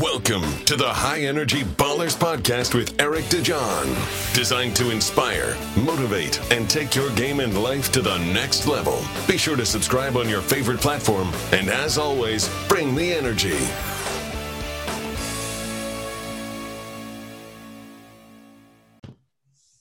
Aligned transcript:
Welcome 0.00 0.42
to 0.64 0.76
the 0.76 0.88
High 0.88 1.20
Energy 1.20 1.62
Ballers 1.62 2.14
Podcast 2.14 2.74
with 2.74 3.00
Eric 3.00 3.24
DeJohn. 3.26 4.34
Designed 4.34 4.76
to 4.76 4.90
inspire, 4.90 5.56
motivate, 5.74 6.38
and 6.52 6.68
take 6.68 6.94
your 6.94 7.08
game 7.14 7.40
and 7.40 7.62
life 7.62 7.92
to 7.92 8.02
the 8.02 8.18
next 8.18 8.66
level. 8.66 9.00
Be 9.26 9.38
sure 9.38 9.56
to 9.56 9.64
subscribe 9.64 10.16
on 10.18 10.28
your 10.28 10.42
favorite 10.42 10.80
platform. 10.80 11.32
And 11.52 11.70
as 11.70 11.96
always, 11.96 12.50
bring 12.68 12.94
the 12.94 13.10
energy. 13.10 13.56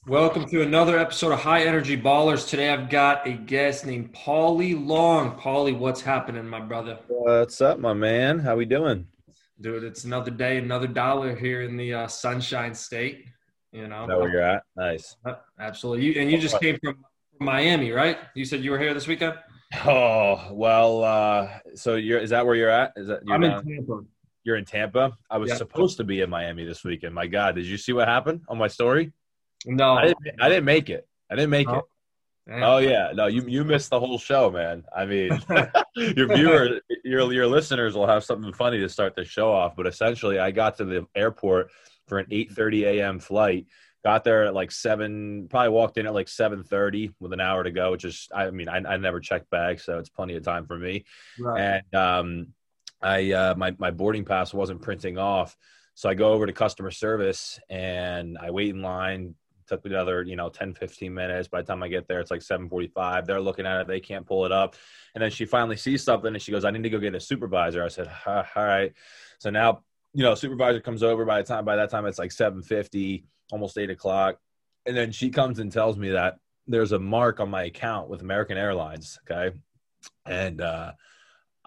Welcome 0.08 0.46
to 0.50 0.62
another 0.62 0.98
episode 0.98 1.34
of 1.34 1.40
High 1.40 1.64
Energy 1.64 2.00
Ballers. 2.00 2.48
Today 2.48 2.70
I've 2.70 2.90
got 2.90 3.28
a 3.28 3.34
guest 3.34 3.86
named 3.86 4.14
Paulie 4.14 4.82
Long. 4.88 5.38
Paulie, 5.38 5.78
what's 5.78 6.02
happening, 6.02 6.48
my 6.48 6.62
brother? 6.62 7.00
What's 7.08 7.60
up, 7.60 7.80
my 7.80 7.94
man? 7.94 8.40
How 8.40 8.54
are 8.54 8.58
we 8.58 8.66
doing? 8.66 9.08
Dude, 9.62 9.84
it's 9.84 10.04
another 10.04 10.32
day, 10.32 10.58
another 10.58 10.88
dollar 10.88 11.36
here 11.36 11.62
in 11.62 11.78
the 11.78 11.94
uh, 11.94 12.08
Sunshine 12.08 12.74
State. 12.74 13.26
You 13.72 13.88
know, 13.88 14.06
that 14.08 14.18
where 14.18 14.30
you're 14.30 14.42
at? 14.42 14.64
Nice. 14.76 15.16
Absolutely. 15.60 16.06
You, 16.06 16.22
and 16.22 16.32
you 16.32 16.38
just 16.38 16.60
came 16.60 16.78
from 16.84 17.04
Miami, 17.40 17.92
right? 17.92 18.18
You 18.34 18.46
said 18.46 18.64
you 18.64 18.72
were 18.72 18.80
here 18.80 18.94
this 18.94 19.08
weekend. 19.08 19.36
Oh 19.86 20.50
well. 20.52 21.04
Uh, 21.04 21.50
so 21.74 21.96
you're 21.96 22.20
is 22.20 22.30
that 22.30 22.46
where 22.46 22.56
you're 22.56 22.70
at? 22.70 22.94
Is 22.96 23.08
that 23.08 23.22
you're 23.26 23.36
I'm 23.36 23.44
in 23.44 23.52
Tampa. 23.52 24.02
You're 24.44 24.56
in 24.58 24.66
Tampa. 24.66 25.18
I 25.30 25.38
was 25.38 25.50
Yeah. 25.50 25.56
supposed 25.58 25.98
to 25.98 26.04
be 26.04 26.22
in 26.22 26.30
Miami 26.30 26.66
this 26.66 26.84
weekend. 26.84 27.16
My 27.16 27.28
God, 27.28 27.56
did 27.56 27.66
you 27.66 27.78
see 27.78 27.92
what 27.92 28.08
happened 28.08 28.42
on 28.48 28.58
my 28.58 28.68
story? 28.68 29.12
No, 29.66 29.94
I 29.94 30.08
didn't. 30.08 30.20
I 30.40 30.50
didn't 30.50 30.66
make 30.66 30.90
it. 30.90 31.08
I 31.30 31.36
didn't 31.36 31.50
make 31.50 31.68
it. 31.68 31.84
Damn. 32.48 32.62
Oh 32.62 32.78
yeah, 32.78 33.12
no, 33.14 33.26
you 33.26 33.44
you 33.48 33.64
missed 33.64 33.90
the 33.90 34.00
whole 34.00 34.20
show, 34.20 34.52
man. 34.52 34.84
I 34.96 35.06
mean, 35.06 35.32
your 35.96 36.28
viewer, 36.28 36.80
your 37.04 37.34
your 37.34 37.48
listeners 37.48 37.96
will 37.96 38.06
have 38.06 38.24
something 38.24 38.54
funny 38.54 38.80
to 38.80 38.90
start 38.90 39.16
the 39.16 39.26
show 39.26 39.52
off. 39.52 39.76
But 39.76 39.88
essentially, 39.88 40.38
I 40.38 40.52
got 40.52 40.78
to 40.78 40.86
the 40.86 41.08
airport 41.16 41.72
for 42.08 42.20
an 42.20 42.28
8:30 42.32 42.84
a.m. 42.84 43.20
flight. 43.20 43.66
Got 44.04 44.24
there 44.24 44.46
at 44.46 44.54
like 44.54 44.72
seven. 44.72 45.48
Probably 45.50 45.70
walked 45.70 45.98
in 45.98 46.06
at 46.06 46.14
like 46.14 46.28
7:30 46.28 47.16
with 47.20 47.34
an 47.34 47.42
hour 47.42 47.64
to 47.64 47.72
go, 47.72 47.90
which 47.92 48.06
is, 48.06 48.28
I 48.34 48.52
mean, 48.52 48.70
I, 48.70 48.78
I 48.78 48.98
never 48.98 49.20
checked 49.20 49.50
bags, 49.50 49.84
so 49.84 49.98
it's 49.98 50.10
plenty 50.10 50.36
of 50.36 50.44
time 50.44 50.68
for 50.68 50.78
me. 50.78 51.06
Right. 51.40 51.82
And 51.84 51.96
um, 51.96 52.48
I 53.02 53.32
uh, 53.32 53.56
my 53.56 53.76
my 53.80 53.90
boarding 53.90 54.24
pass 54.24 54.54
wasn't 54.54 54.84
printing 54.84 55.18
off, 55.18 55.58
so 55.96 56.10
I 56.10 56.14
go 56.14 56.34
over 56.34 56.46
to 56.46 56.54
customer 56.54 56.92
service 56.92 57.60
and 57.72 58.38
I 58.38 58.52
wait 58.52 58.70
in 58.70 58.84
line 58.84 59.34
took 59.68 59.84
me 59.84 59.92
another 59.92 60.24
you 60.24 60.36
know 60.36 60.50
10 60.50 60.74
15 60.74 61.14
minutes. 61.14 61.48
By 61.48 61.62
the 61.62 61.68
time 61.68 61.84
i 61.84 61.88
get 61.88 62.08
there 62.08 62.20
it's 62.20 62.32
like 62.32 62.42
7.45 62.42 63.26
they're 63.26 63.42
looking 63.42 63.66
at 63.66 63.82
it. 63.82 63.88
They 63.88 64.00
can't 64.00 64.26
pull 64.26 64.46
it 64.46 64.52
up. 64.52 64.76
And 65.14 65.22
then 65.24 65.32
she 65.32 65.46
finally 65.46 65.78
sees 65.78 66.04
something 66.04 66.34
and 66.34 66.42
she 66.42 66.52
goes 66.52 66.66
i 66.66 66.72
need 66.72 66.84
to 66.84 66.90
go 66.90 67.00
get 67.00 67.16
a 67.16 67.20
supervisor. 67.20 67.84
I 67.84 67.88
said 67.88 68.10
"Ah, 68.26 68.48
all 68.56 68.66
right. 68.66 68.94
So 69.40 69.50
now 69.50 69.84
you 70.14 70.24
know 70.24 70.36
supervisor 70.36 70.80
comes 70.80 71.04
over. 71.04 71.26
By 71.26 71.42
the 71.42 71.48
time 71.48 71.66
by 71.66 71.76
that 71.78 71.90
time 71.90 72.06
it's 72.06 72.20
like 72.20 72.32
7.50 72.32 73.24
almost 73.52 73.78
8 73.78 73.90
o'clock. 73.90 74.40
And 74.86 74.96
then 74.96 75.12
she 75.12 75.30
comes 75.30 75.60
and 75.60 75.72
tells 75.72 75.98
me 75.98 76.10
that 76.12 76.36
there's 76.68 76.92
a 76.92 77.00
mark 77.00 77.40
on 77.40 77.50
my 77.50 77.64
account 77.64 78.10
with 78.10 78.22
american 78.22 78.58
airlines 78.58 79.20
okay? 79.30 79.56
And 80.26 80.62
uh 80.62 80.94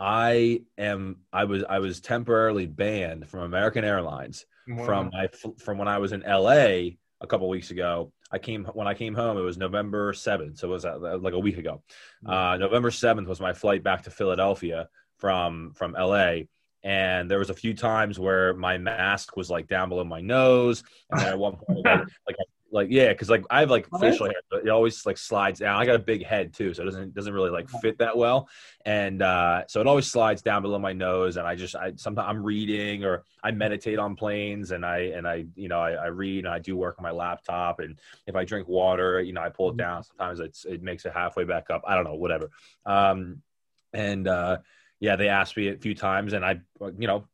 i 0.00 0.62
am 0.76 1.16
i 1.32 1.42
was 1.42 1.64
i 1.68 1.80
was 1.80 2.00
temporarily 2.00 2.66
banned 2.66 3.28
from 3.28 3.40
american 3.40 3.84
airlines 3.84 4.46
from 4.84 5.10
my 5.12 5.28
from 5.58 5.78
when 5.78 5.88
I 5.88 5.98
was 5.98 6.12
in 6.12 6.22
LA 6.22 6.96
a 7.20 7.26
couple 7.26 7.48
weeks 7.48 7.70
ago. 7.70 8.12
I 8.30 8.38
came 8.38 8.64
when 8.64 8.86
I 8.86 8.94
came 8.94 9.14
home. 9.14 9.38
It 9.38 9.42
was 9.42 9.56
November 9.56 10.12
seventh, 10.12 10.58
so 10.58 10.68
it 10.68 10.72
was 10.72 10.84
uh, 10.84 11.18
like 11.20 11.34
a 11.34 11.38
week 11.38 11.58
ago. 11.58 11.82
Uh, 12.24 12.56
November 12.58 12.90
seventh 12.90 13.28
was 13.28 13.40
my 13.40 13.52
flight 13.52 13.82
back 13.82 14.02
to 14.02 14.10
Philadelphia 14.10 14.88
from 15.16 15.72
from 15.74 15.92
LA. 15.92 16.42
And 16.84 17.28
there 17.28 17.40
was 17.40 17.50
a 17.50 17.54
few 17.54 17.74
times 17.74 18.20
where 18.20 18.54
my 18.54 18.78
mask 18.78 19.36
was 19.36 19.50
like 19.50 19.66
down 19.66 19.88
below 19.88 20.04
my 20.04 20.20
nose, 20.20 20.84
and 21.10 21.20
at 21.22 21.38
one 21.38 21.56
point, 21.56 21.84
like, 21.84 22.06
like, 22.26 22.36
like 22.70 22.88
yeah, 22.90 23.08
because 23.08 23.30
like 23.30 23.44
I 23.50 23.60
have 23.60 23.70
like 23.70 23.86
Oh, 23.92 23.98
facial 23.98 24.26
hair, 24.26 24.40
but 24.50 24.60
it 24.64 24.68
always 24.68 25.04
like 25.06 25.16
slides 25.16 25.60
down. 25.60 25.80
I 25.80 25.86
got 25.86 25.94
a 25.96 26.00
big 26.00 26.24
head 26.24 26.52
too, 26.52 26.74
so 26.74 26.82
it 26.82 26.86
doesn't 26.86 27.14
doesn't 27.14 27.32
really 27.32 27.50
like 27.50 27.68
fit 27.68 27.98
that 27.98 28.16
well. 28.16 28.48
And 28.84 29.22
uh, 29.22 29.64
so 29.68 29.80
it 29.80 29.86
always 29.86 30.06
slides 30.06 30.42
down 30.42 30.62
below 30.62 30.78
my 30.78 30.92
nose 30.92 31.36
and 31.36 31.46
i 31.46 31.54
just 31.54 31.74
i 31.74 31.92
sometimes 31.96 32.26
i'm 32.28 32.42
reading 32.42 33.04
or 33.04 33.24
i 33.42 33.50
meditate 33.50 33.98
on 33.98 34.16
planes 34.16 34.70
and 34.70 34.84
i 34.84 34.98
and 34.98 35.26
i 35.26 35.44
you 35.56 35.68
know 35.68 35.80
I, 35.80 35.92
I 35.92 36.06
read 36.06 36.44
and 36.44 36.54
i 36.54 36.58
do 36.58 36.76
work 36.76 36.96
on 36.98 37.02
my 37.02 37.10
laptop 37.10 37.80
and 37.80 37.98
if 38.26 38.34
i 38.34 38.44
drink 38.44 38.68
water 38.68 39.20
you 39.20 39.32
know 39.32 39.42
i 39.42 39.48
pull 39.48 39.70
it 39.70 39.76
down. 39.76 40.02
Sometimes 40.04 40.40
it's 40.40 40.64
it 40.64 40.82
makes 40.82 41.04
it 41.04 41.12
halfway 41.12 41.44
back 41.44 41.70
up. 41.70 41.82
I 41.86 41.94
don't 41.94 42.04
know 42.04 42.14
whatever. 42.14 42.50
Um 42.86 43.42
and 43.92 44.26
uh 44.28 44.58
yeah 45.00 45.16
they 45.16 45.28
asked 45.28 45.56
me 45.56 45.68
a 45.68 45.76
few 45.76 45.94
times 45.94 46.32
and 46.32 46.44
i 46.44 46.60
you 46.98 47.06
know 47.06 47.26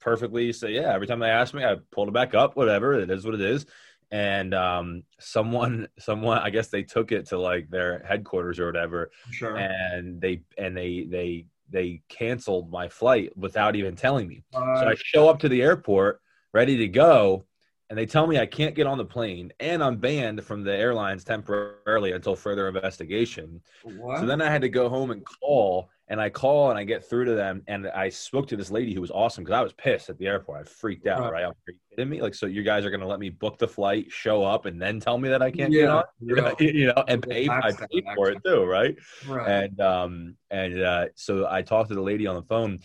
perfectly 0.00 0.52
say 0.52 0.70
yeah 0.72 0.92
every 0.92 1.06
time 1.06 1.18
they 1.18 1.30
ask 1.30 1.54
me 1.54 1.64
i 1.64 1.76
pulled 1.90 2.08
it 2.08 2.14
back 2.14 2.34
up 2.34 2.56
whatever. 2.56 2.94
It 2.94 3.10
is 3.10 3.24
what 3.24 3.34
it 3.34 3.40
is 3.40 3.66
and 4.10 4.54
um 4.54 5.02
someone 5.18 5.88
someone 5.98 6.38
i 6.38 6.50
guess 6.50 6.68
they 6.68 6.82
took 6.82 7.10
it 7.12 7.26
to 7.26 7.38
like 7.38 7.68
their 7.70 8.04
headquarters 8.06 8.60
or 8.60 8.66
whatever 8.66 9.10
sure. 9.30 9.56
and 9.56 10.20
they 10.20 10.42
and 10.56 10.76
they 10.76 11.06
they 11.10 11.46
they 11.70 12.02
canceled 12.08 12.70
my 12.70 12.88
flight 12.88 13.36
without 13.36 13.76
even 13.76 13.96
telling 13.96 14.28
me. 14.28 14.44
So 14.52 14.60
Uh, 14.60 14.90
I 14.90 14.94
show 14.96 15.28
up 15.28 15.38
to 15.40 15.48
the 15.48 15.62
airport 15.62 16.20
ready 16.52 16.76
to 16.78 16.88
go, 16.88 17.44
and 17.90 17.98
they 17.98 18.06
tell 18.06 18.26
me 18.26 18.38
I 18.38 18.46
can't 18.46 18.74
get 18.74 18.86
on 18.86 18.98
the 18.98 19.04
plane, 19.04 19.52
and 19.60 19.82
I'm 19.82 19.96
banned 19.96 20.44
from 20.44 20.62
the 20.62 20.74
airlines 20.74 21.24
temporarily 21.24 22.12
until 22.12 22.36
further 22.36 22.68
investigation. 22.68 23.62
what? 23.82 24.20
So 24.20 24.26
then 24.26 24.40
I 24.40 24.50
had 24.50 24.62
to 24.62 24.68
go 24.68 24.88
home 24.88 25.10
and 25.10 25.24
call, 25.24 25.90
and 26.08 26.20
I 26.20 26.30
call 26.30 26.70
and 26.70 26.78
I 26.78 26.84
get 26.84 27.08
through 27.08 27.24
to 27.24 27.34
them, 27.34 27.62
and 27.66 27.88
I 27.88 28.08
spoke 28.10 28.46
to 28.48 28.56
this 28.56 28.70
lady 28.70 28.94
who 28.94 29.00
was 29.00 29.10
awesome 29.10 29.42
because 29.44 29.56
I 29.56 29.62
was 29.62 29.72
pissed 29.72 30.08
at 30.08 30.18
the 30.18 30.26
airport. 30.26 30.60
I 30.60 30.64
freaked 30.64 31.06
out. 31.06 31.20
Right. 31.20 31.32
Right? 31.32 31.44
Are 31.44 31.54
you 31.66 31.74
kidding 31.90 32.08
me? 32.08 32.22
Like, 32.22 32.34
so 32.34 32.46
you 32.46 32.62
guys 32.62 32.84
are 32.84 32.90
gonna 32.90 33.06
let 33.06 33.18
me 33.18 33.30
book 33.30 33.58
the 33.58 33.66
flight, 33.66 34.10
show 34.10 34.44
up, 34.44 34.66
and 34.66 34.80
then 34.80 35.00
tell 35.00 35.18
me 35.18 35.28
that 35.30 35.42
I 35.42 35.50
can't 35.50 35.72
get 35.72 35.88
on? 35.88 36.04
real. 36.20 36.54
you 36.60 36.86
know, 36.86 37.04
and 37.08 37.22
pay 37.22 37.48
I 37.48 37.72
paid 37.72 38.04
for 38.14 38.30
it 38.30 38.38
too, 38.44 38.64
right? 38.64 38.96
right. 39.26 39.48
and 39.48 39.80
um 39.80 40.36
and 40.50 40.80
uh 40.80 41.06
so 41.14 41.46
i 41.48 41.62
talked 41.62 41.88
to 41.88 41.94
the 41.94 42.00
lady 42.00 42.26
on 42.26 42.34
the 42.34 42.42
phone 42.42 42.78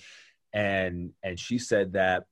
and 0.54 1.12
and 1.24 1.40
she 1.40 1.58
said 1.58 1.94
that 1.94 2.24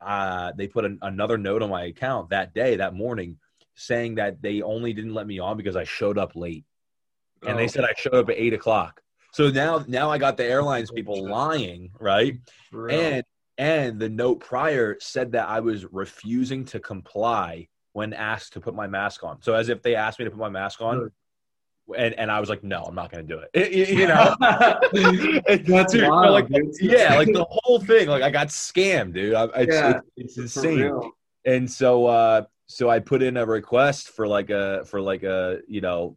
uh 0.00 0.52
they 0.56 0.68
put 0.68 0.84
an, 0.84 0.98
another 1.02 1.38
note 1.38 1.62
on 1.62 1.70
my 1.70 1.84
account 1.84 2.30
that 2.30 2.54
day 2.54 2.76
that 2.76 2.94
morning 2.94 3.38
saying 3.74 4.16
that 4.16 4.40
they 4.42 4.62
only 4.62 4.92
didn't 4.92 5.14
let 5.14 5.26
me 5.26 5.38
on 5.38 5.56
because 5.56 5.76
i 5.76 5.84
showed 5.84 6.18
up 6.18 6.32
late 6.34 6.64
and 7.42 7.54
Oh, 7.54 7.56
they 7.56 7.68
said 7.68 7.84
i 7.84 7.94
showed 7.96 8.14
up 8.14 8.30
at 8.30 8.36
eight 8.36 8.54
o'clock 8.54 9.00
so 9.36 9.50
now 9.50 9.84
now 9.86 10.10
i 10.10 10.16
got 10.16 10.36
the 10.38 10.44
airlines 10.44 10.90
people 10.90 11.28
lying 11.28 11.90
right? 12.00 12.38
And 12.90 13.22
and 13.58 14.00
the 14.00 14.08
note 14.08 14.40
prior 14.40 14.96
said 15.00 15.32
that 15.32 15.46
i 15.48 15.60
was 15.60 15.84
refusing 15.92 16.64
to 16.66 16.80
comply 16.80 17.68
when 17.92 18.12
asked 18.12 18.52
to 18.54 18.60
put 18.60 18.74
my 18.74 18.86
mask 18.86 19.24
on. 19.24 19.40
So 19.40 19.54
as 19.54 19.68
if 19.68 19.82
they 19.82 19.94
asked 19.94 20.18
me 20.18 20.24
to 20.26 20.30
put 20.30 20.40
my 20.40 20.48
mask 20.50 20.80
on 20.80 21.10
and, 21.96 22.14
and 22.14 22.30
i 22.30 22.40
was 22.40 22.48
like 22.48 22.64
no 22.64 22.82
i'm 22.82 22.94
not 22.94 23.12
going 23.12 23.26
to 23.26 23.34
do 23.34 23.40
it. 23.40 23.72
You, 23.72 24.00
you 24.00 24.06
know? 24.08 24.34
That's 25.74 25.92
Dude, 25.92 26.08
wild, 26.08 26.32
like, 26.32 26.48
yeah 26.80 27.14
like 27.20 27.32
the 27.32 27.46
whole 27.48 27.80
thing 27.80 28.08
like 28.08 28.22
i 28.22 28.30
got 28.30 28.48
scammed 28.48 29.12
dude. 29.14 29.34
I, 29.34 29.44
it's, 29.56 29.74
Yeah, 29.74 30.00
it's, 30.16 30.36
it's 30.38 30.56
insane. 30.56 30.92
and 31.44 31.70
so 31.70 32.06
uh 32.06 32.42
so 32.66 32.88
i 32.90 32.98
put 32.98 33.22
in 33.22 33.36
a 33.36 33.46
request 33.46 34.08
for 34.08 34.26
like 34.26 34.50
a 34.50 34.84
for 34.86 35.00
like 35.00 35.22
a 35.22 35.60
you 35.68 35.80
know 35.80 36.16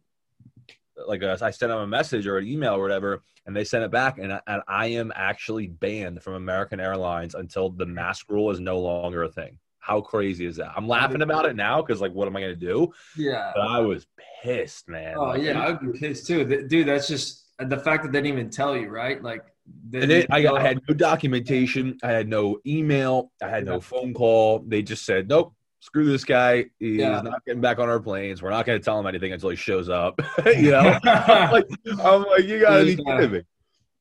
like 1.06 1.22
a, 1.22 1.32
i 1.42 1.50
sent 1.50 1.70
them 1.70 1.78
a 1.78 1.86
message 1.86 2.26
or 2.26 2.38
an 2.38 2.46
email 2.46 2.74
or 2.74 2.82
whatever 2.82 3.22
and 3.46 3.56
they 3.56 3.64
sent 3.64 3.84
it 3.84 3.90
back 3.90 4.18
and 4.18 4.32
I, 4.32 4.40
and 4.46 4.62
I 4.68 4.86
am 4.86 5.12
actually 5.14 5.66
banned 5.66 6.22
from 6.22 6.34
american 6.34 6.80
airlines 6.80 7.34
until 7.34 7.70
the 7.70 7.86
mask 7.86 8.26
rule 8.28 8.50
is 8.50 8.60
no 8.60 8.78
longer 8.78 9.22
a 9.24 9.28
thing 9.30 9.58
how 9.78 10.00
crazy 10.00 10.46
is 10.46 10.56
that 10.56 10.72
i'm 10.76 10.86
laughing 10.86 11.22
about 11.22 11.46
it 11.46 11.56
now 11.56 11.80
because 11.82 12.00
like 12.00 12.12
what 12.12 12.28
am 12.28 12.36
i 12.36 12.40
going 12.40 12.58
to 12.58 12.66
do 12.66 12.92
Yeah. 13.16 13.52
but 13.54 13.62
i 13.62 13.80
was 13.80 14.06
pissed 14.42 14.88
man 14.88 15.14
Oh 15.18 15.24
Like, 15.24 15.42
yeah, 15.42 15.66
I'd 15.66 15.80
be 15.80 15.98
pissed 15.98 16.26
too, 16.26 16.44
dude. 16.44 16.86
That's 16.88 17.08
just 17.08 17.46
uh, 17.58 17.64
the 17.66 17.78
fact 17.78 18.02
that 18.04 18.12
they 18.12 18.20
didn't 18.22 18.38
even 18.38 18.50
tell 18.50 18.76
you, 18.76 18.88
right? 18.88 19.22
Like, 19.22 19.42
they 19.90 20.02
And 20.02 20.10
it, 20.12 20.26
I, 20.30 20.46
I 20.46 20.60
had 20.60 20.80
no 20.88 20.94
documentation. 20.94 21.98
I 22.02 22.10
had 22.10 22.28
no 22.28 22.58
email. 22.66 23.30
I 23.42 23.48
had 23.48 23.64
no 23.66 23.80
phone 23.80 24.14
call. 24.14 24.64
They 24.66 24.82
just 24.82 25.04
said, 25.04 25.28
"Nope, 25.28 25.54
screw 25.80 26.06
this 26.06 26.24
guy. 26.24 26.66
He's 26.78 26.98
Yeah. 26.98 27.20
not 27.22 27.44
getting 27.44 27.60
back 27.60 27.78
on 27.78 27.88
our 27.88 28.00
planes. 28.00 28.42
We're 28.42 28.50
not 28.50 28.66
going 28.66 28.78
to 28.78 28.84
tell 28.84 28.98
him 28.98 29.06
anything 29.06 29.32
until 29.32 29.50
he 29.50 29.56
shows 29.56 29.88
up." 29.88 30.20
you 30.46 30.70
know, 30.70 30.98
I'm 31.04 31.50
like, 31.50 31.66
I'm 31.98 32.22
like, 32.24 32.44
you 32.44 32.60
got 32.60 32.78
to 32.78 32.84
be 32.84 32.96
kidding 32.96 33.32
me. 33.32 33.42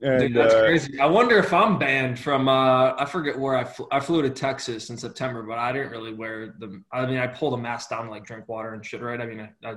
And 0.02 0.20
Dude, 0.20 0.34
that's 0.34 0.54
uh, 0.54 0.62
crazy. 0.62 1.00
I 1.00 1.08
wonder 1.08 1.38
if 1.40 1.52
I'm 1.52 1.78
banned 1.78 2.18
from. 2.20 2.48
Uh, 2.48 2.94
I 2.98 3.06
forget 3.06 3.38
where 3.38 3.56
I 3.56 3.66
flew. 3.66 3.88
I 3.92 4.00
flew 4.00 4.22
to 4.22 4.30
Texas 4.30 4.90
in 4.90 4.98
September, 4.98 5.44
but 5.44 5.58
I 5.58 5.74
didn't 5.74 5.90
really 5.90 6.14
wear 6.14 6.56
the. 6.58 6.82
I 6.92 7.06
mean, 7.06 7.18
I 7.18 7.28
pulled 7.28 7.54
a 7.54 7.58
mask 7.58 7.90
down 7.90 8.06
to 8.06 8.12
like 8.12 8.24
drink 8.24 8.48
water 8.48 8.74
and 8.74 8.86
shit, 8.86 9.02
right? 9.02 9.20
I 9.20 9.26
mean, 9.26 9.42
I, 9.42 9.70
I, 9.70 9.76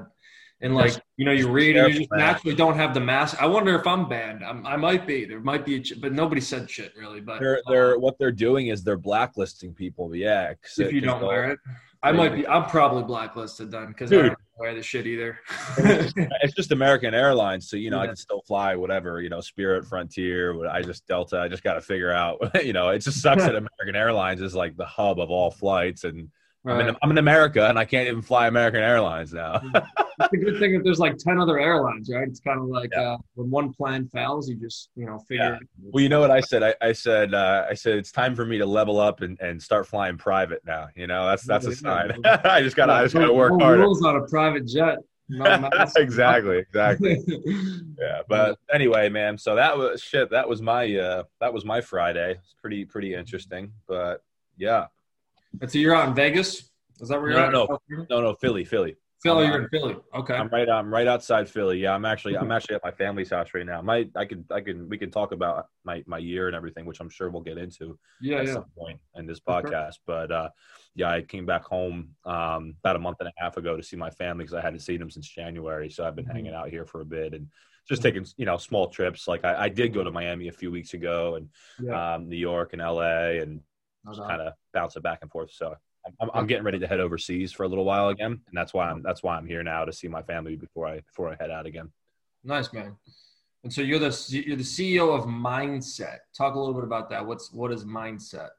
and 0.60 0.76
like 0.76 0.94
you 1.16 1.24
know, 1.24 1.32
you 1.32 1.50
read 1.50 1.76
and 1.76 1.92
you 1.92 2.00
just 2.00 2.12
naturally 2.12 2.54
don't 2.54 2.76
have 2.76 2.94
the 2.94 3.00
mask. 3.00 3.42
I 3.42 3.46
wonder 3.46 3.74
if 3.74 3.84
I'm 3.84 4.08
banned. 4.08 4.44
I'm, 4.44 4.64
I 4.64 4.76
might 4.76 5.08
be. 5.08 5.24
There 5.24 5.40
might 5.40 5.66
be, 5.66 5.78
a 5.78 5.96
but 6.00 6.12
nobody 6.12 6.40
said 6.40 6.70
shit 6.70 6.92
really. 6.96 7.20
But 7.20 7.40
they're 7.40 7.60
they're 7.68 7.98
what 7.98 8.16
they're 8.20 8.30
doing 8.30 8.68
is 8.68 8.84
they're 8.84 8.96
blacklisting 8.96 9.74
people. 9.74 10.14
Yeah, 10.14 10.54
if 10.78 10.92
you 10.92 11.00
don't 11.00 11.20
wear 11.20 11.50
it, 11.50 11.58
I 12.02 12.12
might 12.12 12.34
be. 12.34 12.46
I'm 12.46 12.64
probably 12.64 13.04
blacklisted 13.04 13.70
then 13.70 13.88
because 13.88 14.12
I 14.12 14.16
don't 14.22 14.38
wear 14.58 14.74
the 14.74 14.82
shit 14.82 15.06
either. 15.06 15.38
it's 15.78 16.54
just 16.54 16.72
American 16.72 17.14
Airlines, 17.14 17.70
so 17.70 17.76
you 17.76 17.90
know 17.90 17.98
yeah. 17.98 18.02
I 18.02 18.06
can 18.08 18.16
still 18.16 18.42
fly 18.42 18.74
whatever 18.74 19.20
you 19.20 19.28
know 19.28 19.40
Spirit, 19.40 19.86
Frontier. 19.86 20.66
I 20.66 20.82
just 20.82 21.06
Delta. 21.06 21.38
I 21.38 21.48
just 21.48 21.62
got 21.62 21.74
to 21.74 21.80
figure 21.80 22.10
out. 22.10 22.40
you 22.64 22.72
know, 22.72 22.88
it 22.88 23.00
just 23.00 23.20
sucks 23.20 23.42
that 23.44 23.50
American 23.54 23.94
Airlines 23.94 24.40
is 24.40 24.54
like 24.54 24.76
the 24.76 24.84
hub 24.84 25.20
of 25.20 25.30
all 25.30 25.50
flights, 25.50 26.02
and 26.02 26.28
right. 26.64 26.80
I'm, 26.80 26.88
in, 26.88 26.96
I'm 27.02 27.10
in 27.10 27.18
America 27.18 27.68
and 27.68 27.78
I 27.78 27.84
can't 27.84 28.08
even 28.08 28.22
fly 28.22 28.46
American 28.46 28.80
Airlines 28.80 29.32
now. 29.32 29.60
it's 29.74 30.32
a 30.32 30.36
good 30.36 30.58
thing 30.58 30.74
that 30.74 30.84
there's 30.84 30.98
like 30.98 31.16
10 31.18 31.40
other 31.40 31.58
airlines, 31.58 32.10
right? 32.12 32.26
It's 32.26 32.40
kind 32.40 32.60
of 32.60 32.66
like 32.66 32.90
yeah. 32.92 33.12
uh, 33.12 33.18
when 33.34 33.50
one 33.50 33.72
plan 33.72 34.06
fails, 34.08 34.48
you 34.48 34.56
just, 34.56 34.90
you 34.94 35.06
know, 35.06 35.18
figure. 35.28 35.58
Yeah. 35.60 35.90
Well, 35.92 36.02
you 36.02 36.08
know 36.08 36.20
what 36.20 36.30
I 36.30 36.40
said? 36.40 36.62
I, 36.62 36.74
I 36.80 36.92
said, 36.92 37.34
uh, 37.34 37.66
I 37.68 37.74
said, 37.74 37.98
it's 37.98 38.12
time 38.12 38.34
for 38.34 38.44
me 38.44 38.58
to 38.58 38.66
level 38.66 39.00
up 39.00 39.22
and, 39.22 39.40
and 39.40 39.62
start 39.62 39.86
flying 39.86 40.16
private 40.16 40.62
now. 40.64 40.88
You 40.94 41.06
know, 41.06 41.26
that's, 41.26 41.44
that's 41.44 41.66
a 41.66 41.74
sign. 41.74 42.12
I 42.24 42.62
just 42.62 42.76
got 42.76 42.86
to, 42.86 42.92
I 42.92 43.02
just 43.02 43.14
got 43.14 43.26
to 43.26 43.32
work 43.32 43.60
harder. 43.60 43.82
rules 43.82 44.04
on 44.04 44.16
a 44.16 44.26
private 44.26 44.66
jet. 44.66 44.98
exactly, 45.96 46.58
exactly. 46.58 47.22
yeah, 47.98 48.22
but 48.28 48.58
anyway, 48.72 49.08
man. 49.08 49.38
So 49.38 49.54
that 49.54 49.76
was 49.76 50.02
shit. 50.02 50.30
That 50.30 50.48
was 50.48 50.60
my 50.60 50.94
uh, 50.94 51.22
that 51.40 51.54
was 51.54 51.64
my 51.64 51.80
Friday. 51.80 52.32
It's 52.32 52.54
pretty 52.60 52.84
pretty 52.84 53.14
interesting, 53.14 53.72
but 53.86 54.22
yeah. 54.58 54.86
And 55.60 55.70
so 55.70 55.78
you're 55.78 55.94
out 55.94 56.08
in 56.08 56.14
Vegas. 56.14 56.70
Is 57.00 57.08
that 57.08 57.20
where 57.20 57.30
you're 57.30 57.50
no, 57.50 57.64
at? 57.64 57.68
No, 57.88 58.06
no, 58.10 58.20
no, 58.20 58.34
Philly, 58.34 58.64
Philly. 58.64 58.96
Philly, 59.22 59.46
you're 59.46 59.62
in 59.62 59.68
Philly. 59.68 59.96
Okay. 60.14 60.34
I'm 60.34 60.48
right. 60.48 60.68
I'm 60.68 60.92
right 60.92 61.06
outside 61.06 61.48
Philly. 61.48 61.78
Yeah, 61.78 61.94
I'm 61.94 62.04
actually. 62.04 62.36
I'm 62.36 62.50
actually 62.50 62.74
at 62.74 62.84
my 62.84 62.90
family's 62.90 63.30
house 63.30 63.48
right 63.54 63.64
now. 63.64 63.80
My, 63.80 64.08
I 64.16 64.24
could, 64.24 64.44
I 64.50 64.60
can. 64.60 64.88
We 64.88 64.98
can 64.98 65.12
talk 65.12 65.30
about 65.30 65.66
my 65.84 66.02
my 66.06 66.18
year 66.18 66.48
and 66.48 66.56
everything, 66.56 66.86
which 66.86 66.98
I'm 66.98 67.08
sure 67.08 67.30
we'll 67.30 67.42
get 67.42 67.56
into 67.56 67.98
yeah, 68.20 68.38
at 68.38 68.46
yeah. 68.46 68.54
some 68.54 68.64
point 68.76 68.98
in 69.14 69.26
this 69.26 69.38
podcast. 69.38 69.98
But 70.06 70.32
uh, 70.32 70.48
yeah, 70.96 71.10
I 71.10 71.22
came 71.22 71.46
back 71.46 71.64
home 71.64 72.10
um, 72.24 72.74
about 72.80 72.96
a 72.96 72.98
month 72.98 73.18
and 73.20 73.28
a 73.28 73.32
half 73.36 73.56
ago 73.56 73.76
to 73.76 73.82
see 73.82 73.96
my 73.96 74.10
family 74.10 74.44
because 74.44 74.54
I 74.54 74.60
hadn't 74.60 74.80
seen 74.80 74.98
them 74.98 75.10
since 75.10 75.28
January. 75.28 75.88
So 75.88 76.04
I've 76.04 76.16
been 76.16 76.24
mm-hmm. 76.24 76.34
hanging 76.34 76.54
out 76.54 76.70
here 76.70 76.84
for 76.84 77.00
a 77.00 77.06
bit 77.06 77.32
and 77.32 77.46
just 77.88 78.02
taking 78.02 78.26
you 78.36 78.46
know 78.46 78.56
small 78.56 78.88
trips. 78.88 79.28
Like 79.28 79.44
I, 79.44 79.64
I 79.64 79.68
did 79.68 79.94
go 79.94 80.02
to 80.02 80.10
Miami 80.10 80.48
a 80.48 80.52
few 80.52 80.72
weeks 80.72 80.94
ago 80.94 81.36
and 81.36 81.48
yeah. 81.80 82.14
um, 82.14 82.28
New 82.28 82.36
York 82.36 82.72
and 82.72 82.82
LA 82.82 83.40
and 83.40 83.60
kind 84.04 84.42
of 84.42 84.52
bounce 84.72 84.96
it 84.96 85.02
back 85.02 85.20
and 85.22 85.30
forth. 85.30 85.52
So 85.52 85.74
I'm, 86.20 86.30
I'm, 86.34 86.46
getting 86.46 86.64
ready 86.64 86.78
to 86.78 86.86
head 86.86 87.00
overseas 87.00 87.52
for 87.52 87.62
a 87.62 87.68
little 87.68 87.84
while 87.84 88.08
again, 88.08 88.32
and 88.32 88.54
that's 88.54 88.74
why 88.74 88.88
I'm 88.88 89.02
that's 89.02 89.22
why 89.22 89.36
I'm 89.36 89.46
here 89.46 89.62
now 89.62 89.84
to 89.84 89.92
see 89.92 90.08
my 90.08 90.22
family 90.22 90.56
before 90.56 90.86
I 90.86 91.00
before 91.00 91.30
I 91.30 91.36
head 91.40 91.50
out 91.50 91.66
again. 91.66 91.90
Nice 92.44 92.72
man. 92.72 92.96
And 93.62 93.72
so 93.72 93.82
you're 93.82 94.00
the 94.00 94.42
you're 94.44 94.56
the 94.56 94.64
CEO 94.64 95.16
of 95.16 95.26
Mineset. 95.26 96.18
Talk 96.36 96.54
a 96.54 96.58
little 96.58 96.74
bit 96.74 96.84
about 96.84 97.10
that. 97.10 97.24
What's 97.24 97.52
what 97.52 97.72
is 97.72 97.84
Mineset? 97.84 98.50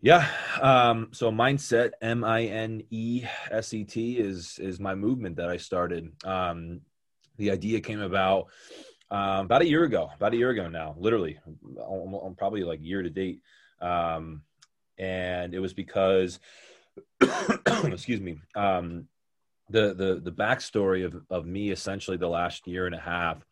Yeah. 0.00 0.28
Um, 0.60 1.08
so 1.12 1.30
Mineset, 1.30 1.92
M 2.02 2.24
I 2.24 2.44
N 2.44 2.82
E 2.90 3.24
S 3.50 3.72
E 3.72 3.84
T, 3.84 4.18
is 4.18 4.58
is 4.58 4.80
my 4.80 4.94
movement 4.94 5.36
that 5.36 5.48
I 5.48 5.56
started. 5.56 6.10
Um, 6.24 6.80
the 7.38 7.50
idea 7.50 7.80
came 7.80 8.00
about 8.00 8.48
um, 9.10 9.46
about 9.46 9.62
a 9.62 9.68
year 9.68 9.84
ago. 9.84 10.10
About 10.14 10.34
a 10.34 10.36
year 10.36 10.50
ago 10.50 10.68
now, 10.68 10.96
literally, 10.98 11.38
probably 12.36 12.64
like 12.64 12.80
year 12.82 13.02
to 13.02 13.10
date. 13.10 13.40
Um, 13.80 14.42
and 14.98 15.54
it 15.54 15.60
was 15.60 15.74
because 15.74 16.38
excuse 17.84 18.20
me 18.20 18.40
um, 18.54 19.06
the 19.70 19.94
the 19.94 20.20
the 20.22 20.32
backstory 20.32 21.04
of 21.04 21.22
of 21.30 21.46
me 21.46 21.70
essentially 21.70 22.16
the 22.16 22.28
last 22.28 22.66
year 22.66 22.86
and 22.86 22.94
a 22.94 23.00
half 23.00 23.44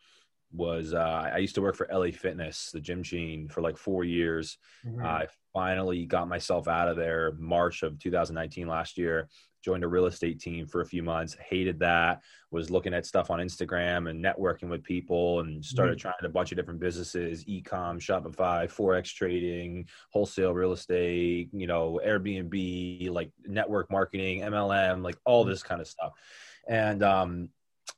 was 0.55 0.95
uh, 0.95 1.31
I 1.35 1.39
used 1.39 1.55
to 1.57 1.63
work 1.63 1.77
for 1.77 1.89
LA 1.93 2.11
Fitness, 2.11 2.71
the 2.73 2.81
gym 2.81 3.03
chain, 3.03 3.49
for 3.49 3.61
like 3.61 3.77
four 3.77 4.05
years. 4.05 4.59
Mm-hmm. 4.87 5.05
Uh, 5.05 5.09
I 5.09 5.27
finally 5.53 6.07
got 6.07 6.29
myself 6.29 6.69
out 6.69 6.89
of 6.89 6.97
there 6.97 7.33
March 7.39 7.83
of 7.83 7.99
2019 7.99 8.67
last 8.67 8.97
year 8.97 9.29
joined 9.65 9.83
a 9.83 9.89
real 9.89 10.05
estate 10.05 10.39
team 10.39 10.67
for 10.67 10.83
a 10.83 10.87
few 10.87 11.03
months 11.03 11.35
hated 11.49 11.79
that 11.79 12.21
was 12.51 12.71
looking 12.71 12.93
at 12.93 13.07
stuff 13.07 13.31
on 13.31 13.39
instagram 13.39 14.11
and 14.11 14.23
networking 14.23 14.69
with 14.69 14.85
people 14.85 15.41
and 15.41 15.65
started 15.65 15.97
mm-hmm. 15.97 16.03
trying 16.03 16.15
a 16.25 16.29
bunch 16.29 16.53
of 16.53 16.57
different 16.57 16.79
businesses 16.79 17.49
e-com 17.49 17.99
shopify 17.99 18.71
forex 18.71 19.13
trading 19.15 19.89
wholesale 20.11 20.53
real 20.53 20.73
estate 20.73 21.49
you 21.53 21.67
know 21.67 21.99
airbnb 22.07 23.11
like 23.11 23.31
network 23.47 23.91
marketing 23.91 24.43
mlm 24.43 25.03
like 25.03 25.17
all 25.25 25.43
mm-hmm. 25.43 25.51
this 25.51 25.63
kind 25.63 25.81
of 25.81 25.89
stuff 25.89 26.13
and 26.69 27.03
um, 27.03 27.49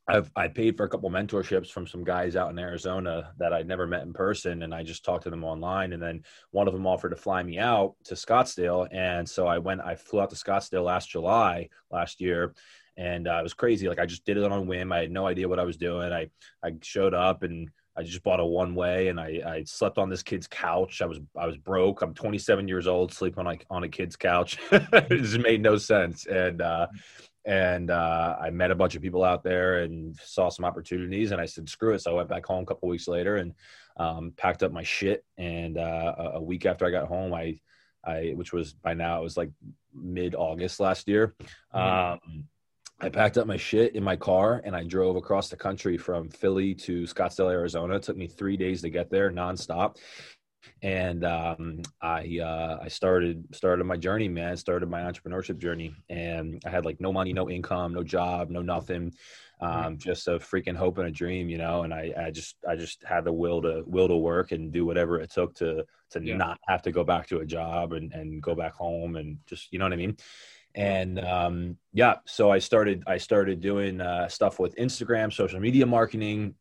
I've 0.08 0.30
I 0.36 0.48
paid 0.48 0.76
for 0.76 0.84
a 0.84 0.88
couple 0.88 1.10
mentorships 1.10 1.70
from 1.70 1.86
some 1.86 2.04
guys 2.04 2.36
out 2.36 2.50
in 2.50 2.58
Arizona 2.58 3.32
that 3.38 3.52
I'd 3.52 3.66
never 3.66 3.86
met 3.86 4.02
in 4.02 4.12
person, 4.12 4.62
and 4.62 4.74
I 4.74 4.82
just 4.82 5.04
talked 5.04 5.24
to 5.24 5.30
them 5.30 5.44
online. 5.44 5.92
And 5.92 6.02
then 6.02 6.22
one 6.52 6.68
of 6.68 6.74
them 6.74 6.86
offered 6.86 7.10
to 7.10 7.16
fly 7.16 7.42
me 7.42 7.58
out 7.58 7.94
to 8.04 8.14
Scottsdale, 8.14 8.88
and 8.92 9.28
so 9.28 9.46
I 9.46 9.58
went. 9.58 9.80
I 9.80 9.96
flew 9.96 10.20
out 10.20 10.30
to 10.30 10.36
Scottsdale 10.36 10.84
last 10.84 11.10
July 11.10 11.68
last 11.90 12.20
year, 12.20 12.54
and 12.96 13.26
uh, 13.26 13.38
it 13.40 13.42
was 13.42 13.54
crazy. 13.54 13.88
Like 13.88 13.98
I 13.98 14.06
just 14.06 14.24
did 14.24 14.36
it 14.36 14.44
on 14.44 14.52
a 14.52 14.62
whim. 14.62 14.92
I 14.92 15.00
had 15.00 15.10
no 15.10 15.26
idea 15.26 15.48
what 15.48 15.58
I 15.58 15.64
was 15.64 15.76
doing. 15.76 16.12
I 16.12 16.30
I 16.64 16.72
showed 16.82 17.14
up 17.14 17.42
and 17.42 17.68
I 17.96 18.02
just 18.02 18.22
bought 18.22 18.40
a 18.40 18.44
one 18.44 18.74
way, 18.74 19.08
and 19.08 19.18
I, 19.18 19.40
I 19.44 19.64
slept 19.64 19.98
on 19.98 20.08
this 20.08 20.22
kid's 20.22 20.46
couch. 20.46 21.02
I 21.02 21.06
was 21.06 21.18
I 21.36 21.46
was 21.46 21.56
broke. 21.56 22.02
I'm 22.02 22.14
27 22.14 22.68
years 22.68 22.86
old, 22.86 23.12
sleeping 23.12 23.40
on 23.40 23.46
like 23.46 23.66
on 23.70 23.82
a 23.82 23.88
kid's 23.88 24.16
couch. 24.16 24.58
it 24.70 25.08
just 25.08 25.38
made 25.38 25.62
no 25.62 25.76
sense, 25.76 26.26
and. 26.26 26.62
uh 26.62 26.86
and 27.46 27.90
uh, 27.90 28.37
I 28.40 28.50
met 28.50 28.72
a 28.72 28.75
bunch 28.75 28.96
of 28.96 29.02
people 29.02 29.22
out 29.22 29.44
there 29.44 29.78
and 29.78 30.16
saw 30.16 30.48
some 30.48 30.64
opportunities. 30.64 31.31
And 31.31 31.40
I 31.40 31.46
said, 31.46 31.69
"Screw 31.69 31.94
it!" 31.94 32.00
So 32.00 32.10
I 32.10 32.14
went 32.14 32.28
back 32.28 32.44
home 32.44 32.64
a 32.64 32.66
couple 32.66 32.88
weeks 32.88 33.06
later 33.06 33.37
and 33.37 33.54
um, 33.96 34.32
packed 34.37 34.64
up 34.64 34.72
my 34.72 34.82
shit. 34.82 35.25
And 35.38 35.78
uh, 35.78 36.32
a 36.34 36.43
week 36.43 36.66
after 36.66 36.84
I 36.84 36.90
got 36.90 37.06
home, 37.06 37.32
I, 37.32 37.60
I, 38.04 38.32
which 38.34 38.52
was 38.52 38.75
by 38.75 38.94
now 38.94 39.20
it 39.20 39.22
was 39.22 39.37
like 39.37 39.50
mid 39.94 40.34
August 40.34 40.81
last 40.81 41.08
year. 41.08 41.37
Mm-hmm. 41.72 41.78
Um, 41.78 42.44
I 42.98 43.10
packed 43.10 43.37
up 43.37 43.46
my 43.46 43.58
shit 43.58 43.94
in 43.94 44.02
my 44.02 44.16
car 44.16 44.62
and 44.64 44.75
I 44.75 44.82
drove 44.82 45.16
across 45.16 45.50
the 45.50 45.56
country 45.56 45.99
from 45.99 46.31
Philly 46.31 46.75
to 46.76 47.02
Scottsdale, 47.02 47.52
Arizona. 47.52 47.96
It 47.96 48.02
took 48.02 48.16
me 48.16 48.26
three 48.26 48.56
days 48.56 48.81
to 48.82 48.90
get 48.90 49.10
there 49.10 49.31
nonstop 49.31 49.99
and 50.82 51.24
um, 51.24 51.82
I 52.00 52.38
uh, 52.42 52.78
I 52.82 52.88
started 52.88 53.44
started 53.54 53.84
my 53.84 53.96
journey, 53.96 54.28
man. 54.28 54.56
Started 54.56 54.88
my 54.88 55.02
entrepreneurship 55.02 55.58
journey, 55.58 55.94
and 56.08 56.62
I 56.66 56.70
had 56.70 56.84
like 56.84 57.00
no 57.00 57.12
money, 57.12 57.32
no 57.32 57.48
income, 57.50 57.94
no 57.94 58.02
job, 58.02 58.50
no 58.50 58.62
nothing, 58.62 59.12
um, 59.60 59.96
just 59.98 60.28
a 60.28 60.32
freaking 60.32 60.76
hope 60.76 60.98
and 60.98 61.08
a 61.08 61.10
dream, 61.10 61.48
you 61.48 61.58
know. 61.58 61.82
And 61.82 61.94
I, 61.94 62.12
I 62.16 62.30
just 62.30 62.56
I 62.68 62.76
just 62.76 63.02
had 63.04 63.24
the 63.24 63.32
will 63.32 63.62
to 63.62 63.84
will 63.86 64.08
to 64.08 64.16
work 64.16 64.52
and 64.52 64.72
do 64.72 64.84
whatever 64.84 65.18
it 65.20 65.30
took 65.30 65.54
to 65.56 65.84
to 66.10 66.22
yeah. 66.22 66.36
not 66.36 66.58
have 66.68 66.82
to 66.82 66.92
go 66.92 67.04
back 67.04 67.26
to 67.28 67.38
a 67.38 67.46
job 67.46 67.92
and 67.92 68.12
and 68.12 68.42
go 68.42 68.54
back 68.54 68.74
home 68.74 69.16
and 69.16 69.38
just 69.46 69.72
you 69.72 69.78
know 69.78 69.86
what 69.86 69.92
I 69.92 69.96
mean. 69.96 70.16
And 70.74 71.18
um, 71.20 71.78
yeah, 71.94 72.16
so 72.26 72.50
I 72.50 72.58
started 72.58 73.02
I 73.06 73.16
started 73.16 73.60
doing 73.60 74.00
uh, 74.00 74.28
stuff 74.28 74.58
with 74.58 74.76
Instagram, 74.76 75.32
social 75.32 75.60
media 75.60 75.86
marketing. 75.86 76.54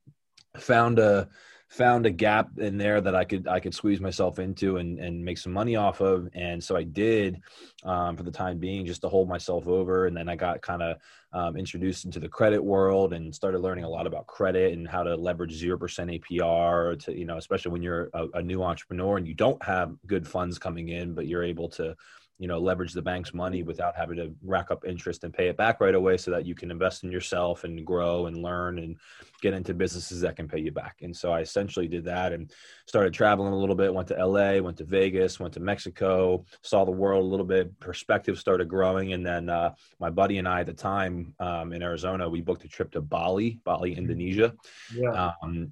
Found 0.58 1.00
a 1.00 1.28
found 1.68 2.06
a 2.06 2.12
gap 2.12 2.50
in 2.58 2.78
there 2.78 3.02
that 3.02 3.16
I 3.16 3.24
could 3.24 3.48
I 3.48 3.60
could 3.60 3.74
squeeze 3.74 4.00
myself 4.00 4.40
into 4.40 4.78
and 4.78 5.00
and 5.00 5.24
make 5.24 5.38
some 5.38 5.52
money 5.54 5.76
off 5.76 6.00
of, 6.00 6.30
and 6.34 6.64
so 6.64 6.76
I 6.76 6.84
did 6.84 7.42
um, 7.84 8.16
for 8.16 8.24
the 8.24 8.32
time 8.32 8.60
being, 8.60 8.86
just 8.86 9.02
to 9.02 9.10
hold 9.10 9.28
myself 9.28 9.68
over. 9.68 10.06
And 10.06 10.16
then 10.16 10.30
I 10.30 10.36
got 10.36 10.62
kind 10.62 10.82
of 10.84 10.98
um, 11.34 11.58
introduced 11.58 12.06
into 12.06 12.20
the 12.20 12.30
credit 12.30 12.64
world 12.64 13.14
and 13.14 13.34
started 13.34 13.60
learning 13.60 13.84
a 13.84 13.90
lot 13.90 14.08
about 14.08 14.28
credit 14.28 14.74
and 14.74 14.88
how 14.88 15.04
to 15.04 15.16
leverage 15.16 15.54
zero 15.54 15.78
percent 15.78 16.12
APR 16.12 17.00
to 17.04 17.18
you 17.18 17.26
know, 17.26 17.38
especially 17.38 17.72
when 17.72 17.82
you're 17.82 18.10
a, 18.14 18.28
a 18.36 18.42
new 18.42 18.64
entrepreneur 18.64 19.18
and 19.18 19.28
you 19.28 19.34
don't 19.34 19.64
have 19.64 19.96
good 20.06 20.28
funds 20.28 20.60
coming 20.60 20.90
in, 20.90 21.14
but 21.14 21.28
you're 21.28 21.44
able 21.44 21.70
to 21.70 21.96
you 22.38 22.48
know 22.48 22.60
leverage 22.60 22.94
the 22.94 23.02
bank's 23.02 23.34
money 23.34 23.64
without 23.64 23.96
having 23.96 24.18
to 24.18 24.34
rack 24.44 24.70
up 24.70 24.86
interest 24.86 25.24
and 25.24 25.34
pay 25.34 25.48
it 25.48 25.56
back 25.56 25.80
right 25.80 25.96
away 25.96 26.18
so 26.18 26.32
that 26.32 26.46
you 26.46 26.54
can 26.54 26.70
invest 26.70 27.04
in 27.04 27.12
yourself 27.12 27.64
and 27.64 27.86
grow 27.86 28.26
and 28.26 28.42
learn 28.42 28.80
and 28.80 28.98
get 29.42 29.54
into 29.54 29.74
businesses 29.74 30.22
that 30.22 30.36
can 30.36 30.48
pay 30.48 30.60
you 30.60 30.72
back. 30.72 30.98
And 31.02 31.16
so 31.16 31.32
i 31.32 31.40
essentially 31.40 31.88
did 31.88 32.06
that 32.06 32.34
and 32.34 32.52
started 32.88 33.14
traveling 33.14 33.54
a 33.54 33.58
little 33.58 33.76
bit 33.76 33.94
went 33.94 34.10
to 34.10 34.26
la 34.26 34.60
went 34.60 34.78
to 34.78 34.84
vegas 34.84 35.40
went 35.40 35.54
to 35.54 35.60
mexico 35.60 36.44
saw 36.62 36.84
the 36.84 36.92
world 36.92 37.24
a 37.24 37.28
little 37.28 37.46
bit 37.46 37.80
perspective 37.80 38.38
started 38.38 38.68
growing. 38.68 39.14
And 39.14 39.26
then 39.26 39.50
uh, 39.50 39.74
my 40.00 40.10
buddy 40.10 40.38
and 40.38 40.48
i 40.48 40.62
at 40.62 40.66
the 40.66 40.74
time 40.74 41.34
um, 41.40 41.72
in 41.74 41.82
arizona 41.82 42.28
we 42.28 42.42
booked 42.42 42.66
a 42.66 42.68
trip 42.68 42.92
to 42.92 43.02
bali 43.02 43.60
bali 43.64 43.96
indonesia. 43.96 44.54
Yeah. 44.94 45.34
Um, 45.42 45.72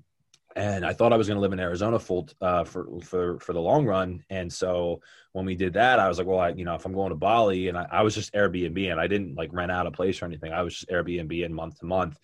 and 0.56 0.86
I 0.86 0.94
thought 0.94 1.14
I 1.14 1.18
was 1.18 1.28
going 1.28 1.38
to 1.38 1.42
live 1.42 1.54
in 1.54 1.60
Arizona 1.60 2.00
full 2.00 2.30
uh, 2.42 2.64
for 2.64 2.88
for 3.02 3.40
for 3.40 3.54
the 3.54 3.60
long 3.60 3.86
run. 3.86 4.24
And 4.30 4.52
so 4.52 5.02
when 5.32 5.46
we 5.46 5.56
did 5.56 5.74
that, 5.74 6.00
I 6.00 6.08
was 6.08 6.18
like, 6.18 6.28
well, 6.28 6.40
I, 6.40 6.50
you 6.50 6.64
know, 6.64 6.76
if 6.76 6.86
I'm 6.86 6.94
going 6.94 7.10
to 7.10 7.16
Bali, 7.16 7.68
and 7.70 7.78
I, 7.78 7.88
I, 7.92 8.02
was 8.04 8.14
just 8.14 8.34
Airbnb, 8.34 8.92
and 8.92 9.00
I 9.00 9.08
didn't 9.08 9.36
like 9.36 9.52
rent 9.52 9.72
out 9.72 9.88
a 9.88 9.92
place 9.92 10.22
or 10.22 10.26
anything. 10.26 10.54
I 10.54 10.62
was 10.62 10.76
just 10.76 10.90
Airbnb 10.90 11.44
in 11.44 11.54
month 11.54 11.80
to 11.80 11.86
month. 11.86 12.20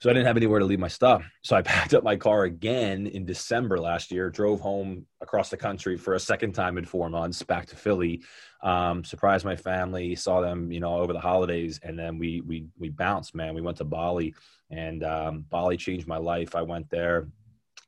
So 0.00 0.08
I 0.08 0.12
didn't 0.12 0.26
have 0.26 0.36
anywhere 0.36 0.60
to 0.60 0.64
leave 0.64 0.78
my 0.78 0.88
stuff. 0.88 1.28
So 1.42 1.56
I 1.56 1.62
packed 1.74 1.92
up 1.92 2.04
my 2.04 2.16
car 2.16 2.44
again 2.44 3.06
in 3.06 3.26
December 3.26 3.78
last 3.78 4.10
year, 4.10 4.30
drove 4.30 4.60
home 4.60 5.06
across 5.20 5.50
the 5.50 5.56
country 5.56 5.96
for 5.96 6.14
a 6.14 6.20
second 6.20 6.52
time 6.52 6.78
in 6.78 6.84
four 6.84 7.10
months, 7.10 7.42
back 7.42 7.66
to 7.66 7.76
Philly, 7.76 8.22
um, 8.62 9.04
surprised 9.04 9.44
my 9.44 9.56
family, 9.56 10.14
saw 10.14 10.40
them, 10.40 10.72
you 10.72 10.80
know, 10.80 10.96
over 10.96 11.12
the 11.12 11.20
holidays, 11.20 11.80
and 11.82 11.98
then 11.98 12.18
we 12.18 12.40
we 12.40 12.66
we 12.78 12.88
bounced, 12.88 13.34
man. 13.34 13.54
We 13.54 13.60
went 13.60 13.76
to 13.78 13.84
Bali, 13.84 14.34
and 14.70 15.04
um, 15.04 15.44
Bali 15.50 15.76
changed 15.76 16.06
my 16.06 16.16
life. 16.16 16.54
I 16.54 16.62
went 16.62 16.88
there 16.90 17.28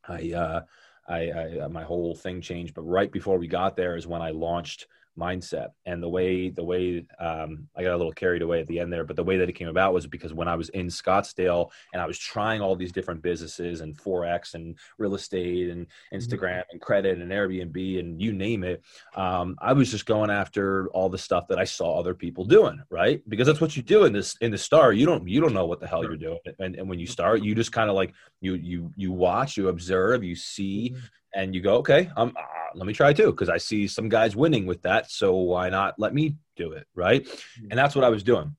I, 0.09 0.33
uh, 0.33 0.61
I, 1.09 1.31
I, 1.31 1.59
uh, 1.61 1.69
my 1.69 1.83
whole 1.83 2.15
thing 2.15 2.41
changed. 2.41 2.75
But 2.75 2.83
right 2.83 3.11
before 3.11 3.39
we 3.39 3.49
got 3.49 3.77
there 3.77 3.97
is 3.97 4.07
when 4.07 4.23
I 4.23 4.31
launched 4.31 4.87
mineset. 5.19 5.69
And 5.87 6.03
the 6.03 6.09
way 6.09 6.51
the 6.51 6.65
way 6.65 7.05
um, 7.19 7.69
i 7.77 7.83
got 7.83 7.95
a 7.95 7.97
little 7.97 8.13
carried 8.13 8.43
away 8.43 8.61
at 8.61 8.67
the 8.67 8.79
end 8.79 8.93
there 8.93 9.05
but 9.05 9.17
the 9.17 9.25
way 9.25 9.37
that 9.37 9.49
it 9.49 9.55
came 9.55 9.69
about 9.69 9.93
was 9.93 10.07
because 10.07 10.33
when 10.33 10.49
i 10.49 10.55
was 10.55 10.69
in 10.71 10.87
scottsdale 10.87 11.71
and 11.93 12.03
i 12.03 12.07
was 12.07 12.19
trying 12.19 12.61
all 12.61 12.77
these 12.77 12.93
different 12.93 13.23
businesses 13.23 13.81
and 13.81 13.97
forex 13.97 14.55
and 14.55 14.77
real 14.99 15.15
estate 15.15 15.71
and 15.71 15.87
mm-hmm. 15.87 16.17
instagram 16.17 16.63
and 16.71 16.81
credit 16.81 17.19
and 17.19 17.31
airbnb 17.31 17.99
and 17.99 18.21
you 18.21 18.33
name 18.33 18.65
it 18.65 18.83
um, 19.17 19.57
i 19.61 19.73
was 19.73 19.91
just 19.91 20.07
going 20.07 20.31
after 20.31 20.89
all 20.89 21.09
the 21.09 21.19
stuff 21.19 21.47
that 21.49 21.59
i 21.59 21.65
saw 21.65 21.99
other 21.99 22.15
people 22.15 22.45
doing 22.45 22.81
right? 22.91 23.23
Because 23.29 23.47
that's 23.47 23.61
what 23.61 23.77
you 23.77 23.83
do 23.83 24.05
in 24.05 24.13
this 24.13 24.37
in 24.41 24.51
the 24.51 24.59
star. 24.59 24.93
You 24.93 25.07
don't 25.07 25.27
you 25.27 25.41
don't 25.41 25.55
know 25.55 25.67
what 25.67 25.81
the 25.81 25.87
hell 25.87 26.03
you're 26.03 26.17
doing. 26.17 26.39
And, 26.59 26.75
and 26.75 26.89
when 26.89 26.99
you 26.99 27.07
start 27.07 27.43
you 27.43 27.55
just 27.55 27.73
kind 27.73 27.89
of 27.89 27.97
like 27.97 28.13
you 28.41 28.55
you 28.55 28.93
you 28.97 29.13
watch 29.13 29.57
you 29.57 29.69
observe 29.69 30.23
you 30.25 30.37
see 30.37 30.91
mm-hmm 30.95 31.07
and 31.35 31.55
you 31.55 31.61
go, 31.61 31.77
okay, 31.77 32.11
um, 32.17 32.33
uh, 32.37 32.43
let 32.75 32.87
me 32.87 32.93
try 32.93 33.13
too 33.13 33.31
because 33.31 33.49
I 33.49 33.59
see 33.59 33.87
some 33.87 34.09
guys 34.09 34.37
winning 34.37 34.67
with 34.67 34.83
that. 34.83 35.11
So 35.11 35.35
why 35.35 35.71
not 35.71 35.95
let 35.99 36.15
me 36.15 36.37
do 36.57 36.73
it, 36.73 36.87
right? 36.95 37.25
Mm-hmm. 37.25 37.67
And 37.71 37.79
that's 37.79 37.95
what 37.95 38.05
I 38.05 38.09
was 38.09 38.23
doing. 38.23 38.57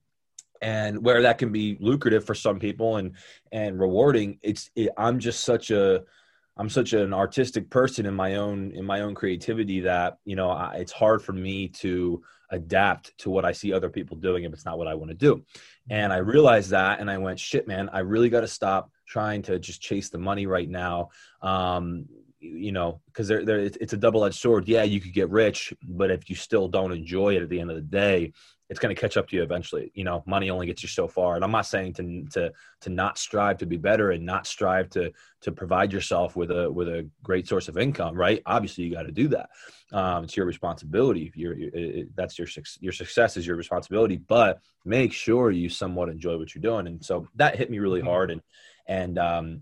And 0.61 1.03
where 1.03 1.23
that 1.23 1.39
can 1.39 1.51
be 1.51 1.77
lucrative 1.79 2.25
for 2.25 2.35
some 2.35 2.59
people 2.59 2.97
and 2.97 3.15
and 3.51 3.79
rewarding, 3.79 4.37
it's 4.41 4.69
it, 4.75 4.89
I'm 4.95 5.19
just 5.19 5.43
such 5.43 5.71
a 5.71 6.03
I'm 6.57 6.69
such 6.69 6.93
an 6.93 7.13
artistic 7.13 7.69
person 7.69 8.05
in 8.05 8.13
my 8.13 8.35
own 8.35 8.71
in 8.71 8.85
my 8.85 9.01
own 9.01 9.15
creativity 9.15 9.79
that 9.81 10.17
you 10.23 10.35
know 10.35 10.51
I, 10.51 10.75
it's 10.75 10.91
hard 10.91 11.23
for 11.23 11.33
me 11.33 11.69
to 11.69 12.21
adapt 12.51 13.17
to 13.19 13.29
what 13.29 13.45
I 13.45 13.53
see 13.53 13.73
other 13.73 13.89
people 13.89 14.17
doing 14.17 14.43
if 14.43 14.53
it's 14.53 14.65
not 14.65 14.77
what 14.77 14.87
I 14.87 14.93
want 14.93 15.09
to 15.09 15.15
do. 15.15 15.43
And 15.89 16.13
I 16.13 16.17
realized 16.17 16.71
that, 16.71 16.99
and 16.99 17.09
I 17.09 17.17
went, 17.17 17.39
shit, 17.39 17.67
man, 17.67 17.89
I 17.91 17.99
really 17.99 18.29
got 18.29 18.41
to 18.41 18.47
stop 18.47 18.91
trying 19.07 19.41
to 19.43 19.57
just 19.57 19.81
chase 19.81 20.09
the 20.09 20.17
money 20.17 20.45
right 20.45 20.69
now. 20.69 21.09
Um, 21.41 22.05
you 22.41 22.71
know, 22.71 23.01
because 23.05 23.27
they're, 23.27 23.45
they're, 23.45 23.59
it's 23.59 23.93
a 23.93 23.97
double 23.97 24.25
edged 24.25 24.39
sword. 24.39 24.67
Yeah, 24.67 24.83
you 24.83 24.99
could 24.99 25.13
get 25.13 25.29
rich, 25.29 25.73
but 25.83 26.11
if 26.11 26.29
you 26.29 26.35
still 26.35 26.67
don't 26.67 26.91
enjoy 26.91 27.35
it 27.35 27.43
at 27.43 27.49
the 27.49 27.59
end 27.59 27.69
of 27.69 27.75
the 27.75 27.81
day, 27.81 28.33
it's 28.71 28.79
going 28.79 28.95
to 28.95 28.99
catch 28.99 29.17
up 29.17 29.27
to 29.27 29.35
you 29.35 29.43
eventually. 29.43 29.91
You 29.93 30.05
know, 30.05 30.23
money 30.25 30.49
only 30.49 30.65
gets 30.65 30.81
you 30.81 30.87
so 30.87 31.05
far. 31.07 31.35
And 31.35 31.43
I'm 31.43 31.51
not 31.51 31.65
saying 31.65 31.93
to 31.95 32.23
to 32.31 32.53
to 32.81 32.89
not 32.89 33.17
strive 33.17 33.57
to 33.57 33.65
be 33.65 33.75
better 33.75 34.11
and 34.11 34.25
not 34.25 34.47
strive 34.47 34.89
to 34.91 35.11
to 35.41 35.51
provide 35.51 35.91
yourself 35.91 36.37
with 36.37 36.51
a 36.51 36.71
with 36.71 36.87
a 36.87 37.09
great 37.21 37.49
source 37.49 37.67
of 37.67 37.77
income. 37.77 38.15
Right? 38.15 38.41
Obviously, 38.45 38.85
you 38.85 38.93
got 38.93 39.03
to 39.03 39.11
do 39.11 39.27
that. 39.27 39.49
Um, 39.91 40.23
it's 40.23 40.37
your 40.37 40.45
responsibility. 40.45 41.33
Your 41.35 41.53
it, 41.53 42.15
that's 42.15 42.39
your 42.39 42.47
your 42.79 42.93
success 42.93 43.35
is 43.35 43.45
your 43.45 43.57
responsibility. 43.57 44.15
But 44.15 44.61
make 44.85 45.11
sure 45.11 45.51
you 45.51 45.67
somewhat 45.67 46.07
enjoy 46.07 46.37
what 46.37 46.55
you're 46.55 46.61
doing. 46.61 46.87
And 46.87 47.03
so 47.03 47.27
that 47.35 47.57
hit 47.57 47.69
me 47.69 47.79
really 47.79 47.99
mm-hmm. 47.99 48.07
hard. 48.07 48.31
And 48.31 48.41
and 48.87 49.19
um, 49.19 49.61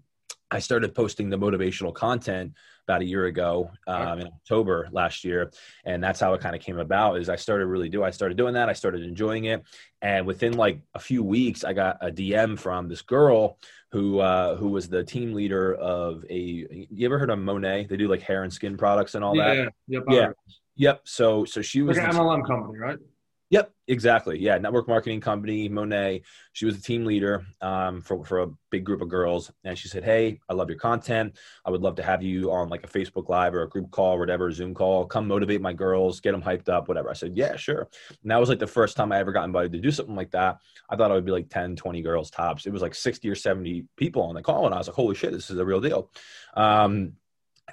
I 0.51 0.60
started 0.60 0.96
posting 0.96 1.29
the 1.29 1.38
motivational 1.38 1.94
content 1.94 2.53
about 2.88 3.01
a 3.01 3.06
year 3.06 3.25
ago 3.25 3.70
um, 3.86 4.20
in 4.20 4.27
October 4.27 4.89
last 4.91 5.24
year, 5.24 5.51
and 5.86 6.03
that's 6.03 6.20
how 6.20 6.34
it 6.34 6.41
kind 6.41 6.56
of 6.56 6.62
came 6.62 6.79
about. 6.79 7.20
Is 7.20 7.29
I 7.29 7.36
started 7.36 7.68
really 7.68 7.89
do 7.89 8.03
I 8.03 8.10
started 8.10 8.36
doing 8.36 8.56
that. 8.56 8.68
I 8.68 8.74
started 8.74 9.03
enjoying 9.03 9.46
it, 9.46 9.63
and 10.01 10.25
within 10.25 10.58
like 10.58 10.82
a 10.96 11.00
few 11.00 11.24
weeks, 11.24 11.63
I 11.63 11.74
got 11.74 11.98
a 12.01 12.12
DM 12.12 12.58
from 12.58 12.89
this 12.89 13.03
girl 13.03 13.60
who 13.91 14.20
uh, 14.20 14.56
who 14.56 14.70
was 14.70 14.89
the 14.89 15.03
team 15.03 15.34
leader 15.34 15.75
of 15.75 16.25
a. 16.29 16.88
You 16.89 17.06
ever 17.06 17.20
heard 17.20 17.29
of 17.29 17.39
Monat? 17.39 17.88
They 17.88 17.98
do 17.98 18.08
like 18.08 18.22
hair 18.22 18.44
and 18.44 18.51
skin 18.51 18.75
products 18.75 19.13
and 19.15 19.24
all 19.24 19.36
yeah, 19.36 19.53
that. 19.53 19.74
Yep, 19.88 20.03
yeah. 20.10 20.29
Yep. 20.77 21.01
So 21.03 21.46
so 21.46 21.62
she 21.62 21.84
was 21.84 21.98
like 21.98 22.08
an 22.08 22.15
MLM 22.15 22.48
company, 22.48 22.79
right? 22.79 22.98
Yep, 23.51 23.74
exactly. 23.88 24.38
Yeah, 24.38 24.60
network 24.60 24.88
marketing 24.88 25.22
company, 25.22 25.68
Monat. 25.70 26.22
She 26.53 26.65
was 26.65 26.77
a 26.77 26.82
team 26.82 27.03
leader 27.03 27.48
um, 27.62 28.00
for, 28.00 28.24
for 28.24 28.41
a 28.41 28.48
big 28.70 28.84
group 28.84 29.01
of 29.01 29.10
girls. 29.10 29.51
And 29.63 29.75
she 29.75 29.88
said, 29.88 30.03
Hey, 30.03 30.39
I 30.48 30.53
love 30.53 30.70
your 30.70 30.77
content. 30.77 31.36
I 31.65 31.72
would 31.72 31.82
love 31.82 31.96
to 31.96 32.03
have 32.03 32.22
you 32.22 32.51
on 32.51 32.70
like 32.70 32.84
a 32.84 32.88
Facebook 32.88 33.27
Live 33.27 33.56
or 33.56 33.63
a 33.63 33.70
group 33.70 33.89
call, 33.89 34.15
or 34.15 34.20
whatever, 34.20 34.51
Zoom 34.51 34.75
call. 34.75 35.06
Come 35.06 35.27
motivate 35.27 35.62
my 35.62 35.74
girls, 35.74 36.20
get 36.20 36.34
them 36.34 36.44
hyped 36.44 36.70
up, 36.70 36.88
whatever. 36.88 37.10
I 37.10 37.13
said, 37.13 37.36
Yeah, 37.36 37.56
sure. 37.56 37.89
And 38.22 38.29
that 38.29 38.39
was 38.39 38.50
like 38.50 38.60
the 38.60 38.68
first 38.68 38.96
time 38.96 39.12
I 39.12 39.18
ever 39.18 39.32
got 39.32 39.46
invited 39.46 39.72
to 39.72 39.79
do 39.79 39.91
something 39.91 40.15
like 40.15 40.32
that. 40.32 40.60
I 40.88 40.96
thought 40.96 41.10
it 41.10 41.15
would 41.15 41.25
be 41.25 41.32
like 41.32 41.50
10, 41.50 41.75
20 41.75 42.01
girls 42.03 42.29
tops. 42.29 42.68
It 42.68 42.74
was 42.74 42.84
like 42.84 42.94
60 42.94 43.27
or 43.29 43.36
70 43.36 43.86
people 43.98 44.22
on 44.22 44.36
the 44.36 44.44
call. 44.44 44.68
And 44.68 44.75
I 44.75 44.77
was 44.77 44.88
like, 44.88 44.96
Holy 44.96 45.15
shit, 45.15 45.32
this 45.32 45.50
is 45.50 45.58
a 45.58 45.65
real 45.65 45.82
deal. 45.82 46.12
Um, 46.56 47.13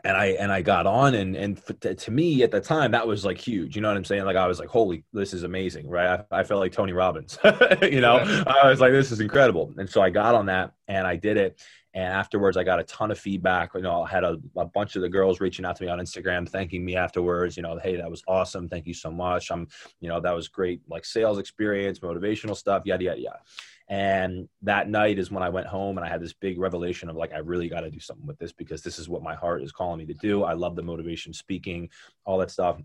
and 0.04 0.16
I 0.16 0.26
and 0.26 0.52
I 0.52 0.62
got 0.62 0.86
on 0.86 1.14
and 1.14 1.36
and 1.36 1.60
to 1.80 2.10
me 2.10 2.42
at 2.42 2.50
the 2.50 2.60
time 2.60 2.92
that 2.92 3.06
was 3.06 3.24
like 3.24 3.38
huge. 3.38 3.76
You 3.76 3.82
know 3.82 3.88
what 3.88 3.96
I'm 3.96 4.04
saying? 4.04 4.24
Like 4.24 4.36
I 4.36 4.46
was 4.46 4.58
like, 4.58 4.68
holy, 4.68 5.04
this 5.12 5.32
is 5.32 5.42
amazing, 5.42 5.88
right? 5.88 6.24
I, 6.30 6.40
I 6.40 6.44
felt 6.44 6.60
like 6.60 6.72
Tony 6.72 6.92
Robbins. 6.92 7.38
you 7.82 8.00
know, 8.00 8.16
I 8.46 8.68
was 8.68 8.80
like, 8.80 8.92
this 8.92 9.12
is 9.12 9.20
incredible. 9.20 9.72
And 9.76 9.88
so 9.88 10.00
I 10.02 10.10
got 10.10 10.34
on 10.34 10.46
that 10.46 10.72
and 10.88 11.06
I 11.06 11.16
did 11.16 11.36
it. 11.36 11.60
And 11.96 12.12
afterwards, 12.12 12.58
I 12.58 12.62
got 12.62 12.78
a 12.78 12.84
ton 12.84 13.10
of 13.10 13.18
feedback. 13.18 13.70
You 13.74 13.80
know, 13.80 14.02
I 14.02 14.08
had 14.10 14.22
a, 14.22 14.36
a 14.54 14.66
bunch 14.66 14.96
of 14.96 15.02
the 15.02 15.08
girls 15.08 15.40
reaching 15.40 15.64
out 15.64 15.76
to 15.76 15.82
me 15.82 15.88
on 15.88 15.98
Instagram, 15.98 16.46
thanking 16.46 16.84
me 16.84 16.94
afterwards. 16.94 17.56
You 17.56 17.62
know, 17.62 17.78
hey, 17.78 17.96
that 17.96 18.10
was 18.10 18.22
awesome. 18.28 18.68
Thank 18.68 18.86
you 18.86 18.92
so 18.92 19.10
much. 19.10 19.50
I'm, 19.50 19.66
you 20.00 20.10
know, 20.10 20.20
that 20.20 20.36
was 20.36 20.46
great, 20.46 20.82
like 20.90 21.06
sales 21.06 21.38
experience, 21.38 22.00
motivational 22.00 22.54
stuff, 22.54 22.82
yada 22.84 23.02
yada 23.02 23.20
yada. 23.22 23.38
And 23.88 24.46
that 24.60 24.90
night 24.90 25.18
is 25.18 25.30
when 25.30 25.42
I 25.42 25.48
went 25.48 25.68
home 25.68 25.96
and 25.96 26.04
I 26.04 26.10
had 26.10 26.20
this 26.20 26.34
big 26.34 26.58
revelation 26.58 27.08
of 27.08 27.16
like, 27.16 27.32
I 27.32 27.38
really 27.38 27.70
got 27.70 27.80
to 27.80 27.90
do 27.90 28.00
something 28.00 28.26
with 28.26 28.38
this 28.38 28.52
because 28.52 28.82
this 28.82 28.98
is 28.98 29.08
what 29.08 29.22
my 29.22 29.34
heart 29.34 29.62
is 29.62 29.72
calling 29.72 29.98
me 29.98 30.04
to 30.04 30.14
do. 30.20 30.44
I 30.44 30.52
love 30.52 30.76
the 30.76 30.82
motivation 30.82 31.32
speaking, 31.32 31.88
all 32.26 32.36
that 32.38 32.50
stuff 32.50 32.78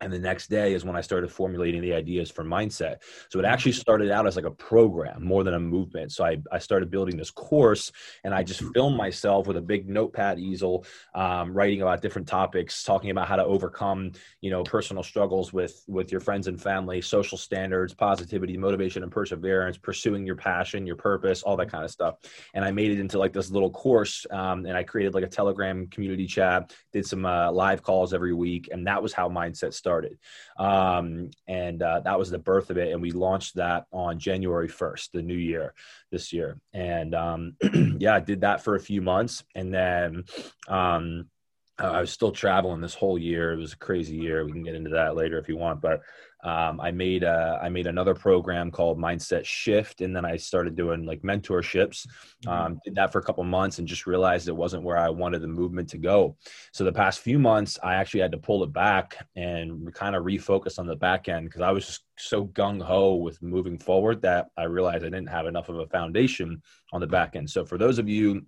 and 0.00 0.12
the 0.12 0.18
next 0.18 0.48
day 0.48 0.74
is 0.74 0.84
when 0.84 0.96
i 0.96 1.00
started 1.00 1.30
formulating 1.30 1.80
the 1.80 1.92
ideas 1.92 2.30
for 2.30 2.44
mineset. 2.44 2.96
So 3.28 3.38
it 3.38 3.44
actually 3.44 3.72
mm-hmm. 3.72 3.80
started 3.80 4.10
out 4.10 4.26
as 4.26 4.36
like 4.36 4.44
a 4.44 4.50
program 4.50 5.24
more 5.24 5.44
than 5.44 5.54
a 5.54 5.60
movement. 5.60 6.12
So 6.12 6.24
i, 6.24 6.38
I 6.52 6.58
started 6.58 6.90
building 6.90 7.16
this 7.16 7.30
course 7.30 7.90
and 8.24 8.34
i 8.34 8.42
just 8.42 8.62
filmed 8.74 8.96
myself 8.96 9.46
with 9.46 9.56
a 9.56 9.62
big 9.62 9.88
notepad 9.88 10.38
easel 10.38 10.84
um, 11.14 11.52
writing 11.52 11.82
about 11.82 12.02
different 12.02 12.28
topics 12.28 12.82
talking 12.84 13.10
about 13.10 13.28
how 13.28 13.36
to 13.36 13.44
overcome 13.44 14.12
you 14.40 14.50
know 14.50 14.62
personal 14.62 15.02
struggles 15.02 15.52
with 15.52 15.84
with 15.88 16.12
your 16.12 16.20
friends 16.20 16.46
and 16.46 16.60
family 16.60 17.00
social 17.00 17.38
standards 17.38 17.94
positivity 17.94 18.56
motivation 18.56 19.02
and 19.02 19.12
perseverance 19.12 19.76
pursuing 19.76 20.26
your 20.26 20.36
passion 20.36 20.86
your 20.86 20.96
purpose 20.96 21.42
all 21.42 21.56
that 21.56 21.70
kind 21.70 21.84
of 21.84 21.90
stuff. 21.90 22.16
And 22.54 22.64
i 22.64 22.70
made 22.70 22.90
it 22.90 23.00
into 23.00 23.18
like 23.18 23.32
this 23.32 23.50
little 23.50 23.70
course 23.70 24.26
um, 24.30 24.66
and 24.66 24.76
i 24.76 24.82
created 24.82 25.14
like 25.14 25.24
a 25.24 25.28
telegram 25.28 25.86
community 25.88 26.26
chat 26.26 26.72
did 26.92 27.06
some 27.06 27.26
uh, 27.26 27.50
live 27.50 27.82
calls 27.82 28.14
every 28.14 28.34
week 28.34 28.68
and 28.72 28.86
that 28.86 29.02
was 29.02 29.12
how 29.12 29.28
mineset 29.28 29.72
started 29.74 29.87
started. 29.88 30.18
Um, 30.58 31.30
and 31.46 31.82
uh, 31.82 32.00
that 32.00 32.18
was 32.18 32.30
the 32.30 32.38
birth 32.38 32.68
of 32.68 32.76
it. 32.76 32.92
And 32.92 33.00
we 33.00 33.10
launched 33.10 33.54
that 33.54 33.86
on 33.90 34.18
January 34.18 34.68
1st, 34.68 35.12
the 35.12 35.22
new 35.22 35.34
year 35.34 35.72
this 36.12 36.30
year. 36.30 36.58
And 36.74 37.14
um, 37.14 37.56
yeah, 37.98 38.14
I 38.14 38.20
did 38.20 38.42
that 38.42 38.62
for 38.62 38.74
a 38.74 38.80
few 38.80 39.00
months. 39.00 39.44
And 39.54 39.72
then 39.72 40.24
um, 40.68 41.30
I 41.78 42.02
was 42.02 42.10
still 42.10 42.32
traveling 42.32 42.82
this 42.82 42.94
whole 42.94 43.18
year. 43.18 43.52
It 43.52 43.58
was 43.58 43.72
a 43.72 43.78
crazy 43.78 44.16
year. 44.16 44.44
We 44.44 44.52
can 44.52 44.62
get 44.62 44.74
into 44.74 44.90
that 44.90 45.16
later 45.16 45.38
if 45.38 45.48
you 45.48 45.56
want. 45.56 45.80
But 45.80 46.02
um, 46.44 46.80
I 46.80 46.92
made 46.92 47.24
a, 47.24 47.58
I 47.60 47.68
made 47.68 47.86
another 47.86 48.14
program 48.14 48.70
called 48.70 48.98
Mineset 48.98 49.44
Shift, 49.44 50.00
and 50.00 50.14
then 50.14 50.24
I 50.24 50.36
started 50.36 50.76
doing 50.76 51.04
like 51.04 51.22
mentorships. 51.22 52.06
Mm-hmm. 52.44 52.48
Um, 52.48 52.80
did 52.84 52.94
that 52.94 53.12
for 53.12 53.18
a 53.18 53.22
couple 53.22 53.42
months, 53.44 53.78
and 53.78 53.88
just 53.88 54.06
realized 54.06 54.48
it 54.48 54.56
wasn't 54.56 54.84
where 54.84 54.98
I 54.98 55.08
wanted 55.08 55.42
the 55.42 55.48
movement 55.48 55.88
to 55.90 55.98
go. 55.98 56.36
So 56.72 56.84
the 56.84 56.92
past 56.92 57.20
few 57.20 57.38
months, 57.38 57.78
I 57.82 57.94
actually 57.96 58.20
had 58.20 58.32
to 58.32 58.38
pull 58.38 58.62
it 58.62 58.72
back 58.72 59.16
and 59.34 59.92
kind 59.94 60.14
of 60.14 60.24
refocus 60.24 60.78
on 60.78 60.86
the 60.86 60.96
back 60.96 61.28
end 61.28 61.46
because 61.46 61.62
I 61.62 61.72
was 61.72 61.86
just 61.86 62.04
so 62.16 62.46
gung 62.46 62.80
ho 62.80 63.16
with 63.16 63.42
moving 63.42 63.78
forward 63.78 64.22
that 64.22 64.46
I 64.56 64.64
realized 64.64 65.04
I 65.04 65.10
didn't 65.10 65.28
have 65.28 65.46
enough 65.46 65.68
of 65.68 65.78
a 65.78 65.86
foundation 65.86 66.62
on 66.92 67.00
the 67.00 67.06
back 67.06 67.36
end. 67.36 67.50
So 67.50 67.64
for 67.64 67.78
those 67.78 67.98
of 67.98 68.08
you 68.08 68.46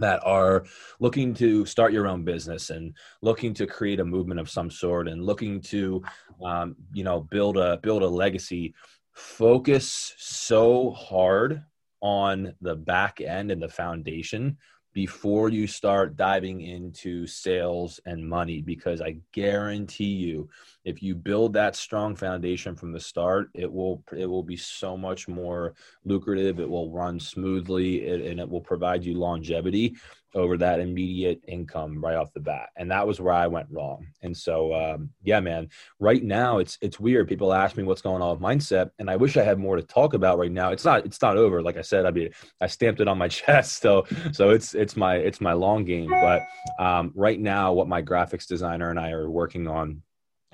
that 0.00 0.20
are 0.24 0.64
looking 1.00 1.34
to 1.34 1.64
start 1.66 1.92
your 1.92 2.06
own 2.06 2.24
business 2.24 2.70
and 2.70 2.94
looking 3.22 3.54
to 3.54 3.66
create 3.66 4.00
a 4.00 4.04
movement 4.04 4.40
of 4.40 4.50
some 4.50 4.70
sort 4.70 5.08
and 5.08 5.24
looking 5.24 5.60
to 5.60 6.02
um, 6.44 6.76
you 6.92 7.04
know 7.04 7.20
build 7.20 7.56
a 7.56 7.78
build 7.78 8.02
a 8.02 8.08
legacy. 8.08 8.74
Focus 9.12 10.14
so 10.18 10.90
hard 10.92 11.64
on 12.00 12.54
the 12.60 12.76
back 12.76 13.20
end 13.20 13.50
and 13.50 13.60
the 13.60 13.68
foundation 13.68 14.56
before 14.94 15.48
you 15.48 15.66
start 15.66 16.16
diving 16.16 16.60
into 16.62 17.26
sales 17.26 18.00
and 18.06 18.28
money 18.28 18.60
because 18.60 19.00
i 19.00 19.16
guarantee 19.32 20.04
you 20.04 20.48
if 20.88 21.02
you 21.02 21.14
build 21.14 21.52
that 21.52 21.76
strong 21.76 22.16
foundation 22.16 22.74
from 22.74 22.92
the 22.92 23.00
start 23.00 23.50
it 23.54 23.70
will 23.70 24.02
it 24.16 24.24
will 24.24 24.42
be 24.42 24.56
so 24.56 24.96
much 24.96 25.28
more 25.28 25.74
lucrative. 26.04 26.58
It 26.60 26.68
will 26.68 26.90
run 26.90 27.20
smoothly 27.20 28.08
and 28.08 28.40
it 28.40 28.48
will 28.48 28.62
provide 28.62 29.04
you 29.04 29.14
longevity 29.14 29.96
over 30.34 30.58
that 30.58 30.78
immediate 30.78 31.40
income 31.48 32.02
right 32.04 32.16
off 32.16 32.32
the 32.34 32.40
bat. 32.40 32.68
And 32.76 32.90
that 32.90 33.06
was 33.06 33.20
where 33.20 33.32
i 33.34 33.46
went 33.46 33.66
wrong. 33.70 34.06
And 34.22 34.36
so 34.36 34.74
um, 34.74 35.10
yeah 35.22 35.40
man 35.40 35.68
right 35.98 36.22
now 36.22 36.58
it's 36.58 36.78
it's 36.80 36.98
weird. 36.98 37.28
People 37.28 37.52
ask 37.52 37.76
me 37.76 37.82
what's 37.82 38.02
going 38.02 38.22
on 38.22 38.30
with 38.30 38.40
mineset 38.40 38.90
and 38.98 39.10
i 39.10 39.16
wish 39.16 39.36
i 39.36 39.42
had 39.42 39.58
more 39.58 39.76
to 39.76 39.82
talk 39.82 40.14
about 40.14 40.38
right 40.38 40.52
now. 40.52 40.70
It's 40.70 40.84
not 40.84 41.04
it's 41.04 41.20
not 41.20 41.36
over. 41.36 41.62
Like 41.62 41.76
i 41.76 41.82
said 41.82 42.06
i 42.06 42.10
mean 42.10 42.30
i 42.62 42.66
stamped 42.66 43.00
it 43.02 43.08
on 43.08 43.18
my 43.18 43.28
chest. 43.40 43.82
So 43.82 44.06
so 44.32 44.50
it's 44.50 44.74
it's 44.74 44.96
my 44.96 45.16
it's 45.16 45.40
my 45.40 45.52
long 45.52 45.84
game. 45.84 46.08
But 46.08 46.42
um, 46.78 47.12
right 47.14 47.38
now 47.38 47.74
what 47.74 47.88
my 47.88 48.02
graphics 48.02 48.46
designer 48.46 48.90
and 48.90 48.98
i 48.98 49.10
are 49.10 49.30
working 49.30 49.68
on 49.68 50.02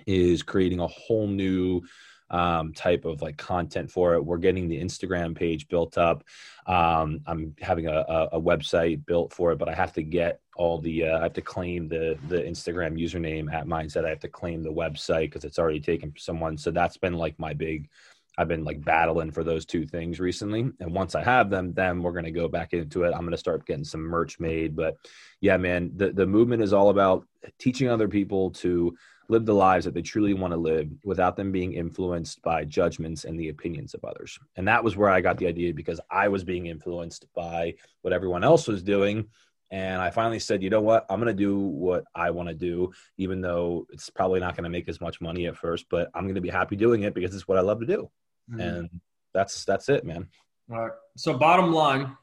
is 0.06 0.42
creating 0.42 0.80
a 0.80 0.87
whole 0.87 1.26
new 1.26 1.82
um, 2.30 2.73
type 2.73 3.04
of 3.04 3.23
like 3.23 3.37
content 3.37 3.90
for 3.90 4.14
it. 4.14 4.25
We're 4.25 4.38
getting 4.38 4.68
the 4.68 4.80
Instagram 4.80 5.37
page 5.37 5.68
built 5.68 5.99
up. 5.99 6.25
Um, 6.66 7.20
I'm 7.26 7.54
having 7.61 7.87
a, 7.87 8.04
a, 8.08 8.28
a, 8.32 8.40
website 8.40 9.04
built 9.04 9.32
for 9.32 9.52
it, 9.52 9.58
but 9.58 9.68
I 9.68 9.75
have 9.75 9.92
to 9.92 10.02
get 10.02 10.40
all 10.56 10.78
the 10.78 11.04
uh, 11.04 11.18
I 11.18 11.23
have 11.25 11.34
to 11.34 11.42
claim 11.42 11.88
the 11.88 12.18
the 12.28 12.42
Instagram 12.42 12.99
username 12.99 13.52
at 13.52 13.66
Mineset. 13.66 14.04
I 14.04 14.08
have 14.08 14.20
to 14.20 14.28
claim 14.28 14.62
the 14.62 14.73
website 14.73 15.26
because 15.26 15.44
it's 15.44 15.58
already 15.58 15.80
taken 15.80 16.12
someone. 16.16 16.56
So 16.56 16.70
that's 16.70 16.96
been 16.96 17.14
like 17.14 17.38
my 17.38 17.52
big. 17.52 17.88
I've 18.37 18.49
been 18.49 18.64
like 18.64 18.84
battling 18.84 19.30
for 19.30 19.44
those 19.44 19.64
two 19.64 19.87
things 19.87 20.18
recently, 20.18 20.68
and 20.80 20.92
once 20.92 21.14
I 21.14 21.23
have 21.23 21.50
them, 21.50 21.73
then 21.73 22.02
we're 22.02 22.12
gonna 22.12 22.32
go 22.32 22.49
back 22.49 22.73
into 22.73 23.04
it. 23.04 23.12
I'm 23.14 23.25
gonna 23.25 23.37
start 23.37 23.66
getting 23.66 23.84
some 23.84 24.00
merch 24.00 24.40
made. 24.40 24.75
But 24.75 24.96
yeah, 25.40 25.56
man, 25.56 25.92
the 25.94 26.11
the 26.11 26.26
movement 26.26 26.62
is 26.62 26.73
all 26.73 26.88
about 26.88 27.26
teaching 27.58 27.88
other 27.88 28.08
people 28.08 28.50
to 28.52 28.96
live 29.28 29.47
the 29.47 29.54
lives 29.54 29.85
that 29.85 29.95
they 29.95 30.02
truly 30.02 30.35
want 30.35 30.52
to 30.52 30.57
live 30.57 30.88
without 31.04 31.37
them 31.37 31.52
being 31.52 31.73
influenced 31.73 32.43
by 32.43 32.64
judgments 32.64 33.25
and 33.25 33.38
the 33.38 33.49
opinions 33.49 33.95
of 33.95 34.04
others. 34.04 34.38
And 34.57 34.69
that 34.69 34.85
was 34.85 34.97
where 34.97 35.11
I 35.11 35.21
got 35.21 35.38
the 35.38 35.47
idea 35.47 35.73
because 35.73 36.00
I 36.11 36.28
was 36.28 36.45
being 36.45 36.66
influenced 36.66 37.26
by 37.35 37.75
what 38.02 38.12
everyone 38.12 38.45
else 38.45 38.69
was 38.69 38.83
doing. 38.83 39.28
And 39.71 40.00
I 40.00 40.11
finally 40.11 40.38
said, 40.38 40.62
you 40.62 40.71
know 40.71 40.83
what? 40.83 41.07
I'm 41.09 41.21
going 41.21 41.35
to 41.35 41.43
do 41.43 41.59
what 41.59 42.04
I 42.14 42.31
want 42.31 42.49
to 42.49 42.54
do, 42.54 42.93
even 43.16 43.40
though 43.40 43.87
it's 43.90 44.11
probably 44.11 44.40
not 44.40 44.57
going 44.57 44.64
to 44.64 44.71
make 44.71 44.88
as 44.88 45.00
much 45.00 45.21
money 45.21 45.47
at 45.47 45.57
first, 45.57 45.87
but 45.90 46.11
I'm 46.14 46.25
going 46.25 46.35
to 46.35 46.40
be 46.40 46.50
happy 46.50 46.76
doing 46.76 47.02
it 47.02 47.14
because 47.14 47.35
it's 47.35 47.49
what 47.49 47.59
I 47.59 47.62
love 47.62 47.81
to 47.81 47.87
do. 47.87 48.11
Mm-hmm. 48.50 48.61
And 48.61 49.00
that's, 49.33 49.64
that's 49.64 49.88
it, 49.88 50.04
man. 50.04 50.28
All 50.71 50.78
right. 50.78 50.93
So 51.16 51.37
bottom 51.37 51.73
line, 51.73 52.16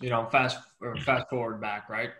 you 0.00 0.10
know, 0.10 0.26
fast 0.30 0.58
fast 1.04 1.28
forward 1.30 1.60
back, 1.60 1.88
right? 1.88 2.10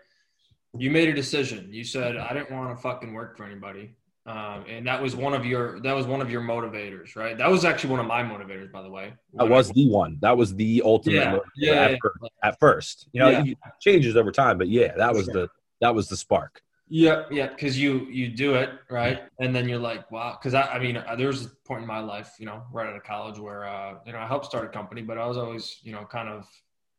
You 0.77 0.91
made 0.91 1.09
a 1.09 1.13
decision. 1.13 1.69
You 1.71 1.83
said, 1.83 2.17
I 2.17 2.33
didn't 2.33 2.51
want 2.51 2.75
to 2.75 2.81
fucking 2.81 3.13
work 3.13 3.37
for 3.37 3.45
anybody. 3.45 3.95
Um, 4.27 4.65
and 4.67 4.87
that 4.87 4.99
was 4.99 5.15
one 5.15 5.35
of 5.35 5.45
your 5.45 5.79
that 5.81 5.93
was 5.93 6.07
one 6.07 6.19
of 6.19 6.31
your 6.31 6.41
motivators, 6.41 7.15
right? 7.15 7.37
That 7.37 7.49
was 7.49 7.63
actually 7.63 7.91
one 7.91 7.99
of 7.99 8.07
my 8.07 8.23
motivators, 8.23 8.71
by 8.71 8.81
the 8.81 8.89
way. 8.89 9.13
That 9.33 9.47
was 9.47 9.69
the 9.69 9.87
one. 9.87 10.17
That 10.21 10.35
was 10.35 10.55
the 10.55 10.81
ultimate 10.83 11.15
yeah, 11.15 11.37
yeah, 11.55 11.73
at, 11.73 11.91
yeah. 11.91 11.97
First, 12.01 12.33
at, 12.41 12.59
First, 12.59 13.07
You 13.11 13.19
know, 13.19 13.29
yeah. 13.29 13.43
it 13.43 13.57
changes 13.79 14.15
over 14.15 14.31
time, 14.31 14.57
but 14.57 14.67
yeah, 14.67 14.95
that 14.97 15.13
was 15.13 15.27
the 15.27 15.47
that 15.81 15.93
was 15.93 16.09
the 16.09 16.17
spark. 16.17 16.61
Yeah, 16.87 17.23
yeah, 17.29 17.47
because 17.47 17.79
you 17.79 18.07
you 18.11 18.29
do 18.29 18.55
it 18.55 18.71
right, 18.89 19.21
and 19.39 19.55
then 19.55 19.69
you're 19.69 19.79
like, 19.79 20.09
wow. 20.11 20.37
Because 20.39 20.55
I, 20.55 20.63
I 20.63 20.79
mean, 20.79 20.97
uh, 20.97 21.15
there 21.15 21.27
was 21.27 21.45
a 21.45 21.49
point 21.67 21.81
in 21.81 21.87
my 21.87 21.99
life, 21.99 22.33
you 22.39 22.47
know, 22.47 22.63
right 22.71 22.87
out 22.87 22.95
of 22.95 23.03
college, 23.03 23.37
where 23.39 23.65
uh, 23.65 23.95
you 24.07 24.13
know 24.13 24.19
I 24.19 24.27
helped 24.27 24.45
start 24.45 24.65
a 24.65 24.69
company, 24.69 25.03
but 25.03 25.19
I 25.19 25.25
was 25.27 25.37
always, 25.37 25.79
you 25.83 25.91
know, 25.91 26.05
kind 26.05 26.29
of 26.29 26.47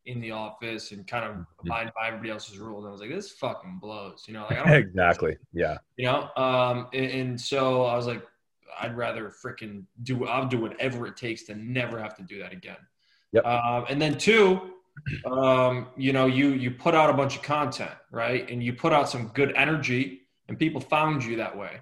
in 0.06 0.20
the 0.20 0.30
office 0.30 0.92
and 0.92 1.06
kind 1.06 1.24
of 1.24 1.32
mm-hmm. 1.32 1.66
abide 1.66 1.92
by 1.94 2.08
everybody 2.08 2.30
else's 2.30 2.58
rules. 2.58 2.84
And 2.84 2.88
I 2.88 2.92
was 2.92 3.00
like, 3.00 3.10
this 3.10 3.32
fucking 3.32 3.78
blows, 3.80 4.24
you 4.26 4.34
know, 4.34 4.46
like 4.48 4.66
exactly. 4.66 5.36
Yeah. 5.52 5.78
You 5.96 6.06
know? 6.06 6.30
Um, 6.36 6.88
and, 6.92 7.10
and, 7.10 7.40
so 7.40 7.84
I 7.84 7.96
was 7.96 8.06
like, 8.06 8.24
I'd 8.80 8.96
rather 8.96 9.32
freaking 9.44 9.84
do, 10.02 10.26
I'll 10.26 10.46
do 10.46 10.58
whatever 10.58 11.06
it 11.06 11.16
takes 11.16 11.44
to 11.44 11.54
never 11.54 11.98
have 11.98 12.16
to 12.16 12.22
do 12.22 12.38
that 12.40 12.52
again. 12.52 12.76
Yep. 13.32 13.44
Um, 13.44 13.84
and 13.88 14.00
then 14.00 14.16
two, 14.16 14.72
um, 15.26 15.88
you 15.96 16.12
know, 16.12 16.26
you, 16.26 16.50
you 16.50 16.70
put 16.70 16.94
out 16.94 17.10
a 17.10 17.12
bunch 17.12 17.36
of 17.36 17.42
content, 17.42 17.90
right. 18.10 18.48
And 18.50 18.62
you 18.62 18.72
put 18.72 18.92
out 18.92 19.08
some 19.08 19.28
good 19.28 19.52
energy 19.56 20.22
and 20.48 20.58
people 20.58 20.80
found 20.80 21.24
you 21.24 21.36
that 21.36 21.56
way. 21.56 21.80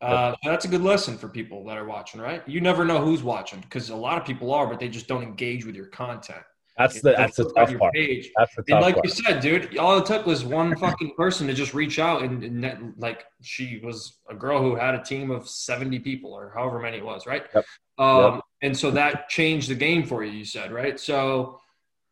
Uh, 0.00 0.32
so 0.42 0.50
that's 0.50 0.64
a 0.64 0.68
good 0.68 0.82
lesson 0.82 1.18
for 1.18 1.28
people 1.28 1.62
that 1.66 1.76
are 1.76 1.84
watching, 1.84 2.22
right? 2.22 2.46
You 2.48 2.62
never 2.62 2.86
know 2.86 3.04
who's 3.04 3.22
watching 3.22 3.60
because 3.60 3.90
a 3.90 3.96
lot 3.96 4.16
of 4.16 4.24
people 4.24 4.52
are, 4.54 4.66
but 4.66 4.80
they 4.80 4.88
just 4.88 5.06
don't 5.06 5.22
engage 5.22 5.66
with 5.66 5.76
your 5.76 5.86
content. 5.86 6.40
That's 6.80 7.02
the 7.02 7.12
that's 7.12 7.36
the 7.36 7.52
tough 7.52 7.76
part. 7.76 7.92
Page. 7.92 8.30
That's 8.36 8.54
the 8.54 8.62
tough 8.62 8.74
and 8.76 8.80
like 8.80 8.94
part. 8.94 9.04
you 9.04 9.10
said, 9.10 9.40
dude, 9.40 9.76
all 9.76 9.98
it 9.98 10.06
took 10.06 10.24
was 10.24 10.44
one 10.44 10.74
fucking 10.76 11.12
person 11.14 11.46
to 11.46 11.52
just 11.52 11.74
reach 11.74 11.98
out 11.98 12.22
and, 12.22 12.42
and, 12.42 12.94
like 12.96 13.26
she 13.42 13.80
was 13.84 14.18
a 14.30 14.34
girl 14.34 14.62
who 14.62 14.74
had 14.76 14.94
a 14.94 15.02
team 15.02 15.30
of 15.30 15.46
seventy 15.46 15.98
people 15.98 16.32
or 16.32 16.52
however 16.54 16.78
many 16.78 16.96
it 16.96 17.04
was, 17.04 17.26
right? 17.26 17.44
Yep. 17.54 17.64
Um, 17.98 18.34
yep. 18.34 18.44
and 18.62 18.76
so 18.76 18.90
that 18.92 19.28
changed 19.28 19.68
the 19.68 19.74
game 19.74 20.06
for 20.06 20.24
you. 20.24 20.32
You 20.32 20.44
said, 20.46 20.72
right? 20.72 20.98
So, 20.98 21.60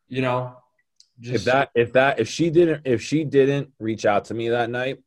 you 0.07 0.21
know, 0.21 0.55
just, 1.21 1.35
if 1.35 1.45
that 1.45 1.71
if 1.75 1.93
that 1.95 2.21
if 2.21 2.29
she 2.29 2.51
didn't 2.51 2.83
if 2.85 3.01
she 3.01 3.25
didn't 3.25 3.73
reach 3.79 4.05
out 4.05 4.27
to 4.27 4.35
me 4.35 4.51
that 4.51 4.69
night, 4.69 4.99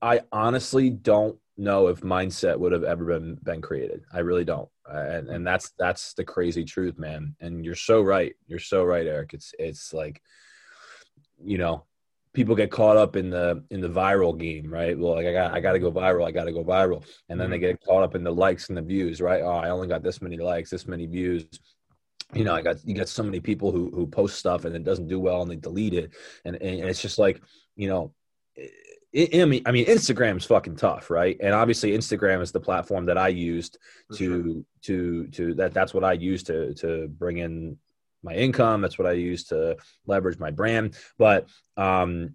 I 0.00 0.22
honestly 0.32 0.88
don't 0.88 1.38
know 1.56 1.88
if 1.88 2.00
mineset 2.00 2.58
would 2.58 2.72
have 2.72 2.84
ever 2.84 3.04
been 3.04 3.36
been 3.42 3.60
created. 3.60 4.02
I 4.12 4.20
really 4.20 4.44
don't. 4.44 4.68
And, 4.86 5.28
and 5.28 5.46
that's 5.46 5.72
that's 5.78 6.14
the 6.14 6.24
crazy 6.24 6.64
truth 6.64 6.98
man. 6.98 7.36
And 7.40 7.64
you're 7.64 7.74
so 7.74 8.02
right. 8.02 8.34
You're 8.46 8.58
so 8.58 8.84
right 8.84 9.06
eric. 9.06 9.34
It's 9.34 9.54
it's 9.58 9.92
like 9.92 10.20
you 11.42 11.58
know 11.58 11.84
people 12.32 12.56
get 12.56 12.70
caught 12.70 12.96
up 12.96 13.14
in 13.14 13.30
the 13.30 13.62
in 13.70 13.80
the 13.80 13.88
viral 13.88 14.36
game 14.36 14.72
right? 14.72 14.98
Well 14.98 15.14
like 15.14 15.26
i 15.26 15.32
got 15.32 15.54
i 15.54 15.60
got 15.60 15.72
to 15.72 15.78
go 15.78 15.92
viral. 15.92 16.26
I 16.26 16.32
got 16.32 16.44
to 16.44 16.52
go 16.52 16.64
viral. 16.64 17.04
And 17.28 17.40
then 17.40 17.50
they 17.50 17.56
mm-hmm. 17.56 17.66
get 17.66 17.84
caught 17.84 18.02
up 18.02 18.14
in 18.14 18.24
the 18.24 18.32
likes 18.32 18.68
and 18.68 18.76
the 18.76 18.82
views 18.82 19.20
right? 19.20 19.42
Oh 19.42 19.50
i 19.50 19.70
only 19.70 19.88
got 19.88 20.02
this 20.02 20.20
many 20.20 20.38
likes 20.38 20.70
this 20.70 20.88
many 20.88 21.06
views. 21.06 21.46
You 22.32 22.44
know 22.44 22.54
i 22.54 22.62
got 22.62 22.84
you 22.84 22.94
got 22.94 23.08
so 23.08 23.22
many 23.22 23.38
people 23.38 23.70
who 23.70 23.90
who 23.94 24.06
post 24.06 24.38
stuff 24.38 24.64
and 24.64 24.74
it 24.74 24.82
doesn't 24.82 25.08
do 25.08 25.20
well 25.20 25.42
and 25.42 25.50
they 25.50 25.56
delete 25.56 25.94
it. 25.94 26.12
And 26.44 26.56
and 26.56 26.80
it's 26.80 27.02
just 27.02 27.18
like 27.18 27.40
you 27.76 27.88
know 27.88 28.12
I 29.16 29.44
mean, 29.44 29.62
I 29.64 29.70
mean, 29.70 29.86
Instagram's 29.86 30.44
fucking 30.44 30.76
tough, 30.76 31.08
right? 31.08 31.36
And 31.40 31.54
obviously, 31.54 31.92
Instagram 31.92 32.42
is 32.42 32.50
the 32.50 32.60
platform 32.60 33.06
that 33.06 33.18
I 33.18 33.28
used 33.28 33.78
For 34.08 34.16
to 34.16 34.44
sure. 34.44 34.62
to 34.82 35.26
to 35.28 35.54
that. 35.54 35.72
That's 35.72 35.94
what 35.94 36.04
I 36.04 36.14
used 36.14 36.46
to 36.46 36.74
to 36.74 37.06
bring 37.08 37.38
in 37.38 37.78
my 38.24 38.34
income. 38.34 38.80
That's 38.80 38.98
what 38.98 39.06
I 39.06 39.12
use 39.12 39.44
to 39.44 39.76
leverage 40.06 40.38
my 40.38 40.50
brand. 40.50 40.96
But 41.16 41.48
um, 41.76 42.34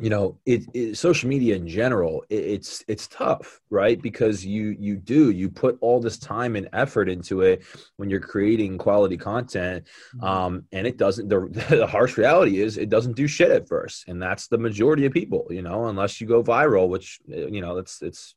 you 0.00 0.10
know 0.10 0.36
it, 0.44 0.64
it, 0.74 0.96
social 0.96 1.28
media 1.28 1.54
in 1.54 1.68
general 1.68 2.24
it, 2.28 2.44
it's 2.44 2.84
it's 2.88 3.06
tough 3.06 3.60
right 3.70 4.02
because 4.02 4.44
you 4.44 4.74
you 4.78 4.96
do 4.96 5.30
you 5.30 5.48
put 5.48 5.78
all 5.80 6.00
this 6.00 6.18
time 6.18 6.56
and 6.56 6.68
effort 6.72 7.08
into 7.08 7.42
it 7.42 7.62
when 7.96 8.10
you're 8.10 8.18
creating 8.18 8.76
quality 8.76 9.16
content 9.16 9.86
mm-hmm. 10.16 10.24
um 10.24 10.64
and 10.72 10.86
it 10.86 10.96
doesn't 10.96 11.28
the, 11.28 11.48
the 11.70 11.86
harsh 11.86 12.16
reality 12.18 12.60
is 12.60 12.76
it 12.76 12.88
doesn't 12.88 13.14
do 13.14 13.28
shit 13.28 13.52
at 13.52 13.68
first 13.68 14.08
and 14.08 14.20
that's 14.20 14.48
the 14.48 14.58
majority 14.58 15.06
of 15.06 15.12
people 15.12 15.46
you 15.50 15.62
know 15.62 15.86
unless 15.86 16.20
you 16.20 16.26
go 16.26 16.42
viral 16.42 16.88
which 16.88 17.20
you 17.28 17.60
know 17.60 17.78
it's 17.78 18.02
it's 18.02 18.34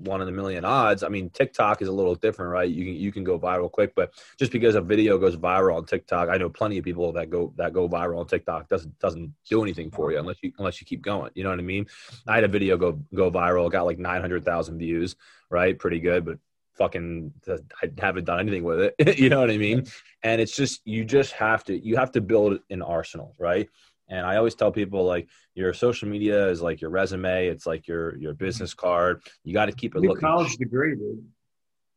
one 0.00 0.22
in 0.22 0.28
a 0.28 0.32
million 0.32 0.64
odds. 0.64 1.02
I 1.02 1.08
mean, 1.08 1.30
TikTok 1.30 1.82
is 1.82 1.88
a 1.88 1.92
little 1.92 2.14
different, 2.14 2.50
right? 2.50 2.68
You 2.68 2.84
can 2.84 2.94
you 2.94 3.12
can 3.12 3.24
go 3.24 3.38
viral 3.38 3.70
quick, 3.70 3.94
but 3.94 4.12
just 4.38 4.52
because 4.52 4.74
a 4.74 4.80
video 4.80 5.18
goes 5.18 5.36
viral 5.36 5.76
on 5.76 5.84
TikTok, 5.84 6.28
I 6.28 6.36
know 6.36 6.48
plenty 6.48 6.78
of 6.78 6.84
people 6.84 7.12
that 7.12 7.30
go 7.30 7.52
that 7.56 7.72
go 7.72 7.88
viral 7.88 8.18
on 8.18 8.26
TikTok 8.26 8.68
doesn't 8.68 8.98
doesn't 8.98 9.32
do 9.48 9.62
anything 9.62 9.90
for 9.90 10.12
you 10.12 10.18
unless 10.18 10.36
you 10.42 10.52
unless 10.58 10.80
you 10.80 10.86
keep 10.86 11.02
going. 11.02 11.30
You 11.34 11.44
know 11.44 11.50
what 11.50 11.58
I 11.58 11.62
mean? 11.62 11.86
I 12.26 12.34
had 12.34 12.44
a 12.44 12.48
video 12.48 12.76
go 12.76 12.92
go 13.14 13.30
viral, 13.30 13.70
got 13.70 13.86
like 13.86 13.98
nine 13.98 14.20
hundred 14.20 14.44
thousand 14.44 14.78
views, 14.78 15.16
right? 15.50 15.78
Pretty 15.78 16.00
good, 16.00 16.24
but 16.24 16.38
fucking 16.74 17.32
I 17.48 17.90
haven't 17.98 18.24
done 18.24 18.40
anything 18.40 18.64
with 18.64 18.80
it. 18.98 19.18
you 19.18 19.28
know 19.28 19.40
what 19.40 19.50
I 19.50 19.58
mean? 19.58 19.86
And 20.22 20.40
it's 20.40 20.56
just 20.56 20.80
you 20.84 21.04
just 21.04 21.32
have 21.32 21.62
to 21.64 21.78
you 21.78 21.96
have 21.96 22.12
to 22.12 22.20
build 22.20 22.60
an 22.70 22.82
arsenal, 22.82 23.34
right? 23.38 23.68
And 24.10 24.26
I 24.26 24.36
always 24.36 24.54
tell 24.54 24.72
people 24.72 25.04
like 25.04 25.28
your 25.54 25.72
social 25.72 26.08
media 26.08 26.48
is 26.48 26.60
like 26.60 26.80
your 26.80 26.90
resume. 26.90 27.46
It's 27.46 27.66
like 27.66 27.86
your 27.86 28.16
your 28.18 28.32
mm-hmm. 28.32 28.44
business 28.44 28.74
card. 28.74 29.22
You 29.44 29.54
got 29.54 29.66
to 29.66 29.72
keep 29.72 29.94
it 29.94 30.00
new 30.00 30.08
looking. 30.08 30.20
College 30.20 30.56
degree, 30.56 30.96
dude. 30.96 31.24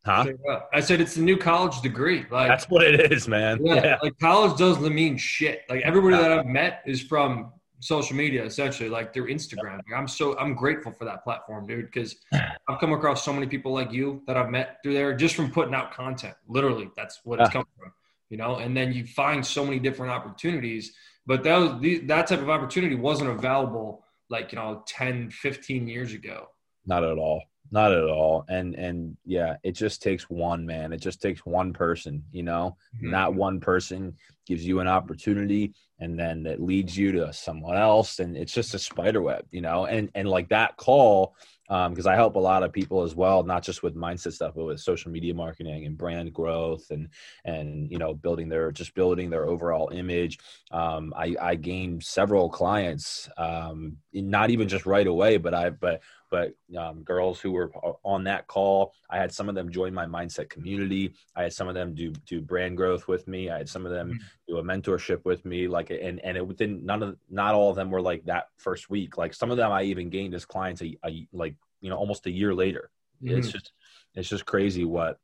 Huh? 0.06 0.26
I 0.73 0.82
said 0.82 0.99
it's 0.99 1.15
a 1.15 1.21
new 1.21 1.38
college 1.38 1.82
degree. 1.82 2.26
Like 2.30 2.49
that's 2.49 2.69
what 2.69 2.86
it 2.86 3.12
is, 3.12 3.28
man. 3.28 3.65
Yeah, 3.65 3.76
yeah. 3.76 3.97
like 4.04 4.19
college 4.19 4.58
doesn't 4.58 4.93
mean 4.93 5.17
shit. 5.17 5.62
Like 5.69 5.82
everybody 5.84 6.17
that 6.17 6.32
I've 6.32 6.45
met 6.45 6.84
is 6.86 7.02
from 7.02 7.54
social 7.80 8.15
media, 8.15 8.43
essentially, 8.43 8.89
like 8.89 9.13
through 9.13 9.28
Instagram. 9.28 9.78
Like, 9.78 9.97
I'm 9.97 10.08
so 10.08 10.38
I'm 10.38 10.56
grateful 10.56 10.91
for 10.91 11.06
that 11.06 11.23
platform, 11.23 11.67
dude, 11.67 11.86
because 11.86 12.17
I've 12.34 12.80
come 12.80 12.93
across 12.93 13.23
so 13.23 13.32
many 13.32 13.47
people 13.47 13.73
like 13.73 13.91
you 13.91 14.21
that 14.28 14.36
I've 14.36 14.49
met 14.49 14.78
through 14.84 14.93
there 14.93 15.15
just 15.15 15.36
from 15.36 15.49
putting 15.49 15.73
out 15.73 15.93
content. 15.93 16.36
Literally, 16.47 16.89
that's 16.97 17.21
what 17.23 17.39
it's 17.39 17.49
coming 17.49 17.67
from. 17.80 17.93
You 18.30 18.38
know, 18.38 18.58
and 18.58 18.76
then 18.76 18.91
you 18.91 19.06
find 19.06 19.45
so 19.45 19.63
many 19.63 19.80
different 19.80 20.12
opportunities 20.12 20.93
but 21.25 21.43
that 21.43 21.57
was 21.57 21.81
the, 21.81 21.99
that 21.99 22.27
type 22.27 22.39
of 22.41 22.49
opportunity 22.49 22.95
wasn't 22.95 23.29
available 23.29 24.03
like 24.29 24.51
you 24.51 24.57
know 24.57 24.83
10 24.88 25.29
15 25.31 25.88
years 25.88 26.13
ago. 26.13 26.47
Not 26.86 27.03
at 27.03 27.17
all. 27.17 27.43
Not 27.71 27.91
at 27.91 28.03
all. 28.03 28.45
And 28.49 28.75
and 28.75 29.17
yeah 29.25 29.55
it 29.63 29.73
just 29.73 30.01
takes 30.01 30.29
one 30.29 30.65
man. 30.65 30.93
It 30.93 31.01
just 31.01 31.21
takes 31.21 31.45
one 31.45 31.73
person 31.73 32.23
you 32.31 32.43
know? 32.43 32.77
Mm-hmm. 32.97 33.12
that 33.12 33.33
one 33.33 33.59
person 33.59 34.15
gives 34.45 34.65
you 34.65 34.79
an 34.79 34.88
opportunity 34.88 35.73
and 35.99 36.19
then 36.19 36.45
it 36.45 36.62
leads 36.62 36.97
you 36.97 37.12
to 37.12 37.32
someone 37.34 37.77
else 37.77 38.19
and 38.19 38.36
it's 38.36 38.53
just 38.53 38.73
a 38.73 38.79
spider 38.79 39.21
web 39.21 39.45
you 39.51 39.62
know 39.62 39.86
and 39.86 40.10
and 40.15 40.27
like 40.27 40.49
that 40.49 40.75
call 40.77 41.36
because 41.67 42.06
um, 42.06 42.12
I 42.12 42.15
help 42.15 42.36
a 42.36 42.39
lot 42.39 42.62
of 42.62 42.73
people 42.73 43.03
as 43.03 43.15
well, 43.15 43.41
not 43.41 43.63
just 43.63 43.84
with 43.84 43.95
mineset 43.95 44.34
stuff, 44.34 44.53
but 44.56 44.65
with 44.65 44.79
social 44.79 45.12
media 45.12 45.34
marketing 45.34 45.86
and 45.86 45.97
brand 45.97 46.34
growth 46.34 46.91
and 46.91 47.08
and 47.45 47.89
you 47.89 47.97
know 47.97 48.13
building 48.13 48.49
their 48.49 48.71
just 48.71 48.93
building 48.93 49.29
their 49.29 49.47
overall 49.47 49.89
image. 49.89 50.39
Um, 50.71 51.13
I, 51.15 51.36
I 51.41 51.56
gained 51.56 52.03
several 52.03 52.49
clients, 52.49 53.29
um, 53.38 53.97
not 54.13 54.49
even 54.49 54.67
just 54.67 54.86
right 54.86 55.08
away, 55.08 55.38
but 55.38 55.53
I 55.53 55.69
but 55.69 56.01
but 56.29 56.53
um, 56.77 57.03
girls 57.03 57.39
who 57.39 57.51
were 57.51 57.71
on 58.03 58.25
that 58.25 58.47
call, 58.47 58.93
I 59.10 59.17
had 59.17 59.32
some 59.32 59.49
of 59.49 59.56
them 59.56 59.71
join 59.71 59.93
my 59.93 60.06
mineset 60.06 60.49
community. 60.49 61.13
I 61.36 61.43
had 61.43 61.53
some 61.53 61.69
of 61.69 61.75
them 61.75 61.95
do 61.95 62.12
do 62.25 62.41
brand 62.41 62.75
growth 62.75 63.08
with 63.08 63.27
me. 63.27 63.49
I 63.49 63.60
had 63.60 63.69
some 63.69 63.86
of 63.86 63.91
them 63.91 64.10
mm-hmm. 64.10 64.25
Do 64.47 64.57
a 64.57 64.63
mentorship 64.63 65.23
with 65.25 65.45
me. 65.45 65.67
Like 65.67 65.89
and 65.89 66.19
and 66.19 66.37
it 66.37 66.45
within 66.45 66.85
none 66.85 67.03
of 67.03 67.17
not 67.29 67.55
all 67.55 67.69
of 67.69 67.75
them 67.75 67.91
were 67.91 68.01
like 68.01 68.25
that 68.25 68.47
first 68.57 68.89
week. 68.89 69.17
Like 69.17 69.33
some 69.33 69.51
of 69.51 69.57
them 69.57 69.71
I 69.71 69.83
even 69.83 70.09
gained 70.09 70.33
as 70.33 70.45
clients 70.45 70.81
a, 70.81 70.97
a 71.05 71.27
like 71.31 71.55
you 71.81 71.89
know 71.89 71.97
almost 71.97 72.25
a 72.25 72.31
year 72.31 72.53
later. 72.53 72.89
Mm-hmm. 73.23 73.37
It's 73.37 73.51
just 73.51 73.71
it's 74.15 74.29
just 74.29 74.45
crazy 74.45 74.85
what 74.85 75.19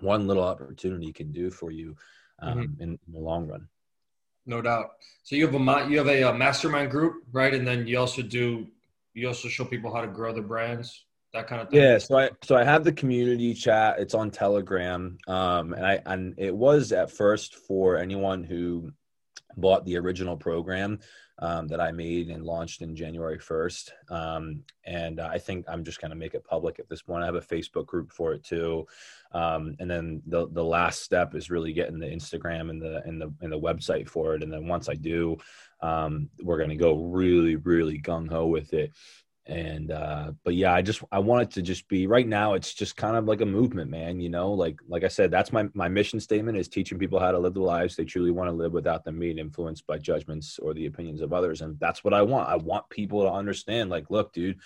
one 0.00 0.26
little 0.26 0.44
opportunity 0.44 1.12
can 1.12 1.32
do 1.32 1.50
for 1.50 1.70
you 1.70 1.96
um, 2.40 2.58
mm-hmm. 2.58 2.82
in, 2.82 2.98
in 3.06 3.12
the 3.12 3.20
long 3.20 3.46
run. 3.46 3.68
No 4.46 4.60
doubt. 4.60 4.90
So 5.22 5.36
you 5.36 5.46
have 5.46 5.54
a 5.54 5.90
you 5.90 5.98
have 5.98 6.08
a, 6.08 6.22
a, 6.22 6.34
mastermind 6.34 6.90
group, 6.90 7.24
right? 7.32 7.54
And 7.54 7.66
then 7.66 7.86
you 7.86 7.98
also 7.98 8.22
do 8.22 8.66
you 9.14 9.28
also 9.28 9.48
show 9.48 9.64
people 9.64 9.94
how 9.94 10.00
to 10.00 10.08
grow 10.08 10.32
their 10.32 10.42
brands, 10.42 11.04
that 11.34 11.46
kind 11.46 11.60
of 11.60 11.68
thing. 11.68 11.82
Yeah, 11.82 11.98
so 11.98 12.18
I 12.18 12.30
so 12.42 12.56
I 12.56 12.64
have 12.64 12.84
the 12.84 12.92
community 12.92 13.52
chat. 13.54 13.98
It's 13.98 14.14
on 14.14 14.30
Telegram, 14.30 15.18
um, 15.26 15.74
and 15.74 15.84
I 15.84 16.00
and 16.06 16.34
it 16.38 16.54
was 16.54 16.92
at 16.92 17.10
first 17.10 17.56
for 17.56 17.98
anyone 17.98 18.44
who 18.44 18.92
bought 19.56 19.84
the 19.84 19.98
original 19.98 20.36
program 20.36 21.00
um, 21.38 21.68
that 21.68 21.80
I 21.80 21.90
made 21.90 22.28
and 22.28 22.44
launched 22.44 22.82
in 22.82 22.94
January 22.94 23.38
1st. 23.38 23.90
Um, 24.08 24.62
and 24.84 25.20
I 25.20 25.38
think 25.38 25.66
I'm 25.68 25.84
just 25.84 26.00
to 26.00 26.14
make 26.14 26.34
it 26.34 26.44
public 26.44 26.78
at 26.78 26.88
this 26.88 27.02
point. 27.02 27.22
I 27.22 27.26
have 27.26 27.34
a 27.34 27.40
Facebook 27.40 27.86
group 27.86 28.12
for 28.12 28.32
it 28.32 28.44
too. 28.44 28.86
Um, 29.32 29.74
and 29.80 29.90
then 29.90 30.22
the, 30.26 30.48
the 30.48 30.64
last 30.64 31.02
step 31.02 31.34
is 31.34 31.50
really 31.50 31.72
getting 31.72 31.98
the 31.98 32.06
Instagram 32.06 32.70
and 32.70 32.80
the, 32.80 33.02
and 33.04 33.20
the, 33.20 33.32
and 33.40 33.52
the 33.52 33.58
website 33.58 34.08
for 34.08 34.34
it. 34.34 34.42
And 34.42 34.52
then 34.52 34.68
once 34.68 34.88
I 34.88 34.94
do, 34.94 35.36
um, 35.80 36.30
we're 36.42 36.58
going 36.58 36.70
to 36.70 36.76
go 36.76 36.96
really, 36.96 37.56
really 37.56 38.00
gung 38.00 38.28
ho 38.28 38.46
with 38.46 38.72
it 38.72 38.92
and 39.46 39.90
uh 39.90 40.32
but 40.42 40.54
yeah 40.54 40.72
i 40.72 40.80
just 40.80 41.02
i 41.12 41.18
want 41.18 41.42
it 41.42 41.50
to 41.50 41.60
just 41.60 41.86
be 41.88 42.06
right 42.06 42.26
now 42.26 42.54
it's 42.54 42.72
just 42.72 42.96
kind 42.96 43.14
of 43.14 43.26
like 43.26 43.42
a 43.42 43.46
movement 43.46 43.90
man 43.90 44.18
you 44.18 44.30
know? 44.30 44.52
Like 44.52 44.78
like 44.88 45.04
i 45.04 45.08
said 45.08 45.30
that's 45.30 45.52
my 45.52 45.68
my 45.74 45.86
mission 45.86 46.18
statement 46.18 46.56
is 46.56 46.66
teaching 46.66 46.98
people 46.98 47.18
how 47.18 47.30
to 47.30 47.38
live 47.38 47.52
the 47.52 47.60
lives 47.60 47.94
they 47.94 48.04
truly 48.04 48.30
want 48.30 48.48
to 48.48 48.56
live 48.56 48.72
without 48.72 49.04
them 49.04 49.18
being 49.18 49.38
influenced 49.38 49.86
by 49.86 49.98
judgments 49.98 50.58
or 50.58 50.72
the 50.72 50.86
opinions 50.86 51.20
of 51.20 51.34
others 51.34 51.60
and 51.60 51.78
that's 51.78 52.02
what 52.02 52.14
i 52.14 52.22
want. 52.22 52.48
I 52.48 52.56
want 52.56 52.88
people 52.88 53.22
to 53.22 53.30
understand 53.30 53.90
like 53.90 54.10
look 54.10 54.32
dude 54.32 54.60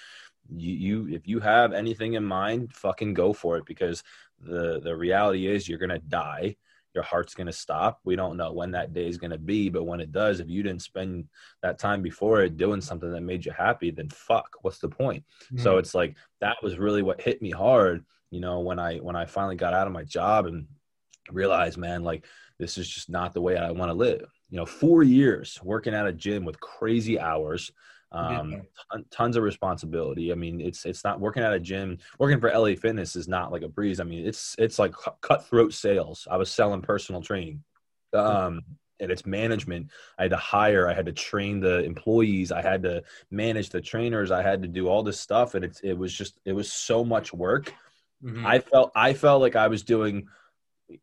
you, 0.55 0.73
you 1.07 1.15
if 1.15 1.27
you 1.27 1.41
have 1.41 1.73
anything 1.73 2.15
in 2.15 2.25
mind 2.25 2.73
fucking 2.73 3.15
go 3.15 3.33
for 3.33 3.57
it 3.57 3.65
because 3.67 4.05
the 4.41 4.81
the 4.81 4.97
reality 4.97 5.47
is 5.47 5.69
you're 5.69 5.79
gonna 5.79 5.99
die 5.99 6.57
your 6.99 7.05
heart's 7.05 7.35
going 7.35 7.47
to 7.47 7.53
stop. 7.53 8.01
We 8.05 8.17
don't 8.17 8.37
know 8.37 8.53
when 8.53 8.73
that 8.73 8.93
day 8.93 9.07
is 9.07 9.19
going 9.19 9.31
to 9.31 9.39
be, 9.39 9.69
but 9.69 9.85
when 9.85 10.01
it 10.01 10.11
does, 10.11 10.41
if 10.41 10.49
you 10.49 10.65
didn't 10.65 10.83
spend 10.83 11.29
that 11.63 11.79
time 11.79 12.03
before 12.03 12.43
it 12.43 12.57
doing 12.57 12.81
something 12.81 13.13
that 13.13 13.21
made 13.21 13.47
you 13.47 13.53
happy, 13.53 13.93
then 13.93 14.09
fuck, 14.09 14.49
what's 14.63 14.81
the 14.81 14.89
point? 14.89 15.23
Mm-hmm. 15.45 15.63
So 15.63 15.79
it's 15.79 15.95
like 15.95 16.17
that 16.41 16.57
was 16.61 16.77
really 16.77 17.03
what 17.03 17.21
hit 17.21 17.41
me 17.41 17.53
hard, 17.53 18.05
you 18.33 18.41
know, 18.41 18.59
when 18.59 18.81
I 18.81 18.97
when 18.97 19.15
I 19.15 19.27
finally 19.27 19.55
got 19.55 19.75
out 19.75 19.87
of 19.87 19.93
my 19.93 20.03
job 20.03 20.47
and 20.47 20.67
realized, 21.31 21.79
man, 21.79 22.03
like 22.03 22.25
this 22.59 22.79
is 22.79 22.89
just 22.89 23.09
not 23.09 23.33
the 23.33 23.41
way 23.41 23.57
I 23.57 23.71
want 23.71 23.91
to 23.91 23.95
live. 23.95 24.29
You 24.51 24.57
know, 24.57 24.67
4 24.67 25.05
years 25.05 25.61
working 25.63 25.95
at 25.95 26.09
a 26.09 26.13
gym 26.13 26.45
with 26.45 26.59
crazy 26.59 27.21
hours, 27.21 27.71
um, 28.13 28.63
ton, 28.91 29.05
tons 29.11 29.37
of 29.37 29.43
responsibility. 29.43 30.33
I 30.33 30.35
mean, 30.35 30.61
it's 30.61 30.85
it's 30.87 31.05
not 31.05 31.21
working 31.21 31.43
at 31.43 31.53
a 31.53 31.61
gym. 31.61 31.99
Working 32.19 32.41
for 32.41 32.51
LA 32.51 32.75
Fitness 32.75 33.17
is 33.17 33.29
not 33.29 33.53
like 33.53 33.63
a 33.63 33.69
breeze. 33.69 34.01
I 34.01 34.05
mean, 34.05 34.27
it's 34.27 34.57
it's 34.59 34.79
like 34.79 34.95
cutthroat 35.21 35.75
sales. 35.75 36.27
I 36.31 36.37
was 36.37 36.51
selling 36.51 36.81
personal 36.81 37.21
training, 37.21 37.63
um, 38.15 38.63
and 39.01 39.11
it's 39.11 39.27
management. 39.27 39.91
I 40.19 40.23
had 40.23 40.31
to 40.31 40.39
hire. 40.39 40.89
I 40.89 40.95
had 40.95 41.07
to 41.07 41.13
train 41.13 41.61
the 41.61 41.85
employees. 41.85 42.51
I 42.51 42.63
had 42.63 42.83
to 42.85 43.03
manage 43.31 43.69
the 43.69 43.81
trainers. 43.81 44.31
I 44.31 44.43
had 44.43 44.63
to 44.63 44.69
do 44.69 44.89
all 44.89 45.03
this 45.03 45.21
stuff, 45.21 45.55
and 45.55 45.65
it's 45.65 45.81
it 45.81 45.95
was 45.95 46.13
just 46.13 46.39
it 46.45 46.53
was 46.53 46.73
so 46.73 47.05
much 47.05 47.35
work. 47.35 47.75
Mm-hmm. 48.25 48.47
I 48.47 48.61
felt 48.61 48.91
I 48.95 49.13
felt 49.13 49.43
like 49.43 49.55
I 49.55 49.69
was 49.69 49.83
doing, 49.83 50.29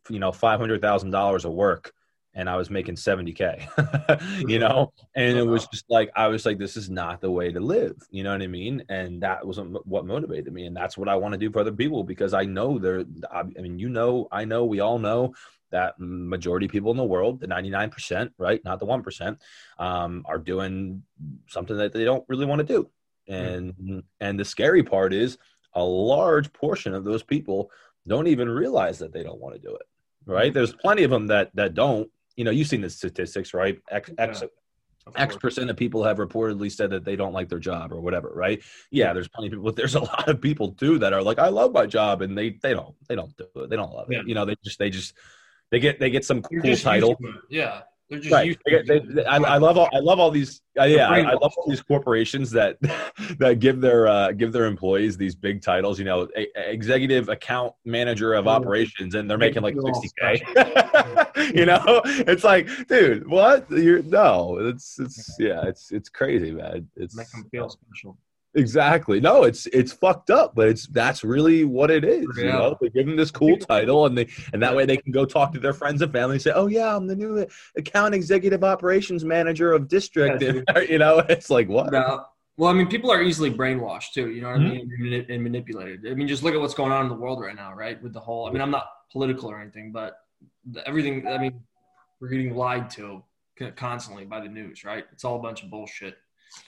you 0.10 0.20
know, 0.20 0.32
five 0.32 0.60
hundred 0.60 0.82
thousand 0.82 1.12
dollars 1.12 1.46
of 1.46 1.54
work 1.54 1.94
and 2.36 2.50
I 2.50 2.58
was 2.58 2.70
making 2.70 2.96
70K, 2.96 4.44
you 4.50 4.60
know? 4.60 4.92
And 5.16 5.38
it 5.38 5.48
was 5.48 5.66
just 5.68 5.86
like, 5.90 6.12
I 6.16 6.28
was 6.28 6.46
like, 6.46 6.58
this 6.58 6.76
is 6.76 6.90
not 6.90 7.22
the 7.22 7.32
way 7.32 7.52
to 7.52 7.62
live. 7.62 7.96
You 8.12 8.24
know 8.24 8.34
what 8.34 8.42
I 8.42 8.48
mean? 8.48 8.84
And 8.90 9.24
that 9.24 9.46
was 9.46 9.58
what 9.86 10.06
motivated 10.06 10.54
me. 10.54 10.66
And 10.66 10.76
that's 10.76 10.98
what 10.98 11.08
I 11.08 11.16
want 11.16 11.32
to 11.32 11.38
do 11.38 11.50
for 11.50 11.60
other 11.60 11.72
people 11.72 12.04
because 12.04 12.34
I 12.34 12.44
know 12.44 12.78
they're, 12.78 13.06
I 13.32 13.44
mean, 13.44 13.80
you 13.80 13.88
know, 13.88 14.28
I 14.32 14.44
know, 14.44 14.66
we 14.66 14.82
all 14.82 15.00
know 15.00 15.34
that 15.72 15.96
majority 15.98 16.66
of 16.66 16.74
people 16.74 16.92
in 16.92 16.98
the 16.98 17.04
world, 17.06 17.40
the 17.40 17.48
99%, 17.48 18.32
right? 18.38 18.64
Not 18.66 18.80
the 18.80 18.86
1%, 18.86 19.38
um, 19.80 20.24
are 20.26 20.38
doing 20.38 21.04
something 21.48 21.78
that 21.78 21.94
they 21.94 22.04
don't 22.04 22.26
really 22.28 22.46
want 22.46 22.60
to 22.60 22.68
do. 22.68 22.90
And, 23.28 23.74
mm-hmm. 23.74 24.00
and 24.20 24.40
the 24.40 24.46
scary 24.46 24.84
part 24.84 25.14
is 25.14 25.38
a 25.74 25.84
large 25.84 26.52
portion 26.54 26.94
of 26.94 27.06
those 27.06 27.24
people 27.24 27.72
don't 28.08 28.28
even 28.28 28.50
realize 28.50 29.00
that 29.00 29.14
they 29.14 29.24
don't 29.24 29.40
want 29.40 29.56
to 29.56 29.62
do 29.62 29.74
it 29.74 29.88
right? 30.26 30.54
There's 30.54 30.74
plenty 30.74 31.04
of 31.04 31.12
them 31.12 31.28
that 31.28 31.52
that 31.56 31.74
don't, 31.74 32.10
you 32.36 32.44
know, 32.44 32.52
you've 32.52 32.68
seen 32.68 32.82
the 32.82 32.90
statistics, 32.90 33.54
right? 33.54 33.80
X, 33.90 34.10
yeah, 34.18 34.24
X, 34.24 34.44
X 35.16 35.38
percent 35.38 35.70
of 35.70 35.78
people 35.78 36.04
have 36.04 36.18
reportedly 36.18 36.72
said 36.72 36.90
that 36.90 37.06
they 37.06 37.16
don't 37.16 37.34
like 37.34 37.50
their 37.50 37.60
job 37.60 37.94
or 37.94 38.02
whatever, 38.02 38.32
right? 38.34 38.62
Yeah, 38.92 39.14
there's 39.14 39.28
plenty 39.28 39.48
of 39.48 39.52
people, 39.52 39.66
but 39.66 39.76
there's 39.78 39.96
a 39.96 40.00
lot 40.00 40.28
of 40.28 40.42
people 40.42 40.72
too 40.74 41.00
that 41.00 41.14
are 41.14 41.22
like, 41.22 41.40
I 41.40 41.50
love 41.50 41.72
my 41.72 41.86
job, 41.86 42.22
and 42.22 42.38
they 42.38 42.52
they 42.62 42.74
don't 42.74 42.96
they 43.08 43.16
don't 43.16 43.36
do 43.38 43.46
it, 43.56 43.70
they 43.70 43.76
don't 43.76 43.94
love 43.94 44.10
it. 44.10 44.16
Yeah. 44.16 44.22
You 44.26 44.36
know, 44.36 44.46
they 44.46 44.56
just 44.64 44.80
they 44.80 44.90
just 44.90 45.14
they 45.72 45.80
get 45.80 46.00
they 46.00 46.10
get 46.10 46.26
some 46.26 46.42
cool 46.42 46.76
title. 46.76 47.18
Yeah, 47.50 47.82
they're 48.10 48.20
just 48.20 48.32
right. 48.32 48.58
They, 48.66 49.00
they, 49.00 49.26
I, 49.26 49.38
I, 49.38 49.58
love 49.58 49.78
all 49.78 49.90
I 49.92 49.98
love 49.98 50.20
all 50.20 50.30
these 50.30 50.62
uh, 50.80 50.84
yeah 50.84 51.10
I, 51.10 51.22
I, 51.22 51.34
love 51.34 51.54
all 51.58 51.66
these 51.68 51.82
corporations 51.82 52.52
that 52.52 52.78
that 53.40 53.60
give 53.60 53.82
their 53.82 54.08
uh, 54.08 54.32
give 54.32 54.52
their 54.52 54.66
employees 54.66 55.18
these 55.18 55.34
big 55.34 55.64
titles. 55.64 55.98
You 55.98 56.06
know, 56.06 56.28
a, 56.36 56.48
a 56.56 56.72
executive 56.72 57.30
account 57.30 57.74
manager 57.84 58.36
of 58.36 58.48
operations, 58.48 59.16
and 59.16 59.30
they're 59.30 59.40
making 59.40 59.64
like 59.64 59.76
sixty 59.84 60.10
k. 60.20 60.44
you 61.56 61.66
know, 61.66 62.02
it's 62.06 62.44
like, 62.44 62.70
dude, 62.88 63.28
what? 63.28 63.70
You're 63.72 64.04
no, 64.04 64.58
it's 64.60 65.00
it's 65.00 65.36
yeah, 65.40 65.66
it's 65.66 65.92
it's 65.92 66.10
crazy, 66.10 66.52
man. 66.52 66.88
It's 66.96 67.16
make 67.16 67.30
them 67.32 67.48
feel 67.50 67.70
special. 67.70 68.18
Exactly. 68.56 69.20
No, 69.20 69.44
it's 69.44 69.68
it's 69.68 69.92
fucked 69.92 70.30
up, 70.30 70.56
but 70.56 70.70
it's 70.70 70.88
that's 70.88 71.24
really 71.24 71.66
what 71.66 71.92
it 71.92 72.06
is. 72.06 72.26
Yeah. 72.38 72.44
You 72.44 72.52
know, 72.52 72.78
they 72.80 72.90
give 72.90 73.06
them 73.06 73.18
this 73.18 73.30
cool 73.30 73.58
title, 73.58 74.06
and 74.06 74.18
they 74.18 74.28
and 74.54 74.64
that 74.64 74.74
way 74.74 74.86
they 74.86 74.98
can 74.98 75.12
go 75.12 75.26
talk 75.26 75.52
to 75.54 75.60
their 75.60 75.74
friends 75.74 76.02
and 76.02 76.12
family 76.12 76.36
and 76.36 76.42
say, 76.42 76.54
"Oh 76.56 76.68
yeah, 76.68 76.96
I'm 76.96 77.06
the 77.06 77.16
new 77.16 77.46
account 77.78 78.16
executive 78.16 78.64
operations 78.64 79.26
manager 79.26 79.74
of 79.74 79.90
district." 79.90 80.42
Yeah, 80.42 80.62
and, 80.70 80.90
you 80.90 80.98
know, 80.98 81.20
it's 81.20 81.50
like 81.50 81.68
what? 81.68 81.92
No. 81.92 82.26
Well, 82.58 82.70
I 82.70 82.74
mean, 82.74 82.88
people 82.88 83.12
are 83.12 83.22
easily 83.22 83.52
brainwashed 83.52 84.14
too. 84.14 84.30
You 84.30 84.42
know 84.42 84.52
what 84.52 84.62
mm-hmm. 84.62 84.90
I 85.02 85.04
mean, 85.04 85.26
and 85.30 85.44
manipulated. 85.44 86.08
I 86.10 86.14
mean, 86.14 86.28
just 86.28 86.42
look 86.42 86.54
at 86.54 86.62
what's 86.62 86.74
going 86.74 86.94
on 86.94 87.04
in 87.04 87.10
the 87.10 87.16
world 87.16 87.42
right 87.42 87.56
now, 87.56 87.74
right? 87.74 88.02
With 88.02 88.14
the 88.14 88.22
whole. 88.22 88.48
I 88.48 88.52
mean, 88.52 88.62
I'm 88.62 88.72
not 88.72 88.88
political 89.12 89.52
or 89.52 89.60
anything, 89.60 89.92
but 89.92 90.20
the, 90.72 90.88
everything. 90.88 91.28
I 91.28 91.38
mean, 91.38 91.60
we're 92.22 92.30
getting 92.30 92.56
lied 92.56 92.90
to 92.92 93.22
constantly 93.76 94.24
by 94.24 94.40
the 94.40 94.48
news, 94.48 94.86
right? 94.86 95.06
It's 95.12 95.26
all 95.26 95.36
a 95.38 95.42
bunch 95.42 95.64
of 95.64 95.70
bullshit. 95.70 96.16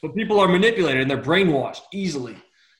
But 0.02 0.16
people 0.16 0.40
are 0.40 0.48
manipulated 0.48 1.02
and 1.02 1.10
they're 1.10 1.22
brainwashed 1.22 1.82
easily. 1.92 2.38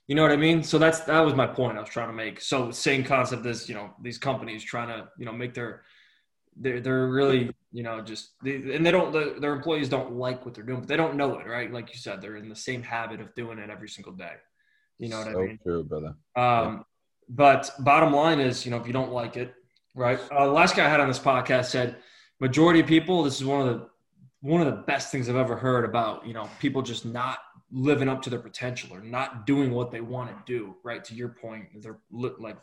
You 0.08 0.16
know 0.16 0.22
what 0.22 0.32
I 0.32 0.38
mean? 0.38 0.64
So 0.64 0.78
that's 0.78 1.02
that 1.02 1.20
was 1.20 1.34
my 1.34 1.48
point 1.48 1.78
I 1.78 1.82
was 1.82 1.90
trying 1.90 2.08
to 2.08 2.14
make. 2.14 2.40
So 2.40 2.72
same 2.72 3.04
concept 3.04 3.46
as 3.46 3.68
you 3.68 3.76
know 3.76 3.92
these 4.02 4.18
companies 4.18 4.64
trying 4.64 4.88
to 4.88 5.08
you 5.18 5.26
know 5.26 5.34
make 5.34 5.54
their 5.54 5.84
they're 6.56 6.80
they're 6.80 7.08
really 7.08 7.52
you 7.72 7.84
know 7.84 8.02
just 8.02 8.32
they, 8.42 8.56
and 8.74 8.86
they 8.86 8.92
don't 8.92 9.12
the, 9.12 9.36
their 9.40 9.54
employees 9.54 9.90
don't 9.90 10.14
like 10.14 10.46
what 10.46 10.56
they're 10.56 10.64
doing, 10.64 10.80
but 10.80 10.88
they 10.88 10.96
don't 10.96 11.16
know 11.16 11.38
it, 11.40 11.48
right? 11.48 11.72
Like 11.72 11.94
you 11.94 12.00
said, 12.00 12.22
they're 12.22 12.38
in 12.38 12.48
the 12.48 12.56
same 12.56 12.84
habit 12.84 13.20
of 13.20 13.36
doing 13.36 13.60
it 13.60 13.70
every 13.70 13.90
single 13.90 14.14
day. 14.14 14.34
You 14.98 15.10
know 15.10 15.18
what 15.18 15.34
so 15.34 15.42
I 15.42 15.46
mean? 15.46 15.60
True, 15.62 15.84
brother. 15.84 16.08
Um, 16.08 16.16
yeah. 16.36 16.80
but 17.30 17.72
bottom 17.80 18.14
line 18.14 18.40
is, 18.40 18.66
you 18.66 18.72
know, 18.72 18.78
if 18.78 18.88
you 18.88 18.94
don't 18.94 19.12
like 19.12 19.36
it, 19.36 19.54
right? 19.94 20.20
Uh, 20.32 20.50
last 20.52 20.76
guy 20.76 20.86
I 20.86 20.90
had 20.90 21.02
on 21.02 21.08
this 21.10 21.20
podcast 21.20 21.66
said 21.66 21.98
majority 22.40 22.80
of 22.80 22.88
people. 22.88 23.24
This 23.24 23.36
is 23.36 23.46
one 23.46 23.68
of 23.68 23.68
the 23.68 23.90
one 24.48 24.62
of 24.62 24.68
the 24.68 24.82
best 24.84 25.12
things 25.12 25.28
I've 25.28 25.36
ever 25.36 25.58
heard 25.58 25.84
about, 25.84 26.26
you 26.26 26.34
know, 26.34 26.50
people 26.60 26.82
just 26.82 27.06
not 27.06 27.40
living 27.70 28.08
up 28.08 28.22
to 28.22 28.30
their 28.30 28.40
potential 28.40 28.96
or 28.96 29.02
not 29.02 29.46
doing 29.46 29.72
what 29.72 29.92
they 29.92 30.00
want 30.00 30.30
to 30.30 30.36
do, 30.46 30.76
right? 30.84 31.04
To 31.04 31.14
your 31.14 31.28
point, 31.28 31.66
they're 31.82 32.00
like 32.12 32.58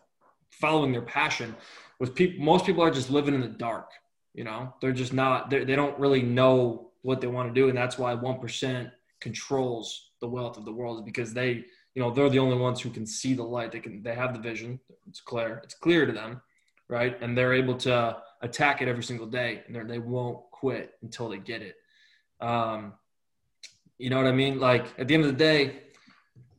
following 0.50 0.92
their 0.92 1.02
passion 1.02 1.54
was 1.98 2.08
people, 2.08 2.42
most 2.42 2.64
people 2.64 2.82
are 2.82 2.90
just 2.90 3.10
living 3.10 3.34
in 3.34 3.42
the 3.42 3.48
dark, 3.48 3.90
you 4.32 4.44
know, 4.44 4.72
they're 4.80 4.92
just 4.92 5.12
not, 5.12 5.50
they're, 5.50 5.66
they 5.66 5.76
don't 5.76 5.98
really 5.98 6.22
know 6.22 6.90
what 7.02 7.20
they 7.20 7.26
want 7.26 7.54
to 7.54 7.60
do. 7.60 7.68
And 7.68 7.76
that's 7.76 7.98
why 7.98 8.16
1% 8.16 8.90
controls 9.20 10.12
the 10.20 10.28
wealth 10.28 10.56
of 10.56 10.64
the 10.64 10.72
world 10.72 11.00
is 11.00 11.04
because 11.04 11.34
they, 11.34 11.64
you 11.94 12.02
know, 12.02 12.10
they're 12.10 12.30
the 12.30 12.38
only 12.38 12.56
ones 12.56 12.80
who 12.80 12.88
can 12.88 13.06
see 13.06 13.34
the 13.34 13.42
light. 13.42 13.72
They 13.72 13.80
can, 13.80 14.02
they 14.02 14.14
have 14.14 14.32
the 14.32 14.40
vision. 14.40 14.80
It's 15.06 15.20
clear. 15.20 15.60
It's 15.62 15.74
clear 15.74 16.06
to 16.06 16.12
them. 16.12 16.40
Right. 16.88 17.16
And 17.20 17.36
they're 17.36 17.54
able 17.54 17.76
to 17.78 18.16
attack 18.42 18.82
it 18.82 18.88
every 18.88 19.02
single 19.02 19.26
day 19.26 19.62
and 19.66 19.90
they 19.90 19.98
won't 19.98 20.38
quit 20.50 20.92
until 21.02 21.28
they 21.28 21.38
get 21.38 21.62
it. 21.62 21.76
Um, 22.40 22.94
you 23.98 24.10
know 24.10 24.18
what 24.18 24.26
I 24.26 24.32
mean? 24.32 24.60
Like 24.60 24.86
at 24.98 25.08
the 25.08 25.14
end 25.14 25.24
of 25.24 25.30
the 25.30 25.38
day, 25.38 25.82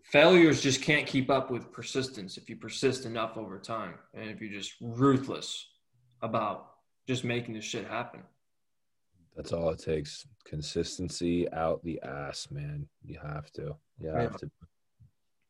failures 0.04 0.62
just 0.62 0.82
can't 0.82 1.06
keep 1.06 1.30
up 1.30 1.52
with 1.52 1.72
persistence 1.72 2.38
if 2.38 2.50
you 2.50 2.56
persist 2.56 3.06
enough 3.06 3.38
over 3.38 3.60
time 3.60 3.96
and 4.14 4.30
if 4.30 4.42
you're 4.42 4.52
just 4.52 4.74
ruthless 4.82 5.68
about 6.22 6.72
just 7.08 7.24
making 7.24 7.54
this 7.54 7.66
shit 7.66 7.88
happen. 7.88 8.22
That's 9.36 9.52
all 9.52 9.70
it 9.70 9.80
takes. 9.80 10.26
Consistency 10.46 11.52
out 11.52 11.84
the 11.84 12.02
ass, 12.02 12.48
man. 12.50 12.88
You 13.04 13.20
have 13.22 13.52
to. 13.54 13.76
You 14.00 14.10
have 14.10 14.32
yeah. 14.32 14.38
to. 14.38 14.52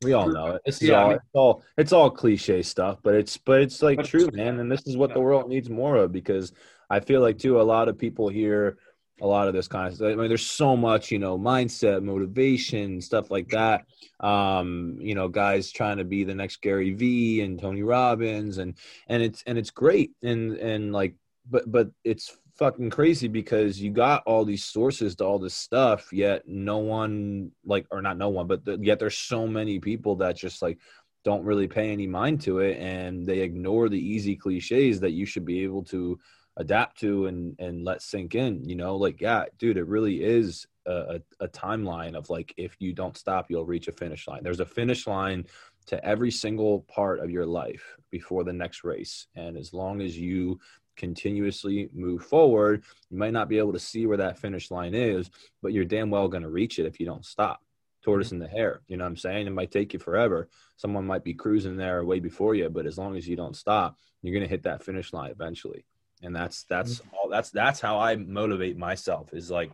We 0.06 0.14
all 0.14 0.30
know 0.30 0.48
it. 0.48 0.62
This 0.66 0.82
is 0.82 0.90
yeah, 0.90 1.02
all, 1.02 1.06
I 1.06 1.10
mean, 1.10 1.18
it's 1.18 1.34
all 1.34 1.64
it's 1.78 1.94
all 1.94 2.10
cliche 2.10 2.62
stuff, 2.62 3.00
but 3.04 3.16
it's 3.16 3.38
but 3.38 3.62
it's 3.62 3.82
like 3.82 4.04
true, 4.04 4.30
man. 4.32 4.60
And 4.60 4.72
this 4.72 4.86
is 4.86 4.98
what 4.98 5.14
the 5.14 5.20
world 5.20 5.50
needs 5.50 5.70
more 5.70 5.98
of 5.98 6.12
because 6.12 6.54
I 6.90 7.00
feel 7.00 7.22
like 7.22 7.40
too 7.40 7.60
a 7.60 7.64
lot 7.64 7.90
of 7.90 7.98
people 7.98 8.30
hear 8.30 8.78
a 9.22 9.28
lot 9.28 9.48
of 9.48 9.54
this 9.54 9.68
kind 9.68 9.88
of 9.88 9.96
stuff. 9.96 10.12
I 10.12 10.16
mean, 10.16 10.28
there's 10.28 10.46
so 10.46 10.76
much, 10.76 11.10
you 11.10 11.20
know, 11.20 11.38
mindset, 11.40 12.04
motivation, 12.04 13.02
stuff 13.02 13.32
like 13.32 13.50
that. 13.50 13.86
Um, 14.20 14.98
you 15.00 15.16
know, 15.16 15.28
guys 15.28 15.72
trying 15.72 15.98
to 15.98 16.04
be 16.04 16.24
the 16.24 16.36
next 16.36 16.62
Gary 16.62 16.94
Vee 16.94 17.42
and 17.42 17.60
Tony 17.60 17.82
Robbins 17.82 18.58
and 18.58 18.76
and 19.08 19.24
it's 19.24 19.44
and 19.48 19.58
it's 19.58 19.72
great 19.72 20.12
and 20.22 20.54
and 20.58 20.94
like 20.94 21.16
but 21.50 21.72
but 21.72 21.90
it's 22.04 22.38
fucking 22.56 22.90
crazy 22.90 23.28
because 23.28 23.82
you 23.82 23.92
got 23.92 24.24
all 24.26 24.46
these 24.46 24.64
sources 24.64 25.16
to 25.16 25.26
all 25.26 25.40
this 25.40 25.54
stuff, 25.54 26.12
yet 26.14 26.44
no 26.48 26.78
one 26.78 27.52
like, 27.66 27.86
or 27.92 28.02
not 28.02 28.18
no 28.18 28.30
one, 28.30 28.48
but 28.48 28.64
the, 28.66 28.78
yet 28.82 29.00
there's 29.00 29.18
so 29.18 29.48
many 29.48 29.80
people 29.80 30.16
that 30.18 30.38
just 30.38 30.62
like 30.62 30.80
don't 31.24 31.44
really 31.44 31.68
pay 31.68 31.92
any 31.92 32.08
mind 32.08 32.42
to 32.42 32.60
it, 32.60 32.78
and 32.78 33.26
they 33.26 33.40
ignore 33.40 33.90
the 33.90 34.00
easy 34.00 34.36
cliches 34.36 35.00
that 35.00 35.12
you 35.12 35.26
should 35.26 35.46
be 35.46 35.64
able 35.64 35.84
to 35.84 36.20
adapt 36.58 37.00
to 37.00 37.26
and 37.26 37.56
and 37.60 37.84
let 37.84 38.02
sink 38.02 38.36
in. 38.36 38.64
You 38.64 38.76
know, 38.76 38.96
like 38.96 39.20
yeah, 39.20 39.46
dude, 39.58 39.78
it 39.78 39.88
really 39.88 40.24
is 40.24 40.68
a, 40.86 41.20
a, 41.40 41.48
timeline 41.48 42.16
of 42.16 42.30
like 42.30 42.54
if 42.58 42.76
you 42.80 42.94
don't 42.94 43.18
stop, 43.18 43.50
you'll 43.50 43.66
reach 43.66 43.88
a 43.88 43.92
finish 43.92 44.28
line. 44.28 44.44
There's 44.44 44.60
a 44.60 44.66
finish 44.66 45.08
line 45.08 45.46
to 45.88 46.04
every 46.06 46.32
single 46.32 46.82
part 46.82 47.20
of 47.20 47.30
your 47.30 47.46
life 47.46 47.96
before 48.12 48.44
the 48.44 48.54
next 48.54 48.84
race, 48.84 49.28
and 49.36 49.58
as 49.58 49.74
long 49.74 50.02
as 50.02 50.18
you 50.18 50.60
continuously 50.96 51.90
move 51.94 52.24
forward, 52.24 52.84
you 53.10 53.18
might 53.18 53.34
not 53.34 53.50
be 53.50 53.58
able 53.58 53.74
to 53.74 53.80
see 53.80 54.06
where 54.06 54.18
that 54.18 54.40
finish 54.40 54.72
line 54.72 54.94
is, 54.94 55.30
but 55.62 55.74
you're 55.74 55.86
damn 55.86 56.10
well 56.10 56.28
going 56.28 56.44
to 56.44 56.50
reach 56.50 56.80
it 56.80 56.86
if 56.86 57.00
you 57.00 57.06
don't 57.06 57.26
stop. 57.26 57.62
Tortoise 58.04 58.28
mm-hmm. 58.28 58.36
in 58.36 58.40
the 58.42 58.48
hare, 58.48 58.82
you 58.88 58.98
know 58.98 59.04
what 59.04 59.10
I'm 59.10 59.18
saying? 59.18 59.48
It 59.48 59.52
might 59.54 59.72
take 59.72 59.94
you 59.94 60.00
forever. 60.00 60.48
Someone 60.78 61.08
might 61.08 61.24
be 61.24 61.34
cruising 61.34 61.78
there 61.78 62.04
way 62.06 62.20
before 62.20 62.56
you, 62.56 62.70
but 62.70 62.86
as 62.86 62.98
long 62.98 63.16
as 63.18 63.28
you 63.28 63.36
don't 63.36 63.56
stop, 63.56 63.98
you're 64.22 64.34
going 64.34 64.44
to 64.44 64.50
hit 64.50 64.64
that 64.64 64.84
finish 64.84 65.12
line 65.14 65.32
eventually. 65.32 65.86
And 66.22 66.36
that's 66.36 66.64
that's 66.64 67.00
mm-hmm. 67.00 67.10
all 67.16 67.30
that's 67.30 67.50
that's 67.52 67.82
how 67.82 68.00
I 68.00 68.16
motivate 68.16 68.78
myself 68.78 69.34
is 69.34 69.52
like 69.52 69.72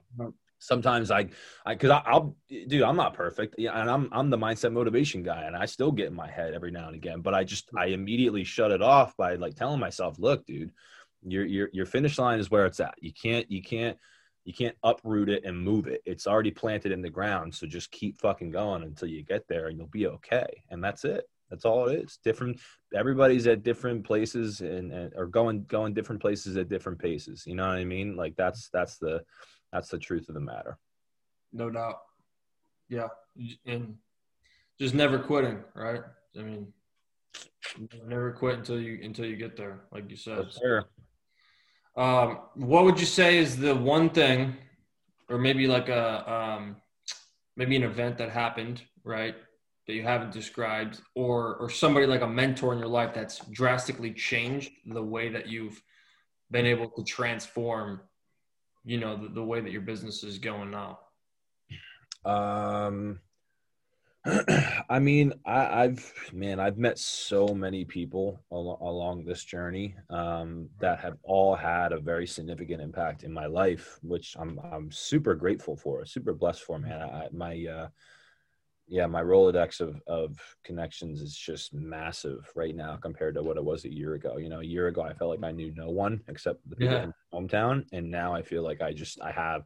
sometimes 0.62 1.12
I, 1.12 1.28
I, 1.66 1.76
cause 1.76 1.90
I, 1.90 2.14
will 2.14 2.36
dude, 2.48 2.84
I'm 2.84 2.96
not 2.96 3.16
perfect. 3.16 3.56
Yeah. 3.58 3.80
And 3.80 3.90
I'm, 3.90 4.10
I'm 4.12 4.30
the 4.30 4.38
mindset 4.38 4.72
motivation 4.72 5.24
guy 5.24 5.44
and 5.44 5.56
I 5.56 5.66
still 5.66 5.92
get 5.92 6.08
in 6.08 6.14
my 6.14 6.30
head 6.30 6.54
every 6.54 6.72
now 6.72 6.88
and 6.88 6.96
again, 6.96 7.22
but 7.22 7.34
I 7.34 7.44
just, 7.44 7.70
I 7.76 7.88
immediately 7.88 8.44
shut 8.44 8.72
it 8.72 8.82
off 8.82 9.18
by 9.18 9.36
like 9.36 9.56
telling 9.56 9.80
myself, 9.80 10.18
look, 10.20 10.46
dude, 10.46 10.72
your, 11.24 11.46
your, 11.46 11.70
your 11.74 11.86
finish 11.86 12.18
line 12.18 12.40
is 12.40 12.52
where 12.52 12.66
it's 12.66 12.80
at. 12.80 12.96
You 13.00 13.14
can't, 13.14 13.50
you 13.52 13.62
can't, 13.62 13.98
you 14.44 14.54
can't 14.54 14.76
uproot 14.84 15.30
it 15.30 15.44
and 15.46 15.58
move 15.58 15.88
it. 15.88 16.02
It's 16.06 16.28
already 16.28 16.52
planted 16.52 16.92
in 16.92 17.02
the 17.02 17.10
ground. 17.10 17.54
So 17.54 17.68
just 17.68 17.92
keep 17.92 18.18
fucking 18.18 18.52
going 18.52 18.84
until 18.84 19.08
you 19.08 19.24
get 19.24 19.48
there 19.48 19.68
and 19.68 19.78
you'll 19.78 19.88
be 19.88 20.08
okay. 20.08 20.64
And 20.70 20.84
that's 20.84 21.06
it. 21.06 21.26
That's 21.52 21.66
all 21.66 21.90
it 21.90 22.00
is. 22.00 22.18
Different. 22.24 22.60
Everybody's 22.96 23.46
at 23.46 23.62
different 23.62 24.06
places 24.06 24.62
and, 24.62 24.92
and 24.92 25.14
or 25.16 25.28
going 25.28 25.66
going 25.66 25.94
different 25.94 26.22
places 26.22 26.56
at 26.56 26.70
different 26.70 26.98
paces. 26.98 27.46
You 27.46 27.56
know 27.56 27.68
what 27.68 27.76
I 27.76 27.84
mean? 27.84 28.16
Like 28.16 28.36
that's 28.38 28.70
that's 28.70 28.98
the 28.98 29.22
that's 29.72 29.90
the 29.90 30.00
truth 30.00 30.30
of 30.30 30.36
the 30.36 30.42
matter. 30.42 30.78
No 31.52 31.70
doubt. 31.70 31.98
Yeah, 32.88 33.10
and 33.66 33.98
just 34.80 34.96
never 34.96 35.20
quitting, 35.20 35.60
right? 35.76 36.02
I 36.40 36.42
mean, 36.42 36.68
never 38.06 38.32
quit 38.32 38.58
until 38.58 38.80
you 38.80 39.00
until 39.04 39.26
you 39.26 39.36
get 39.36 39.58
there, 39.58 39.82
like 39.92 40.10
you 40.10 40.16
said. 40.16 40.54
Sure. 40.54 40.86
Um, 41.96 42.40
what 42.56 42.86
would 42.86 43.00
you 43.00 43.06
say 43.06 43.38
is 43.38 43.58
the 43.58 43.76
one 43.76 44.10
thing, 44.10 44.56
or 45.30 45.38
maybe 45.38 45.68
like 45.68 45.90
a 45.90 46.32
um, 46.32 46.78
maybe 47.56 47.76
an 47.76 47.84
event 47.84 48.18
that 48.18 48.30
happened, 48.30 48.82
right, 49.04 49.36
that 49.88 49.94
you 49.94 50.04
haven't 50.04 50.32
described, 50.32 51.02
or 51.16 51.56
or 51.56 51.70
somebody 51.70 52.06
like 52.06 52.22
a 52.22 52.28
mentor 52.28 52.74
in 52.74 52.80
your 52.80 52.88
life 52.88 53.14
that's 53.14 53.40
drastically 53.48 54.14
changed 54.14 54.72
the 54.86 55.04
way 55.04 55.30
that 55.30 55.48
you've 55.48 55.82
been 56.50 56.66
able 56.66 56.90
to 56.90 57.04
transform 57.04 58.02
you 58.84 59.00
know 59.00 59.16
the, 59.16 59.30
the 59.30 59.44
way 59.44 59.62
that 59.62 59.72
your 59.72 59.82
business 59.82 60.24
is 60.24 60.38
going 60.38 60.72
now? 60.72 61.00
Um 62.26 63.20
I 64.90 65.00
mean, 65.00 65.34
I, 65.46 65.84
have 65.84 66.14
man, 66.32 66.60
I've 66.60 66.78
met 66.78 67.00
so 67.00 67.48
many 67.48 67.86
people 67.86 68.40
al- 68.52 68.78
along 68.82 69.26
this 69.26 69.44
journey 69.44 69.96
um, 70.10 70.70
that 70.80 71.00
have 71.00 71.18
all 71.24 71.56
had 71.56 71.92
a 71.92 72.00
very 72.00 72.28
significant 72.28 72.82
impact 72.82 73.24
in 73.24 73.34
my 73.34 73.48
life, 73.48 73.98
which 74.04 74.36
I'm 74.40 74.60
I'm 74.60 74.92
super 74.92 75.34
grateful 75.34 75.76
for, 75.76 76.06
super 76.06 76.34
blessed 76.34 76.64
for, 76.64 76.78
man. 76.78 77.02
I, 77.02 77.28
my 77.32 77.66
uh, 77.66 77.88
yeah, 78.92 79.06
my 79.08 79.24
Rolodex 79.24 79.80
of, 79.80 80.02
of 80.06 80.38
connections 80.66 81.22
is 81.22 81.34
just 81.34 81.74
massive 81.74 82.52
right 82.56 82.76
now 82.76 82.98
compared 82.98 83.36
to 83.36 83.42
what 83.42 83.56
it 83.56 83.64
was 83.64 83.86
a 83.86 83.94
year 83.94 84.16
ago. 84.16 84.36
You 84.36 84.50
know, 84.50 84.60
a 84.60 84.66
year 84.66 84.88
ago, 84.88 85.02
I 85.02 85.14
felt 85.14 85.30
like 85.30 85.50
I 85.50 85.54
knew 85.54 85.74
no 85.74 85.90
one 85.90 86.20
except 86.28 86.70
the 86.70 86.76
people 86.76 86.96
yeah. 86.96 87.04
in 87.04 87.14
hometown. 87.34 87.86
And 87.94 88.12
now 88.12 88.36
I 88.36 88.42
feel 88.42 88.64
like 88.64 88.82
I 88.82 88.92
just, 88.92 89.22
I 89.22 89.32
have 89.32 89.64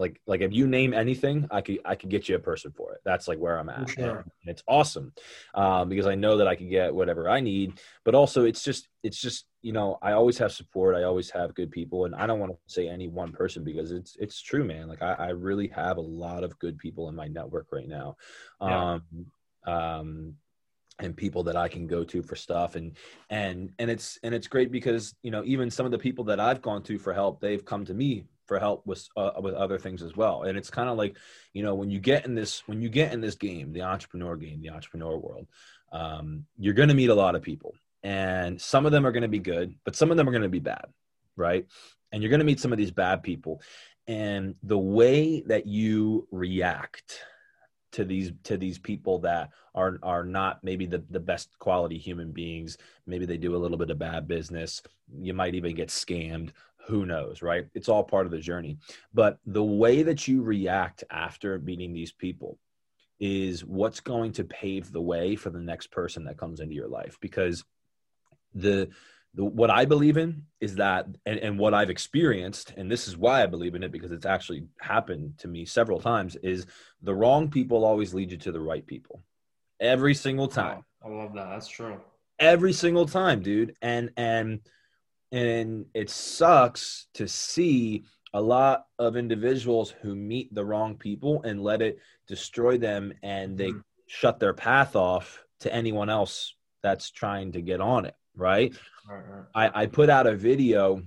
like, 0.00 0.20
like 0.26 0.40
if 0.40 0.52
you 0.52 0.66
name 0.66 0.94
anything, 0.94 1.46
I 1.50 1.60
could, 1.60 1.78
I 1.84 1.94
could 1.94 2.10
get 2.10 2.28
you 2.28 2.36
a 2.36 2.40
person 2.40 2.72
for 2.72 2.92
it. 2.94 3.00
That's 3.04 3.28
like 3.28 3.38
where 3.38 3.58
I'm 3.58 3.68
at. 3.68 3.90
Sure. 3.90 4.18
And 4.18 4.30
it's 4.46 4.62
awesome 4.66 5.12
um, 5.54 5.88
because 5.88 6.06
I 6.06 6.14
know 6.14 6.38
that 6.38 6.48
I 6.48 6.54
can 6.54 6.68
get 6.68 6.94
whatever 6.94 7.28
I 7.28 7.40
need, 7.40 7.80
but 8.04 8.14
also 8.14 8.44
it's 8.44 8.64
just, 8.64 8.88
it's 9.02 9.20
just 9.20 9.46
you 9.62 9.72
know, 9.72 9.98
I 10.00 10.12
always 10.12 10.38
have 10.38 10.52
support. 10.52 10.94
I 10.94 11.02
always 11.02 11.30
have 11.30 11.54
good 11.54 11.70
people, 11.70 12.06
and 12.06 12.14
I 12.14 12.26
don't 12.26 12.38
want 12.38 12.52
to 12.52 12.58
say 12.66 12.88
any 12.88 13.08
one 13.08 13.32
person 13.32 13.62
because 13.62 13.92
it's 13.92 14.16
it's 14.18 14.40
true, 14.40 14.64
man. 14.64 14.88
Like 14.88 15.02
I, 15.02 15.12
I 15.12 15.28
really 15.30 15.68
have 15.68 15.98
a 15.98 16.02
lot 16.02 16.44
of 16.44 16.58
good 16.58 16.78
people 16.78 17.08
in 17.08 17.14
my 17.14 17.28
network 17.28 17.66
right 17.70 17.88
now, 17.88 18.16
yeah. 18.60 18.92
um, 18.92 19.26
um, 19.66 20.34
and 20.98 21.16
people 21.16 21.42
that 21.44 21.56
I 21.56 21.68
can 21.68 21.86
go 21.86 22.04
to 22.04 22.22
for 22.22 22.36
stuff, 22.36 22.74
and 22.74 22.96
and 23.28 23.72
and 23.78 23.90
it's 23.90 24.18
and 24.22 24.34
it's 24.34 24.48
great 24.48 24.72
because 24.72 25.14
you 25.22 25.30
know 25.30 25.42
even 25.44 25.70
some 25.70 25.84
of 25.84 25.92
the 25.92 25.98
people 25.98 26.24
that 26.24 26.40
I've 26.40 26.62
gone 26.62 26.82
to 26.84 26.98
for 26.98 27.12
help, 27.12 27.40
they've 27.40 27.64
come 27.64 27.84
to 27.84 27.94
me 27.94 28.24
for 28.50 28.58
help 28.58 28.84
with 28.84 29.06
uh, 29.16 29.30
with 29.40 29.54
other 29.54 29.78
things 29.78 30.02
as 30.02 30.16
well. 30.16 30.42
And 30.42 30.58
it's 30.58 30.70
kind 30.70 30.88
of 30.88 30.98
like 30.98 31.16
you 31.52 31.62
know 31.62 31.76
when 31.76 31.88
you 31.88 32.00
get 32.00 32.26
in 32.26 32.34
this 32.34 32.66
when 32.66 32.82
you 32.82 32.88
get 32.88 33.12
in 33.12 33.20
this 33.20 33.36
game, 33.36 33.72
the 33.72 33.82
entrepreneur 33.82 34.34
game, 34.34 34.60
the 34.60 34.70
entrepreneur 34.70 35.16
world, 35.16 35.46
um, 35.92 36.46
you're 36.58 36.74
going 36.74 36.88
to 36.88 36.96
meet 36.96 37.10
a 37.10 37.14
lot 37.14 37.36
of 37.36 37.42
people 37.42 37.74
and 38.02 38.60
some 38.60 38.86
of 38.86 38.92
them 38.92 39.06
are 39.06 39.12
going 39.12 39.22
to 39.22 39.28
be 39.28 39.38
good, 39.38 39.76
but 39.84 39.94
some 39.94 40.10
of 40.10 40.16
them 40.16 40.28
are 40.28 40.32
going 40.32 40.42
to 40.42 40.48
be 40.48 40.58
bad, 40.58 40.86
right? 41.36 41.66
And 42.10 42.22
you're 42.22 42.30
going 42.30 42.40
to 42.40 42.46
meet 42.46 42.58
some 42.58 42.72
of 42.72 42.78
these 42.78 42.90
bad 42.90 43.22
people, 43.22 43.60
and 44.08 44.56
the 44.64 44.78
way 44.78 45.42
that 45.42 45.66
you 45.66 46.26
react 46.32 47.20
to 47.92 48.04
these 48.04 48.32
to 48.44 48.56
these 48.56 48.78
people 48.78 49.20
that 49.20 49.50
are 49.74 49.98
are 50.02 50.24
not 50.24 50.62
maybe 50.64 50.86
the, 50.86 51.04
the 51.10 51.20
best 51.20 51.58
quality 51.58 51.98
human 51.98 52.30
beings 52.30 52.78
maybe 53.06 53.26
they 53.26 53.36
do 53.36 53.56
a 53.56 53.58
little 53.58 53.76
bit 53.76 53.90
of 53.90 53.98
bad 53.98 54.28
business 54.28 54.80
you 55.18 55.34
might 55.34 55.56
even 55.56 55.74
get 55.74 55.88
scammed 55.88 56.50
who 56.90 57.06
knows 57.06 57.40
right 57.40 57.66
it's 57.74 57.88
all 57.88 58.04
part 58.04 58.26
of 58.26 58.32
the 58.32 58.38
journey 58.38 58.76
but 59.14 59.38
the 59.46 59.64
way 59.64 60.02
that 60.02 60.28
you 60.28 60.42
react 60.42 61.04
after 61.10 61.58
meeting 61.60 61.92
these 61.92 62.12
people 62.12 62.58
is 63.20 63.64
what's 63.64 64.00
going 64.00 64.32
to 64.32 64.44
pave 64.44 64.90
the 64.90 65.00
way 65.00 65.36
for 65.36 65.50
the 65.50 65.60
next 65.60 65.90
person 65.90 66.24
that 66.24 66.38
comes 66.38 66.60
into 66.60 66.74
your 66.74 66.88
life 66.88 67.18
because 67.20 67.64
the, 68.54 68.88
the 69.34 69.44
what 69.44 69.70
I 69.70 69.84
believe 69.84 70.16
in 70.16 70.44
is 70.60 70.76
that, 70.76 71.06
and, 71.26 71.38
and 71.38 71.58
what 71.58 71.74
I've 71.74 71.90
experienced, 71.90 72.72
and 72.76 72.90
this 72.90 73.06
is 73.06 73.16
why 73.16 73.42
I 73.42 73.46
believe 73.46 73.74
in 73.74 73.82
it 73.82 73.92
because 73.92 74.10
it's 74.10 74.26
actually 74.26 74.64
happened 74.80 75.38
to 75.38 75.48
me 75.48 75.66
several 75.66 76.00
times, 76.00 76.36
is 76.36 76.66
the 77.02 77.14
wrong 77.14 77.50
people 77.50 77.84
always 77.84 78.14
lead 78.14 78.32
you 78.32 78.38
to 78.38 78.52
the 78.52 78.60
right 78.60 78.84
people. 78.84 79.22
Every 79.78 80.14
single 80.14 80.48
time. 80.48 80.84
I 81.04 81.08
love 81.08 81.34
that. 81.34 81.48
That's 81.50 81.68
true. 81.68 82.00
Every 82.38 82.72
single 82.72 83.06
time, 83.06 83.42
dude. 83.42 83.76
And 83.80 84.10
and 84.16 84.60
and 85.32 85.86
it 85.94 86.10
sucks 86.10 87.06
to 87.14 87.28
see 87.28 88.04
a 88.32 88.40
lot 88.40 88.86
of 88.98 89.16
individuals 89.16 89.90
who 90.02 90.14
meet 90.14 90.54
the 90.54 90.64
wrong 90.64 90.96
people 90.96 91.42
and 91.42 91.62
let 91.62 91.82
it 91.82 91.98
destroy 92.26 92.78
them 92.78 93.12
and 93.22 93.58
they 93.58 93.70
mm-hmm. 93.70 93.80
shut 94.06 94.38
their 94.38 94.54
path 94.54 94.94
off 94.94 95.44
to 95.60 95.72
anyone 95.74 96.08
else 96.08 96.54
that's 96.82 97.10
trying 97.10 97.52
to 97.52 97.60
get 97.60 97.80
on 97.80 98.06
it 98.06 98.14
right? 98.36 98.74
right, 99.08 99.22
right. 99.28 99.72
I, 99.74 99.82
I 99.82 99.86
put 99.86 100.10
out 100.10 100.26
a 100.26 100.34
video 100.34 101.02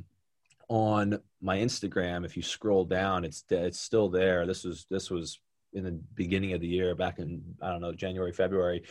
on 0.69 1.19
my 1.41 1.57
Instagram. 1.57 2.25
If 2.25 2.37
you 2.37 2.43
scroll 2.43 2.85
down, 2.85 3.25
it's 3.25 3.43
it's 3.49 3.79
still 3.79 4.09
there. 4.09 4.45
This 4.45 4.63
was 4.63 4.85
this 4.89 5.09
was 5.09 5.39
in 5.73 5.83
the 5.83 5.99
beginning 6.15 6.53
of 6.53 6.61
the 6.61 6.67
year, 6.67 6.95
back 6.95 7.19
in 7.19 7.41
I 7.61 7.69
don't 7.69 7.81
know 7.81 7.93
January, 7.93 8.31
February, 8.31 8.83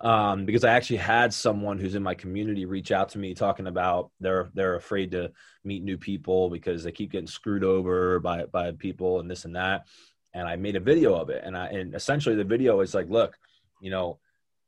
um, 0.00 0.44
because 0.44 0.64
I 0.64 0.72
actually 0.72 0.98
had 0.98 1.32
someone 1.32 1.78
who's 1.78 1.94
in 1.94 2.02
my 2.02 2.14
community 2.14 2.64
reach 2.64 2.92
out 2.92 3.08
to 3.10 3.18
me 3.18 3.34
talking 3.34 3.66
about 3.66 4.10
they're 4.20 4.50
they're 4.54 4.76
afraid 4.76 5.10
to 5.12 5.32
meet 5.64 5.82
new 5.82 5.96
people 5.96 6.50
because 6.50 6.84
they 6.84 6.92
keep 6.92 7.12
getting 7.12 7.26
screwed 7.26 7.64
over 7.64 8.20
by 8.20 8.46
by 8.46 8.72
people 8.72 9.20
and 9.20 9.30
this 9.30 9.44
and 9.44 9.56
that. 9.56 9.86
And 10.32 10.48
I 10.48 10.56
made 10.56 10.76
a 10.76 10.80
video 10.80 11.14
of 11.14 11.30
it, 11.30 11.42
and 11.44 11.56
I 11.56 11.66
and 11.66 11.94
essentially 11.94 12.34
the 12.34 12.44
video 12.44 12.80
is 12.80 12.94
like, 12.94 13.08
look, 13.08 13.38
you 13.80 13.90
know, 13.90 14.18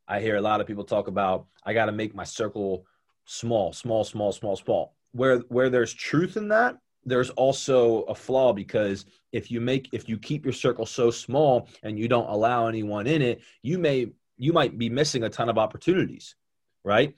I 0.06 0.20
hear 0.20 0.36
a 0.36 0.40
lot 0.40 0.60
of 0.60 0.66
people 0.66 0.84
talk 0.84 1.08
about 1.08 1.46
I 1.64 1.72
got 1.72 1.86
to 1.86 1.92
make 1.92 2.14
my 2.14 2.24
circle 2.24 2.86
small, 3.24 3.72
small, 3.72 4.04
small, 4.04 4.32
small, 4.32 4.56
small. 4.56 4.94
Where 5.12 5.38
where 5.48 5.70
there's 5.70 5.92
truth 5.92 6.36
in 6.36 6.48
that, 6.48 6.76
there's 7.06 7.30
also 7.30 8.02
a 8.02 8.14
flaw 8.14 8.52
because 8.52 9.06
if 9.32 9.50
you 9.50 9.60
make 9.60 9.88
if 9.92 10.08
you 10.08 10.18
keep 10.18 10.44
your 10.44 10.52
circle 10.52 10.84
so 10.84 11.10
small 11.10 11.68
and 11.82 11.98
you 11.98 12.08
don't 12.08 12.28
allow 12.28 12.66
anyone 12.66 13.06
in 13.06 13.22
it, 13.22 13.40
you 13.62 13.78
may 13.78 14.08
you 14.36 14.52
might 14.52 14.76
be 14.76 14.90
missing 14.90 15.22
a 15.22 15.30
ton 15.30 15.48
of 15.48 15.56
opportunities, 15.56 16.34
right? 16.84 17.14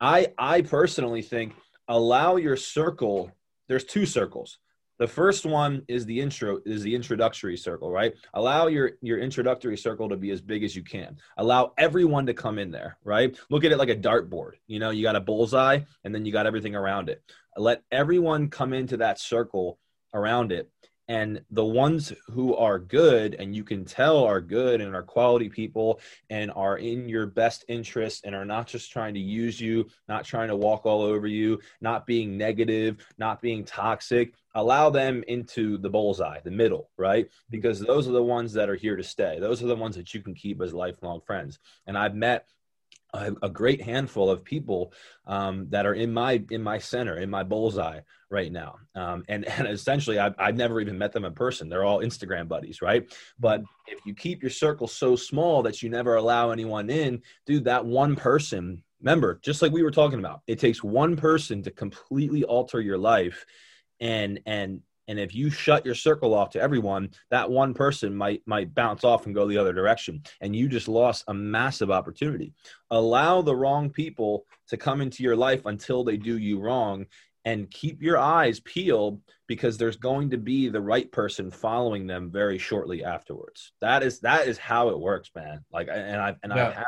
I 0.00 0.32
I 0.38 0.60
personally 0.60 1.22
think 1.22 1.54
allow 1.88 2.36
your 2.36 2.56
circle. 2.56 3.32
There's 3.66 3.84
two 3.84 4.06
circles. 4.06 4.58
The 5.00 5.08
first 5.08 5.46
one 5.46 5.82
is 5.88 6.04
the 6.04 6.20
intro 6.20 6.60
is 6.66 6.82
the 6.82 6.94
introductory 6.94 7.56
circle 7.56 7.90
right? 7.90 8.14
Allow 8.34 8.68
your 8.68 8.92
your 9.00 9.18
introductory 9.18 9.76
circle 9.76 10.10
to 10.10 10.16
be 10.16 10.30
as 10.30 10.42
big 10.42 10.62
as 10.62 10.76
you 10.76 10.84
can. 10.84 11.16
Allow 11.38 11.72
everyone 11.78 12.26
to 12.26 12.34
come 12.34 12.58
in 12.58 12.70
there 12.70 12.98
right? 13.02 13.36
Look 13.48 13.64
at 13.64 13.72
it 13.72 13.78
like 13.78 13.88
a 13.88 13.96
dartboard 13.96 14.52
you 14.68 14.78
know? 14.78 14.90
You 14.90 15.02
got 15.02 15.16
a 15.16 15.20
bullseye 15.20 15.80
and 16.04 16.14
then 16.14 16.26
you 16.26 16.32
got 16.32 16.46
everything 16.46 16.76
around 16.76 17.08
it. 17.08 17.22
Let 17.56 17.82
everyone 17.90 18.50
come 18.50 18.74
into 18.74 18.98
that 18.98 19.18
circle 19.18 19.78
around 20.12 20.52
it 20.52 20.70
and 21.10 21.40
the 21.50 21.64
ones 21.64 22.12
who 22.28 22.54
are 22.54 22.78
good 22.78 23.34
and 23.34 23.52
you 23.52 23.64
can 23.64 23.84
tell 23.84 24.22
are 24.22 24.40
good 24.40 24.80
and 24.80 24.94
are 24.94 25.02
quality 25.02 25.48
people 25.48 25.98
and 26.30 26.52
are 26.54 26.78
in 26.78 27.08
your 27.08 27.26
best 27.26 27.64
interest 27.66 28.24
and 28.24 28.32
are 28.32 28.44
not 28.44 28.68
just 28.68 28.92
trying 28.92 29.14
to 29.14 29.20
use 29.20 29.60
you 29.60 29.88
not 30.08 30.24
trying 30.24 30.46
to 30.46 30.54
walk 30.54 30.86
all 30.86 31.02
over 31.02 31.26
you 31.26 31.58
not 31.80 32.06
being 32.06 32.38
negative 32.38 33.04
not 33.18 33.42
being 33.42 33.64
toxic 33.64 34.34
allow 34.54 34.90
them 34.90 35.22
into 35.28 35.78
the 35.78 35.90
bullseye 35.90 36.40
the 36.44 36.50
middle 36.50 36.90
right? 36.96 37.28
Because 37.50 37.80
those 37.80 38.08
are 38.08 38.12
the 38.12 38.22
ones 38.22 38.52
that 38.54 38.68
are 38.68 38.76
here 38.76 38.96
to 38.96 39.02
stay. 39.04 39.38
Those 39.40 39.62
are 39.62 39.66
the 39.66 39.76
ones 39.76 39.96
that 39.96 40.12
you 40.14 40.20
can 40.22 40.34
keep 40.34 40.60
as 40.60 40.74
lifelong 40.74 41.20
friends. 41.26 41.58
And 41.86 41.96
i've 41.96 42.14
met 42.14 42.46
a, 43.12 43.32
a 43.42 43.50
great 43.50 43.82
handful 43.82 44.30
of 44.30 44.44
people 44.44 44.92
um, 45.26 45.66
that 45.70 45.86
are 45.86 45.94
in 45.94 46.12
my 46.12 46.42
in 46.50 46.62
my 46.62 46.78
center 46.78 47.18
in 47.18 47.30
my 47.30 47.42
bullseye 47.42 48.00
right 48.30 48.52
now. 48.52 48.76
Um, 48.94 49.24
and 49.28 49.44
and 49.46 49.66
essentially 49.68 50.18
I've, 50.18 50.34
I've 50.38 50.56
never 50.56 50.80
even 50.80 50.98
met 50.98 51.12
them 51.12 51.24
in 51.24 51.34
person. 51.34 51.68
They're 51.68 51.84
all 51.84 52.00
instagram 52.00 52.48
buddies 52.48 52.82
right? 52.82 53.12
But 53.38 53.62
if 53.86 53.98
you 54.04 54.14
keep 54.14 54.42
your 54.42 54.50
circle 54.50 54.86
so 54.86 55.16
small 55.16 55.62
that 55.62 55.82
you 55.82 55.90
never 55.90 56.16
allow 56.16 56.50
anyone 56.50 56.90
in 56.90 57.22
dude 57.46 57.64
that 57.64 57.84
one 57.84 58.16
person 58.16 58.82
remember 59.00 59.40
just 59.42 59.62
like 59.62 59.72
we 59.72 59.82
were 59.82 59.90
talking 59.90 60.18
about 60.18 60.42
it 60.46 60.58
takes 60.58 60.84
one 60.84 61.16
person 61.16 61.62
to 61.62 61.70
completely 61.70 62.44
alter 62.44 62.80
your 62.80 62.98
life 62.98 63.46
and 64.00 64.40
and 64.46 64.80
and 65.10 65.18
if 65.18 65.34
you 65.34 65.50
shut 65.50 65.84
your 65.84 65.96
circle 65.96 66.34
off 66.34 66.50
to 66.50 66.60
everyone, 66.60 67.10
that 67.30 67.50
one 67.50 67.74
person 67.74 68.14
might 68.14 68.42
might 68.46 68.74
bounce 68.74 69.02
off 69.02 69.26
and 69.26 69.34
go 69.34 69.48
the 69.48 69.58
other 69.58 69.72
direction. 69.72 70.22
And 70.40 70.54
you 70.54 70.68
just 70.68 70.86
lost 70.86 71.24
a 71.26 71.34
massive 71.34 71.90
opportunity. 71.90 72.54
Allow 72.92 73.42
the 73.42 73.56
wrong 73.56 73.90
people 73.90 74.46
to 74.68 74.76
come 74.76 75.00
into 75.00 75.24
your 75.24 75.34
life 75.34 75.66
until 75.66 76.04
they 76.04 76.16
do 76.16 76.38
you 76.38 76.60
wrong 76.60 77.06
and 77.44 77.70
keep 77.70 78.02
your 78.02 78.18
eyes 78.18 78.60
peeled 78.60 79.20
because 79.48 79.76
there's 79.76 79.96
going 79.96 80.30
to 80.30 80.38
be 80.38 80.68
the 80.68 80.80
right 80.80 81.10
person 81.10 81.50
following 81.50 82.06
them 82.06 82.30
very 82.30 82.58
shortly 82.58 83.02
afterwards. 83.02 83.72
That 83.80 84.04
is 84.04 84.20
that 84.20 84.46
is 84.46 84.58
how 84.58 84.90
it 84.90 85.00
works, 85.00 85.30
man. 85.34 85.64
Like 85.72 85.88
and 85.90 86.20
I 86.20 86.36
and 86.44 86.52
yeah. 86.54 86.68
I've 86.68 86.74
had 86.74 86.86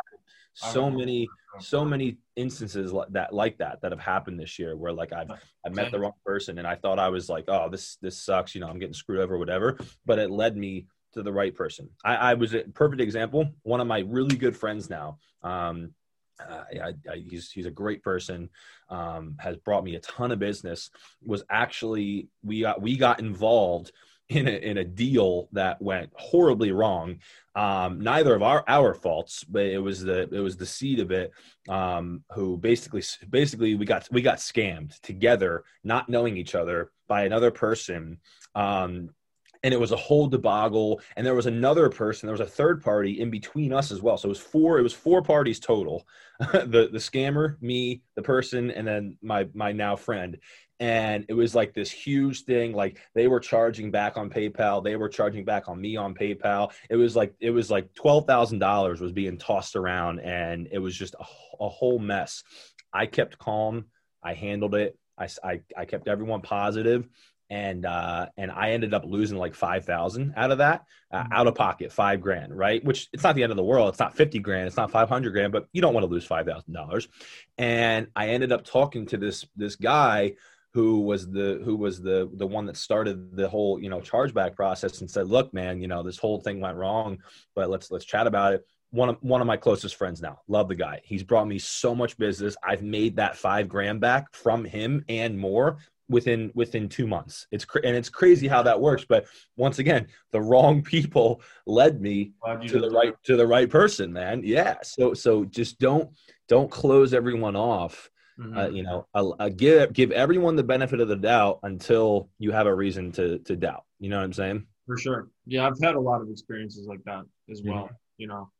so 0.54 0.90
many 0.90 1.28
so 1.60 1.84
many 1.84 2.16
instances 2.36 2.92
like 2.92 3.08
that 3.10 3.34
like 3.34 3.58
that 3.58 3.80
that 3.82 3.92
have 3.92 4.00
happened 4.00 4.38
this 4.38 4.58
year 4.58 4.76
where 4.76 4.92
like 4.92 5.12
I've 5.12 5.30
I 5.30 5.68
met 5.70 5.90
the 5.90 5.98
wrong 5.98 6.12
person 6.24 6.58
and 6.58 6.66
I 6.66 6.74
thought 6.76 6.98
I 6.98 7.08
was 7.08 7.28
like 7.28 7.44
oh 7.48 7.68
this 7.68 7.96
this 8.00 8.22
sucks 8.22 8.54
you 8.54 8.60
know 8.60 8.68
I'm 8.68 8.78
getting 8.78 8.94
screwed 8.94 9.20
over 9.20 9.38
whatever 9.38 9.78
but 10.06 10.18
it 10.18 10.30
led 10.30 10.56
me 10.56 10.86
to 11.14 11.22
the 11.22 11.32
right 11.32 11.54
person 11.54 11.90
I, 12.04 12.16
I 12.16 12.34
was 12.34 12.54
a 12.54 12.60
perfect 12.60 13.02
example 13.02 13.50
one 13.62 13.80
of 13.80 13.86
my 13.86 14.00
really 14.00 14.36
good 14.36 14.56
friends 14.56 14.88
now 14.88 15.18
um 15.42 15.94
uh, 16.40 16.64
I, 16.82 16.94
I, 17.10 17.16
he's 17.16 17.50
he's 17.50 17.66
a 17.66 17.70
great 17.70 18.02
person. 18.02 18.48
Um, 18.88 19.36
has 19.38 19.56
brought 19.58 19.84
me 19.84 19.94
a 19.94 20.00
ton 20.00 20.32
of 20.32 20.38
business. 20.38 20.90
Was 21.24 21.44
actually 21.50 22.28
we 22.42 22.62
got 22.62 22.80
we 22.82 22.96
got 22.96 23.20
involved 23.20 23.92
in 24.28 24.48
a, 24.48 24.50
in 24.50 24.78
a 24.78 24.84
deal 24.84 25.48
that 25.52 25.80
went 25.80 26.10
horribly 26.14 26.72
wrong. 26.72 27.18
Um, 27.54 28.00
neither 28.00 28.34
of 28.34 28.42
our 28.42 28.64
our 28.66 28.94
faults, 28.94 29.44
but 29.44 29.66
it 29.66 29.78
was 29.78 30.02
the 30.02 30.22
it 30.32 30.40
was 30.40 30.56
the 30.56 30.66
seed 30.66 31.00
of 31.00 31.10
it. 31.10 31.32
Um, 31.68 32.24
who 32.34 32.56
basically 32.56 33.02
basically 33.28 33.74
we 33.74 33.84
got 33.84 34.08
we 34.10 34.22
got 34.22 34.38
scammed 34.38 34.98
together, 35.00 35.64
not 35.84 36.08
knowing 36.08 36.36
each 36.36 36.54
other 36.54 36.92
by 37.08 37.24
another 37.24 37.50
person. 37.50 38.18
Um, 38.54 39.10
and 39.64 39.72
it 39.72 39.78
was 39.78 39.92
a 39.92 39.96
whole 39.96 40.26
debacle 40.26 41.00
and 41.16 41.24
there 41.24 41.34
was 41.34 41.46
another 41.46 41.88
person 41.88 42.26
there 42.26 42.32
was 42.32 42.40
a 42.40 42.46
third 42.46 42.82
party 42.82 43.20
in 43.20 43.30
between 43.30 43.72
us 43.72 43.92
as 43.92 44.02
well 44.02 44.16
so 44.16 44.26
it 44.26 44.28
was 44.28 44.40
four 44.40 44.78
it 44.78 44.82
was 44.82 44.92
four 44.92 45.22
parties 45.22 45.60
total 45.60 46.06
the 46.40 46.88
the 46.92 46.98
scammer 46.98 47.60
me 47.62 48.02
the 48.16 48.22
person 48.22 48.70
and 48.72 48.86
then 48.86 49.16
my 49.22 49.46
my 49.54 49.72
now 49.72 49.94
friend 49.94 50.38
and 50.82 51.24
it 51.28 51.34
was 51.34 51.54
like 51.54 51.72
this 51.72 51.92
huge 51.92 52.42
thing 52.42 52.72
like 52.72 52.98
they 53.14 53.28
were 53.28 53.38
charging 53.38 53.92
back 53.92 54.16
on 54.16 54.28
paypal 54.28 54.82
they 54.82 54.96
were 54.96 55.08
charging 55.08 55.44
back 55.44 55.68
on 55.68 55.80
me 55.80 55.96
on 55.96 56.12
paypal 56.12 56.72
it 56.90 56.96
was 56.96 57.14
like 57.14 57.32
it 57.38 57.50
was 57.50 57.70
like 57.70 57.94
$12000 57.94 59.00
was 59.00 59.12
being 59.12 59.38
tossed 59.38 59.76
around 59.76 60.18
and 60.18 60.68
it 60.72 60.80
was 60.80 60.96
just 60.96 61.14
a, 61.14 61.24
a 61.60 61.68
whole 61.68 62.00
mess 62.00 62.42
i 62.92 63.06
kept 63.06 63.38
calm 63.38 63.84
i 64.24 64.34
handled 64.34 64.74
it 64.74 64.98
I, 65.16 65.28
I, 65.44 65.60
I 65.76 65.84
kept 65.84 66.08
everyone 66.08 66.40
positive 66.40 67.08
and 67.52 67.84
uh, 67.84 68.28
and 68.38 68.50
I 68.50 68.70
ended 68.70 68.94
up 68.94 69.04
losing 69.04 69.36
like 69.36 69.54
five 69.54 69.84
thousand 69.84 70.32
out 70.38 70.52
of 70.52 70.58
that, 70.58 70.86
uh, 71.12 71.18
mm-hmm. 71.18 71.32
out 71.34 71.46
of 71.46 71.54
pocket, 71.54 71.92
five 71.92 72.22
grand, 72.22 72.56
right? 72.56 72.82
Which 72.82 73.10
it's 73.12 73.22
not 73.22 73.34
the 73.34 73.42
end 73.42 73.52
of 73.52 73.58
the 73.58 73.62
world. 73.62 73.90
It's 73.90 73.98
not 73.98 74.16
fifty 74.16 74.38
grand. 74.38 74.68
It's 74.68 74.78
not 74.78 74.90
five 74.90 75.10
hundred 75.10 75.32
grand, 75.32 75.52
but 75.52 75.66
you 75.70 75.82
don't 75.82 75.92
want 75.92 76.04
to 76.04 76.10
lose 76.10 76.24
five 76.24 76.46
thousand 76.46 76.72
dollars. 76.72 77.08
And 77.58 78.06
I 78.16 78.28
ended 78.28 78.52
up 78.52 78.64
talking 78.64 79.04
to 79.08 79.18
this 79.18 79.44
this 79.54 79.76
guy 79.76 80.36
who 80.74 81.00
was 81.00 81.30
the 81.30 81.60
who 81.64 81.76
was 81.76 82.00
the 82.00 82.30
the 82.34 82.46
one 82.46 82.66
that 82.66 82.76
started 82.76 83.36
the 83.36 83.48
whole 83.48 83.80
you 83.80 83.90
know 83.90 84.00
chargeback 84.00 84.56
process 84.56 85.00
and 85.00 85.10
said 85.10 85.28
look 85.28 85.52
man 85.52 85.80
you 85.80 85.88
know 85.88 86.02
this 86.02 86.18
whole 86.18 86.40
thing 86.40 86.60
went 86.60 86.76
wrong 86.76 87.18
but 87.54 87.70
let's 87.70 87.90
let's 87.90 88.04
chat 88.04 88.26
about 88.26 88.54
it. 88.54 88.66
One 88.90 89.08
of 89.10 89.16
one 89.20 89.40
of 89.40 89.46
my 89.46 89.56
closest 89.56 89.96
friends 89.96 90.20
now 90.20 90.40
love 90.48 90.68
the 90.68 90.74
guy. 90.74 91.00
He's 91.04 91.22
brought 91.22 91.48
me 91.48 91.58
so 91.58 91.94
much 91.94 92.18
business. 92.18 92.56
I've 92.62 92.82
made 92.82 93.16
that 93.16 93.36
five 93.36 93.68
grand 93.68 94.00
back 94.00 94.34
from 94.34 94.64
him 94.64 95.04
and 95.08 95.38
more 95.38 95.78
within 96.08 96.50
within 96.54 96.88
two 96.88 97.06
months. 97.06 97.46
It's 97.50 97.64
cra- 97.64 97.82
and 97.84 97.96
it's 97.96 98.10
crazy 98.10 98.48
how 98.48 98.62
that 98.62 98.80
works 98.80 99.04
but 99.06 99.26
once 99.56 99.78
again 99.78 100.08
the 100.30 100.40
wrong 100.40 100.82
people 100.82 101.40
led 101.66 102.00
me 102.00 102.32
to 102.68 102.80
the 102.80 102.90
right 102.90 103.14
to 103.24 103.36
the 103.36 103.46
right 103.46 103.68
person 103.68 104.12
man. 104.12 104.42
Yeah 104.44 104.76
so 104.82 105.14
so 105.14 105.44
just 105.44 105.78
don't 105.78 106.10
don't 106.48 106.70
close 106.70 107.14
everyone 107.14 107.56
off 107.56 108.10
Mm-hmm. 108.38 108.56
Uh, 108.56 108.68
you 108.68 108.82
know, 108.82 109.50
give 109.56 109.92
give 109.92 110.10
everyone 110.12 110.56
the 110.56 110.62
benefit 110.62 111.00
of 111.00 111.08
the 111.08 111.16
doubt 111.16 111.60
until 111.62 112.30
you 112.38 112.50
have 112.52 112.66
a 112.66 112.74
reason 112.74 113.12
to 113.12 113.38
to 113.40 113.56
doubt. 113.56 113.84
You 114.00 114.08
know 114.08 114.16
what 114.16 114.24
I'm 114.24 114.32
saying? 114.32 114.66
For 114.86 114.96
sure. 114.98 115.28
Yeah, 115.46 115.66
I've 115.66 115.80
had 115.80 115.94
a 115.94 116.00
lot 116.00 116.20
of 116.20 116.28
experiences 116.30 116.86
like 116.86 117.02
that 117.04 117.22
as 117.50 117.62
well. 117.64 117.84
Mm-hmm. 117.84 117.94
You 118.18 118.26
know, 118.28 118.50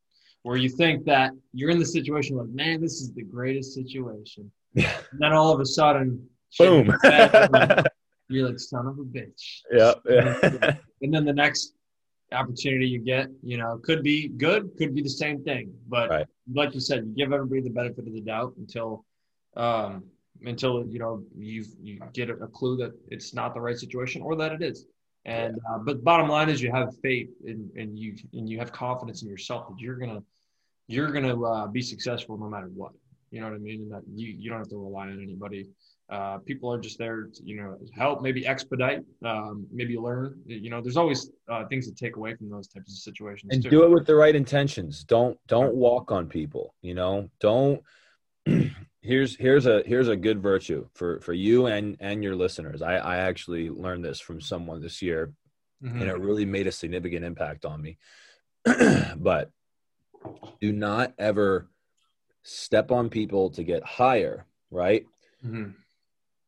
where 0.43 0.57
you 0.57 0.69
think 0.69 1.05
that 1.07 1.33
you're 1.53 1.71
in 1.71 1.79
the 1.79 1.87
situation 1.87 2.37
like, 2.37 2.49
man, 2.49 2.81
this 2.81 3.01
is 3.01 3.13
the 3.13 3.23
greatest 3.23 3.75
situation. 3.75 4.51
Yeah. 4.75 4.93
And 5.11 5.21
then 5.21 5.33
all 5.33 5.53
of 5.53 5.61
a 5.61 5.67
sudden, 5.67 6.29
boom, 6.59 6.87
you're 8.29 8.49
like, 8.49 8.59
son 8.59 8.87
of 8.87 8.99
a 8.99 9.05
bitch. 9.05 9.61
Yeah. 9.71 9.95
yeah. 10.09 10.77
and 11.03 11.15
then 11.15 11.25
the 11.25 11.33
next 11.33 11.75
opportunity 12.33 12.87
you 12.87 12.99
get, 12.99 13.29
you 13.43 13.57
know, 13.59 13.79
could 13.83 14.03
be 14.03 14.29
good, 14.29 14.71
could 14.79 14.95
be 14.95 15.03
the 15.03 15.11
same 15.11 15.45
thing. 15.45 15.73
But 15.89 16.11
right. 16.11 16.27
like 16.53 16.75
you 16.75 16.81
said, 16.81 17.05
you 17.05 17.15
give 17.15 17.33
everybody 17.33 17.61
the 17.61 17.71
benefit 17.71 18.07
of 18.07 18.13
the 18.13 18.21
doubt 18.21 18.55
until 18.57 19.05
um, 19.57 20.05
until 20.45 20.85
you 20.87 20.99
know 20.99 21.23
you 21.37 21.65
you 21.81 22.01
get 22.13 22.31
a, 22.31 22.35
clue 22.49 22.77
that 22.77 22.93
it's 23.09 23.35
not 23.35 23.55
the 23.55 23.61
right 23.61 23.79
situation 23.79 24.23
or 24.23 24.37
that 24.37 24.53
it 24.53 24.63
is. 24.63 24.87
And 25.25 25.59
uh, 25.71 25.79
but 25.79 26.03
bottom 26.03 26.29
line 26.29 26.49
is 26.49 26.61
you 26.61 26.73
have 26.73 26.89
faith 27.01 27.31
and, 27.47 27.71
and 27.77 27.99
you 27.99 28.17
and 28.33 28.49
you 28.49 28.59
have 28.59 28.73
confidence 28.73 29.23
in 29.23 29.29
yourself 29.29 29.69
that 29.69 29.79
you're 29.79 29.97
gonna 29.97 30.23
you're 30.89 31.13
gonna 31.13 31.41
uh, 31.41 31.67
be 31.69 31.83
successful 31.83 32.37
no 32.37 32.49
matter 32.49 32.69
what. 32.75 32.93
You 33.31 33.41
know 33.41 33.49
what 33.49 33.55
I 33.55 33.59
mean? 33.59 33.83
And 33.83 33.93
that 33.93 34.03
you 34.13 34.35
you 34.37 34.51
don't 34.51 34.59
have 34.59 34.69
to 34.69 34.79
rely 34.79 35.05
on 35.05 35.23
anybody. 35.23 35.69
Uh, 36.11 36.39
people 36.39 36.71
are 36.71 36.79
just 36.79 36.99
there 36.99 37.29
to 37.33 37.43
you 37.45 37.57
know 37.57 37.79
help, 37.95 38.21
maybe 38.21 38.47
expedite, 38.47 39.03
um, 39.25 39.67
maybe 39.73 39.97
learn. 39.97 40.39
You 40.45 40.71
know, 40.71 40.83
there's 40.83 40.97
always 40.97 41.31
uh, 41.49 41.67
things 41.67 41.87
to 41.87 41.95
take 41.95 42.17
away 42.17 42.35
from 42.35 42.51
those 42.51 42.67
types 42.67 42.93
of 42.93 42.99
situations. 42.99 43.55
And 43.55 43.63
too. 43.63 43.71
do 43.71 43.85
it 43.85 43.91
with 43.91 44.07
the 44.07 44.15
right 44.15 44.35
intentions. 44.35 45.05
Don't 45.05 45.39
don't 45.47 45.75
walk 45.75 46.11
on 46.11 46.27
people. 46.27 46.75
You 46.83 46.95
know, 46.95 47.31
don't 47.41 47.81
here's 49.03 49.37
here's 49.37 49.67
a 49.67 49.83
here's 49.85 50.09
a 50.09 50.17
good 50.17 50.41
virtue 50.41 50.87
for 50.95 51.21
for 51.21 51.33
you 51.33 51.67
and 51.67 51.97
and 52.01 52.23
your 52.23 52.37
listeners. 52.37 52.81
I 52.81 52.95
i 52.95 53.17
actually 53.17 53.69
learned 53.69 54.05
this 54.05 54.21
from 54.21 54.41
someone 54.41 54.81
this 54.81 55.03
year 55.03 55.33
mm-hmm. 55.83 56.01
and 56.01 56.09
it 56.09 56.19
really 56.19 56.47
made 56.47 56.67
a 56.67 56.73
significant 56.73 57.25
impact 57.25 57.65
on 57.65 57.83
me. 57.83 57.99
But 59.17 59.51
do 60.61 60.73
not 60.73 61.15
ever 61.19 61.69
step 62.45 62.93
on 62.93 63.11
people 63.11 63.51
to 63.51 63.65
get 63.65 63.85
higher 63.85 64.47
right? 64.71 65.05
Mm-hmm. 65.45 65.73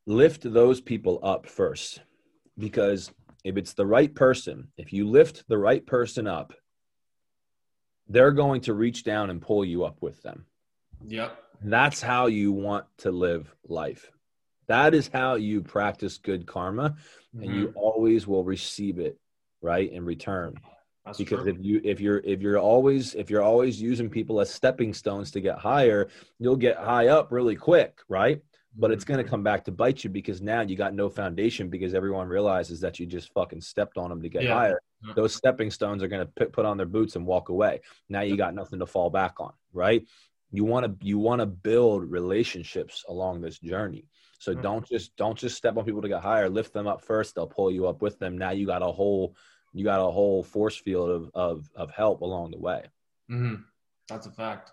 lift 0.06 0.50
those 0.52 0.80
people 0.80 1.18
up 1.24 1.46
first 1.46 2.00
because 2.56 3.10
if 3.42 3.56
it's 3.56 3.74
the 3.74 3.84
right 3.84 4.14
person 4.14 4.68
if 4.76 4.92
you 4.92 5.08
lift 5.08 5.42
the 5.48 5.58
right 5.58 5.84
person 5.84 6.28
up 6.28 6.52
they're 8.08 8.30
going 8.30 8.60
to 8.60 8.74
reach 8.74 9.02
down 9.02 9.30
and 9.30 9.42
pull 9.42 9.64
you 9.64 9.84
up 9.84 10.00
with 10.00 10.22
them. 10.22 10.46
Yep 11.06 11.43
that's 11.72 12.00
how 12.00 12.27
you 12.27 12.53
want 12.53 12.87
to 12.98 13.11
live 13.11 13.55
life. 13.68 14.11
That 14.66 14.94
is 14.94 15.11
how 15.12 15.35
you 15.35 15.61
practice 15.61 16.18
good 16.18 16.46
karma, 16.46 16.90
mm-hmm. 16.90 17.42
and 17.42 17.55
you 17.55 17.68
mm-hmm. 17.68 17.79
always 17.79 18.27
will 18.27 18.44
receive 18.44 18.98
it 18.98 19.18
right 19.61 19.90
in 19.90 20.05
return. 20.05 20.55
That's 21.05 21.18
because 21.18 21.42
true. 21.42 21.53
if 21.53 21.64
you 21.64 21.81
if 21.85 22.00
you're 22.00 22.19
if 22.25 22.40
you're 22.40 22.58
always 22.58 23.15
if 23.15 23.29
you're 23.29 23.42
always 23.42 23.81
using 23.81 24.08
people 24.08 24.40
as 24.40 24.52
stepping 24.52 24.94
stones 24.94 25.31
to 25.33 25.40
get 25.40 25.58
higher, 25.58 26.08
you'll 26.38 26.56
get 26.56 26.79
high 26.79 27.08
up 27.08 27.31
really 27.31 27.56
quick, 27.56 28.00
right? 28.08 28.40
but 28.77 28.90
it's 28.90 29.04
going 29.04 29.23
to 29.23 29.29
come 29.29 29.42
back 29.42 29.65
to 29.65 29.73
bite 29.73 30.02
you 30.02 30.10
because 30.10 30.42
now 30.42 30.60
you 30.60 30.77
got 30.77 30.94
no 30.94 31.08
foundation 31.08 31.69
because 31.69 31.94
everyone 31.94 32.29
realizes 32.29 32.81
that 32.81 32.98
you 32.98 33.06
just 33.06 33.33
fucking 33.33 33.60
stepped 33.60 33.96
on 33.96 34.10
them 34.10 34.21
to 34.23 34.29
get 34.29 34.42
Yeah. 34.42 34.54
higher. 34.54 34.81
Those 35.15 35.35
stepping 35.35 35.71
stones 35.71 36.02
are 36.02 36.08
going 36.08 36.27
to 36.27 36.33
put, 36.33 36.52
put 36.52 36.65
on 36.65 36.77
their 36.77 36.87
boots 36.87 37.15
and 37.15 37.27
walk 37.27 37.50
away. 37.50 37.81
Now 38.08 38.23
you 38.23 38.37
got 38.37 38.54
nothing 38.54 38.79
to 38.79 38.87
fall 38.87 39.10
back 39.10 39.38
on, 39.38 39.52
right? 39.73 40.06
You 40.55 40.65
want 40.65 40.85
to 41.00 41.07
you 41.07 41.19
want 41.19 41.40
to 41.40 41.46
build 41.46 42.11
relationships 42.11 43.05
along 43.09 43.40
this 43.40 43.59
journey. 43.59 44.05
So 44.38 44.55
Mhm. 44.55 44.63
don't 44.63 44.87
just 44.87 45.17
don't 45.17 45.38
just 45.38 45.57
step 45.57 45.77
on 45.77 45.85
people 45.85 46.02
to 46.02 46.09
get 46.09 46.21
higher. 46.23 46.48
Lift 46.48 46.73
them 46.73 46.87
up 46.87 47.00
first. 47.02 47.35
They'll 47.35 47.46
pull 47.46 47.71
you 47.71 47.87
up 47.88 48.02
with 48.02 48.19
them. 48.19 48.38
Now 48.38 48.50
you 48.50 48.67
got 48.67 48.83
a 48.83 48.92
whole 48.92 49.35
you 49.73 49.83
got 49.85 50.00
a 50.00 50.11
whole 50.11 50.42
force 50.42 50.77
field 50.77 51.11
of 51.11 51.31
of, 51.35 51.71
of 51.75 51.90
help 51.90 52.21
along 52.21 52.52
the 52.52 52.59
way. 52.59 52.83
mm-hmm. 53.31 53.63
That's 54.09 54.27
a 54.27 54.31
fact. 54.31 54.71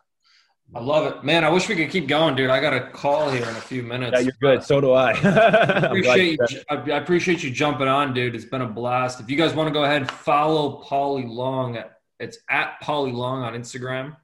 I 0.73 0.79
love 0.79 1.05
it, 1.11 1.23
man. 1.23 1.43
I 1.43 1.49
wish 1.49 1.67
we 1.67 1.75
could 1.75 1.89
keep 1.89 2.07
going, 2.07 2.33
dude. 2.35 2.49
I 2.49 2.61
got 2.61 2.73
a 2.73 2.91
call 2.91 3.29
here 3.29 3.43
in 3.43 3.55
a 3.57 3.61
few 3.61 3.83
minutes. 3.83 4.13
Yeah, 4.13 4.19
you're 4.19 4.41
good. 4.41 4.63
So 4.63 4.79
do 4.79 4.91
I. 4.93 5.11
I 5.23 5.87
appreciate 5.87 6.39
you 6.49 6.61
I 6.69 6.75
I 6.75 6.97
appreciate 6.97 7.43
you 7.43 7.49
jumping 7.51 7.87
on, 7.89 8.13
dude. 8.13 8.35
It's 8.35 8.45
been 8.45 8.61
a 8.61 8.67
blast. 8.67 9.19
If 9.19 9.29
you 9.29 9.35
guys 9.35 9.53
want 9.53 9.67
to 9.67 9.73
go 9.73 9.83
ahead 9.83 10.01
and 10.03 10.11
follow 10.11 10.81
Polly 10.83 11.25
Long, 11.25 11.77
it's 12.19 12.37
at 12.49 12.79
Polly 12.81 13.11
Long 13.11 13.43
on 13.43 13.53
Instagram. 13.53 14.15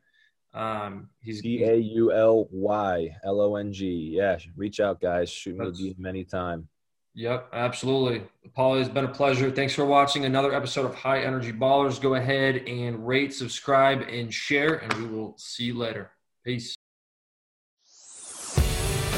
Um, 0.53 1.09
he's 1.21 1.41
G 1.41 1.63
A 1.63 1.75
U 1.75 2.11
L 2.11 2.47
Y 2.51 3.15
L 3.23 3.41
O 3.41 3.55
N 3.55 3.71
G. 3.73 4.13
Yeah, 4.15 4.37
reach 4.55 4.79
out, 4.79 4.99
guys. 5.01 5.29
Shoot 5.29 5.57
me 5.57 5.65
a 5.67 5.71
That's- 5.71 5.81
DM 5.81 6.07
anytime. 6.07 6.67
Yep, 7.13 7.49
absolutely. 7.51 8.21
Paulie, 8.55 8.79
it's 8.81 8.89
been 8.89 9.05
a 9.05 9.07
pleasure. 9.11 9.49
Thanks 9.49 9.73
for 9.73 9.85
watching 9.85 10.25
another 10.25 10.53
episode 10.53 10.85
of 10.85 10.93
High 10.93 11.21
Energy 11.23 11.51
Ballers. 11.51 11.99
Go 11.99 12.13
ahead 12.13 12.57
and 12.67 13.07
rate, 13.07 13.33
subscribe, 13.33 14.01
and 14.01 14.31
share, 14.31 14.75
and 14.75 14.93
we 14.93 15.07
will 15.07 15.33
see 15.35 15.63
you 15.63 15.73
later. 15.73 16.11
Peace. 16.45 16.75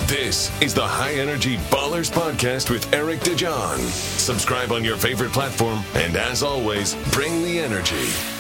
This 0.08 0.50
is 0.62 0.74
the 0.74 0.88
High 0.88 1.14
Energy 1.16 1.58
Ballers 1.70 2.10
Podcast 2.10 2.70
with 2.70 2.92
Eric 2.94 3.20
DeJohn. 3.20 3.78
Subscribe 3.80 4.72
on 4.72 4.84
your 4.84 4.96
favorite 4.98 5.34
platform, 5.34 5.84
and 5.94 6.16
as 6.16 6.42
always, 6.42 6.96
bring 7.12 7.44
the 7.44 7.60
energy. 7.60 8.39